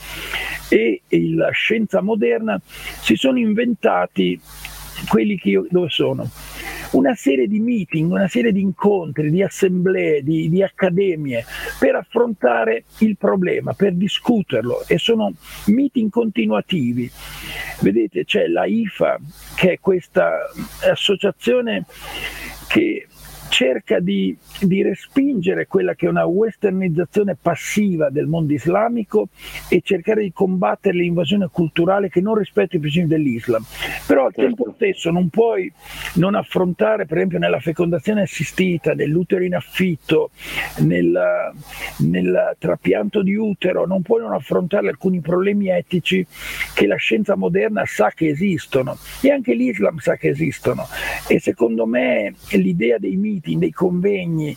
e 0.69 1.01
la 1.35 1.51
scienza 1.51 2.01
moderna, 2.01 2.59
si 2.63 3.15
sono 3.15 3.37
inventati 3.37 4.39
quelli 5.07 5.37
che 5.37 5.49
io 5.49 5.67
dove 5.69 5.89
sono. 5.89 6.29
Una 6.91 7.15
serie 7.15 7.47
di 7.47 7.59
meeting, 7.59 8.11
una 8.11 8.27
serie 8.27 8.51
di 8.51 8.61
incontri, 8.61 9.31
di 9.31 9.41
assemblee, 9.41 10.21
di, 10.21 10.47
di 10.49 10.61
accademie 10.61 11.43
per 11.79 11.95
affrontare 11.95 12.83
il 12.99 13.17
problema, 13.17 13.73
per 13.73 13.93
discuterlo 13.93 14.83
e 14.87 14.99
sono 14.99 15.33
meeting 15.67 16.11
continuativi. 16.11 17.09
Vedete, 17.81 18.25
c'è 18.25 18.47
la 18.47 18.65
IFA, 18.65 19.19
che 19.55 19.71
è 19.73 19.79
questa 19.79 20.51
associazione 20.87 21.85
che 22.67 23.07
cerca 23.53 23.99
di, 23.99 24.35
di, 24.61 24.81
respingere 24.81 25.67
quella 25.67 25.93
che 25.93 26.07
è 26.07 26.09
una 26.09 26.25
westernizzazione 26.25 27.37
passiva 27.39 28.09
del 28.09 28.25
mondo 28.25 28.51
islamico 28.51 29.27
e 29.69 29.81
cercare 29.83 30.23
di 30.23 30.33
combattere 30.33 30.97
l'invasione 30.97 31.49
culturale 31.51 32.09
che 32.09 32.19
non 32.19 32.33
rispetta 32.33 32.77
i 32.77 32.79
principi 32.79 33.05
dell'Islam. 33.05 33.63
Però 34.07 34.25
al 34.25 34.33
certo. 34.33 34.55
tempo 34.55 34.73
stesso 34.73 35.11
non 35.11 35.29
puoi 35.29 35.71
non 36.15 36.33
affrontare, 36.33 37.05
per 37.05 37.17
esempio, 37.17 37.37
nella 37.37 37.59
fecondazione 37.59 38.23
assistita, 38.23 38.95
nell'utero 38.95 39.43
in 39.43 39.53
affitto, 39.53 40.31
nel, 40.79 41.53
nel 41.99 42.55
trapianto 42.57 43.21
di 43.21 43.35
utero, 43.35 43.85
non 43.85 44.01
puoi 44.01 44.21
non 44.21 44.33
affrontare 44.33 44.89
alcuni 44.89 45.21
problemi 45.21 45.69
etici 45.69 46.25
che 46.73 46.87
la 46.87 46.95
scienza 46.95 47.35
moderna 47.35 47.85
sa 47.85 48.09
che 48.09 48.29
esistono 48.29 48.97
e 49.21 49.29
anche 49.29 49.53
l'Islam 49.53 49.99
sa 49.99 50.15
che 50.15 50.29
esistono. 50.29 50.87
E 51.27 51.39
secondo 51.39 51.85
me 51.85 52.33
l'idea 52.49 52.97
dei 52.97 53.15
miti 53.15 53.41
meeting, 53.43 53.59
dei 53.59 53.71
convegni 53.71 54.55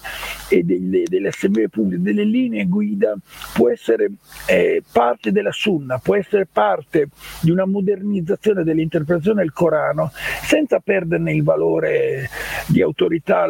e 0.49 0.63
delle, 0.63 1.03
delle 1.05 1.29
assemblee 1.29 1.69
pubbliche, 1.69 2.03
delle 2.03 2.25
linee 2.25 2.67
guida 2.67 3.17
può 3.55 3.69
essere 3.69 4.13
eh, 4.49 4.83
parte 4.91 5.33
della 5.33 5.53
sunna, 5.53 5.99
può 5.99 6.15
essere 6.15 6.47
parte 6.51 7.09
di 7.43 7.51
una 7.51 7.67
modernizzazione 7.67 8.63
dell'interpretazione 8.63 9.43
del 9.43 9.53
Corano 9.53 10.11
senza 10.43 10.79
perderne 10.79 11.33
il 11.33 11.43
valore 11.43 12.29
di 12.69 12.81
autorità 12.81 13.49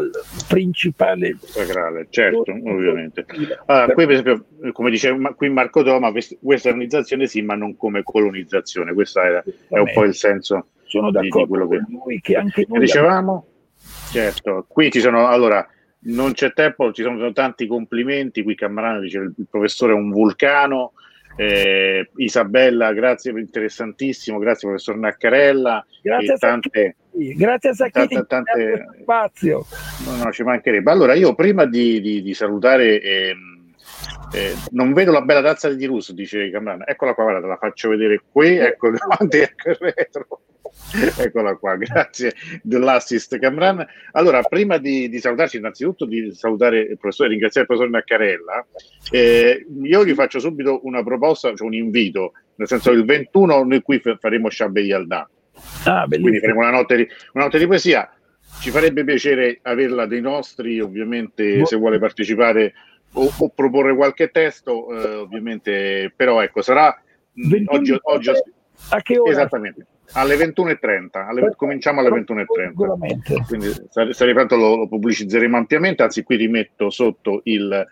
principale. 0.49 1.37
Sacrale, 1.41 2.07
certo, 2.11 2.51
ovviamente. 2.51 3.24
Allora, 3.66 3.93
qui 3.93 4.07
per 4.07 4.14
esempio, 4.14 4.47
come 4.72 4.91
diceva 4.91 5.34
qui 5.34 5.51
Marco 5.51 5.82
Toma, 5.82 6.12
westernizzazione 6.41 7.26
sì, 7.26 7.43
ma 7.43 7.55
non 7.55 7.76
come 7.76 8.03
colonizzazione, 8.03 8.95
questo 8.95 9.20
è, 9.20 9.43
è 9.68 9.78
un 9.78 9.91
po' 9.93 10.05
il 10.05 10.14
senso. 10.14 10.68
Sono 10.84 11.11
d'accordo 11.11 11.20
di, 11.20 11.43
di 11.43 11.49
quello 11.49 11.68
che... 11.68 11.76
con 11.78 12.01
lui 12.05 12.20
che 12.20 12.37
anche 12.37 12.64
noi... 12.68 12.78
Dicevamo? 12.78 13.47
Certo, 14.16 14.64
qui 14.66 14.90
ci 14.90 15.00
sono, 15.00 15.28
allora, 15.28 15.66
non 16.04 16.32
c'è 16.32 16.52
tempo, 16.52 16.90
ci 16.92 17.02
sono 17.02 17.32
tanti 17.32 17.66
complimenti, 17.66 18.42
qui 18.42 18.54
Camarano 18.54 19.00
dice 19.00 19.18
il, 19.18 19.34
professore 19.50 19.92
è 19.92 19.96
un 19.96 20.10
vulcano, 20.10 20.92
eh, 21.36 22.08
Isabella, 22.16 22.94
grazie, 22.94 23.32
interessantissimo, 23.32 24.38
grazie 24.38 24.68
professor 24.68 24.96
Naccarella. 24.96 25.84
Grazie 26.00 26.32
a 26.32 26.36
tante, 26.38 26.96
grazie 27.12 27.70
a 27.70 27.74
Sacchetti, 27.74 28.14
tante, 28.14 28.26
tante, 28.26 28.86
spazio. 29.02 29.66
No, 30.06 30.24
no, 30.24 30.32
ci 30.32 30.42
mancherebbe. 30.44 30.90
Allora, 30.90 31.12
io 31.12 31.34
prima 31.34 31.66
di, 31.66 32.00
di, 32.00 32.22
di 32.22 32.34
salutare... 32.34 33.00
Eh, 33.00 33.36
eh, 34.33 34.55
non 34.70 34.93
vedo 34.93 35.12
la 35.12 35.22
bella 35.22 35.43
tazza 35.43 35.72
di 35.72 35.85
Russo, 35.87 36.12
dice 36.12 36.51
Camarano. 36.51 36.87
Eccola 36.87 37.14
qua, 37.14 37.24
guarda, 37.24 37.41
te 37.41 37.47
la 37.47 37.57
faccio 37.57 37.89
vedere 37.89 38.22
qui, 38.31 38.57
ecco 38.57 38.91
davanti, 38.91 39.39
ecco 39.39 39.70
il 39.70 39.77
retro. 39.79 40.41
Eccola 41.18 41.57
qua, 41.57 41.77
grazie 41.77 42.35
dell'assist 42.62 43.39
Camran. 43.39 43.85
Allora, 44.12 44.43
prima 44.43 44.79
di, 44.79 45.09
di, 45.09 45.18
salutarci, 45.18 45.57
innanzitutto 45.57 46.05
di 46.05 46.33
salutare 46.35 46.81
il 46.81 46.99
professore, 46.99 47.31
ringraziare 47.31 47.66
il 47.66 47.66
professor 47.66 47.91
Maccarella, 47.91 48.66
eh, 49.11 49.66
io 49.83 50.05
gli 50.05 50.14
faccio 50.14 50.39
subito 50.39 50.81
una 50.85 51.03
proposta, 51.03 51.55
cioè 51.55 51.66
un 51.66 51.74
invito, 51.74 52.33
nel 52.57 52.68
senso 52.68 52.91
che 52.91 52.97
il 52.97 53.05
21 53.05 53.64
noi 53.64 53.83
qui 53.83 54.01
faremo 54.20 54.51
Shabbe 54.51 54.83
Yalda. 54.83 55.29
Ah, 55.85 56.07
quindi 56.07 56.39
faremo 56.39 56.61
una 56.61 56.70
notte, 56.70 56.97
di, 56.97 57.09
una 57.33 57.45
notte 57.45 57.59
di 57.59 57.66
poesia. 57.66 58.11
Ci 58.61 58.70
farebbe 58.70 59.05
piacere 59.05 59.59
averla 59.62 60.07
dei 60.07 60.20
nostri, 60.20 60.81
ovviamente, 60.81 61.64
se 61.66 61.77
vuole 61.77 61.99
partecipare 61.99 62.74
o, 63.12 63.32
o 63.38 63.48
proporre 63.50 63.94
qualche 63.94 64.30
testo, 64.30 64.92
eh, 64.92 65.14
ovviamente, 65.16 66.12
però 66.14 66.42
ecco, 66.42 66.62
sarà 66.62 66.94
oggi, 67.66 67.98
oggi 68.02 68.30
a 68.90 69.00
che 69.02 69.18
ora? 69.18 69.30
Esattamente 69.30 69.86
alle 70.12 70.36
21.30, 70.36 71.26
alle, 71.26 71.52
cominciamo 71.57 72.00
alle 72.00 72.11
21.30. 72.11 73.46
Quindi 73.46 73.68
sarei 73.90 74.34
pronto, 74.34 74.57
lo, 74.57 74.76
lo, 74.76 74.88
pubblicizzeremo 74.88 75.57
ampiamente, 75.57 76.02
anzi 76.02 76.22
qui 76.22 76.36
rimetto 76.36 76.90
sotto 76.90 77.40
il 77.44 77.86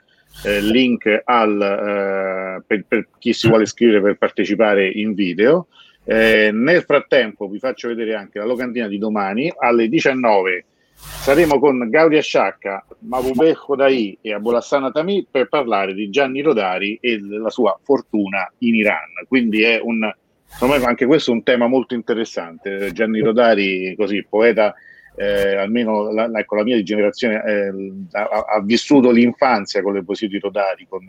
eh, 0.44 0.60
link 0.60 1.22
al, 1.24 1.60
eh, 1.60 2.62
per, 2.66 2.84
per, 2.86 3.08
chi 3.18 3.32
si 3.32 3.48
vuole 3.48 3.64
iscrivere 3.64 4.00
per 4.00 4.16
partecipare 4.16 4.88
in 4.88 5.14
video. 5.14 5.68
Eh, 6.04 6.50
nel 6.52 6.82
frattempo 6.82 7.48
vi 7.48 7.58
faccio 7.58 7.88
vedere 7.88 8.14
anche 8.14 8.38
la 8.38 8.44
locandina 8.44 8.86
di 8.86 8.98
domani 8.98 9.50
alle 9.56 9.88
19 9.88 10.64
saremo 10.94 11.58
con 11.58 11.88
Gaudia 11.88 12.20
Sciacca, 12.20 12.84
Mabube 13.00 13.56
Dai 13.76 14.18
e 14.20 14.32
Abolassana 14.32 14.90
Tami 14.90 15.26
per 15.30 15.48
parlare 15.48 15.94
di 15.94 16.10
Gianni 16.10 16.40
Rodari 16.40 16.98
e 17.00 17.18
della 17.18 17.50
sua 17.50 17.78
fortuna 17.82 18.50
in 18.58 18.74
Iran. 18.74 19.26
Quindi 19.28 19.62
è 19.62 19.80
un 19.82 20.12
anche 20.60 21.06
questo 21.06 21.30
è 21.30 21.34
un 21.34 21.42
tema 21.42 21.66
molto 21.66 21.94
interessante. 21.94 22.92
Gianni 22.92 23.20
Rodari, 23.20 23.94
così, 23.96 24.24
poeta, 24.28 24.74
eh, 25.16 25.56
almeno 25.56 26.12
la, 26.12 26.28
ecco, 26.32 26.56
la, 26.56 26.62
mia 26.64 26.80
generazione 26.82 27.42
eh, 27.44 27.72
ha, 28.12 28.44
ha, 28.48 28.60
vissuto 28.62 29.10
l'infanzia 29.10 29.82
con 29.82 29.94
le 29.94 30.04
poesie 30.04 30.28
di 30.28 30.38
Rodari, 30.38 30.86
con, 30.88 31.04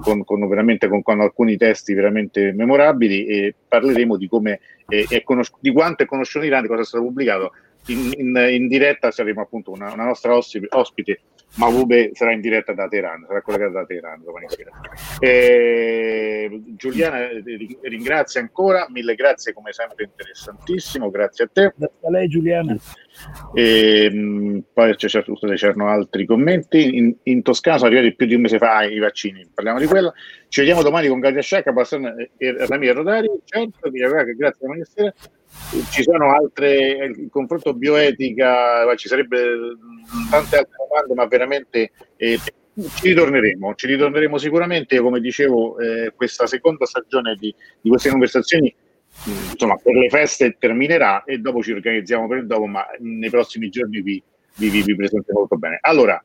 con, 0.00 0.24
con, 0.24 1.02
con 1.02 1.20
alcuni 1.20 1.56
testi 1.56 1.92
veramente 1.94 2.52
memorabili 2.52 3.26
e 3.26 3.54
parleremo 3.68 4.16
di 4.16 4.28
come 4.28 4.60
eh, 4.88 5.06
è 5.08 5.22
conosc- 5.22 5.56
di 5.60 5.72
quanto 5.72 6.02
è 6.02 6.06
conosciuto 6.06 6.44
in 6.44 6.50
Iran, 6.50 6.62
di 6.62 6.68
cosa 6.68 6.82
è 6.82 6.84
stato 6.84 7.04
pubblicato. 7.04 7.52
In, 7.86 8.12
in, 8.16 8.46
in 8.50 8.68
diretta 8.68 9.10
saremo 9.10 9.42
appunto 9.42 9.70
una, 9.70 9.92
una 9.92 10.04
nostra 10.04 10.34
ospite, 10.34 10.68
ospite 10.70 11.20
Mahbube 11.56 12.10
sarà 12.14 12.32
in 12.32 12.40
diretta 12.40 12.72
da 12.72 12.88
Teheran, 12.88 13.24
sarà 13.28 13.40
collegata 13.40 13.72
da 13.72 13.84
Teheran 13.84 14.22
domani 14.24 14.46
sera. 14.48 14.72
Eh, 15.20 16.62
Giuliana 16.74 17.28
ringrazia 17.82 18.40
ancora, 18.40 18.86
mille 18.90 19.14
grazie 19.14 19.52
come 19.52 19.72
sempre 19.72 20.04
interessantissimo, 20.04 21.10
grazie 21.10 21.44
a 21.44 21.50
te. 21.52 21.72
Grazie 21.76 22.06
a 22.08 22.10
lei 22.10 22.28
Giuliana. 22.28 22.76
E, 23.54 24.10
mh, 24.10 24.64
poi 24.72 24.96
c'erano 24.96 25.88
altri 25.88 26.26
commenti. 26.26 26.96
In, 26.96 27.14
in, 27.22 27.42
Toscana 27.42 27.78
sono 27.78 27.90
arrivati 27.90 28.16
più 28.16 28.26
di 28.26 28.34
un 28.34 28.40
mese 28.40 28.58
fa 28.58 28.82
i 28.82 28.98
vaccini, 28.98 29.48
parliamo 29.54 29.78
di 29.78 29.86
quello. 29.86 30.12
Ci 30.48 30.60
vediamo 30.60 30.82
domani 30.82 31.06
con 31.06 31.20
Gaia 31.20 31.40
Sciacca, 31.40 31.72
e 32.36 32.66
Ramiro 32.66 32.94
Rodari. 32.94 33.28
Certo, 33.44 33.90
grazie 33.90 34.66
alla 34.66 34.72
Ministera 34.72 35.14
ci 35.90 36.02
sono 36.02 36.34
altre, 36.34 37.12
il 37.16 37.28
confronto 37.30 37.74
bioetica, 37.74 38.94
ci 38.96 39.08
sarebbe 39.08 39.38
tante 40.30 40.56
altre 40.56 40.76
domande, 40.88 41.14
ma 41.14 41.26
veramente 41.26 41.92
eh, 42.16 42.38
ci 42.96 43.08
ritorneremo, 43.08 43.74
ci 43.74 43.86
ritorneremo 43.86 44.38
sicuramente, 44.38 44.98
come 45.00 45.20
dicevo, 45.20 45.78
eh, 45.78 46.12
questa 46.14 46.46
seconda 46.46 46.86
stagione 46.86 47.36
di, 47.36 47.54
di 47.80 47.88
queste 47.88 48.10
conversazioni 48.10 48.74
insomma, 49.52 49.76
per 49.76 49.94
le 49.94 50.08
feste 50.08 50.56
terminerà 50.58 51.22
e 51.24 51.38
dopo 51.38 51.62
ci 51.62 51.72
organizziamo 51.72 52.26
per 52.26 52.38
il 52.38 52.46
dopo, 52.46 52.66
ma 52.66 52.84
nei 52.98 53.30
prossimi 53.30 53.68
giorni 53.68 54.00
vi, 54.00 54.22
vi, 54.56 54.68
vi, 54.68 54.82
vi 54.82 54.96
presenterò 54.96 55.38
molto 55.38 55.56
bene. 55.56 55.78
Allora, 55.80 56.22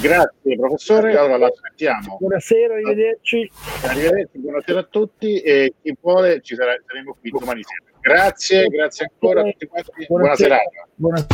Grazie 0.00 0.56
professore, 0.56 1.14
allora 1.14 1.36
la 1.36 1.46
aspettiamo. 1.48 2.16
Buonasera, 2.18 2.72
arrivederci. 2.72 3.50
Arrivederci, 3.84 4.38
buonasera 4.38 4.78
a 4.78 4.82
tutti 4.84 5.40
e 5.40 5.74
chi 5.82 5.94
vuole 6.00 6.40
ci 6.40 6.54
sarà, 6.54 6.74
saremo 6.86 7.16
qui 7.20 7.30
domani 7.30 7.60
sera. 7.62 7.89
Grazie, 8.00 8.66
grazie 8.68 9.10
ancora 9.12 9.40
a 9.40 9.44
tutti 9.44 9.66
quanti. 9.66 10.06
Buona 10.08 10.34
serata. 10.34 10.88
Buona... 10.94 11.26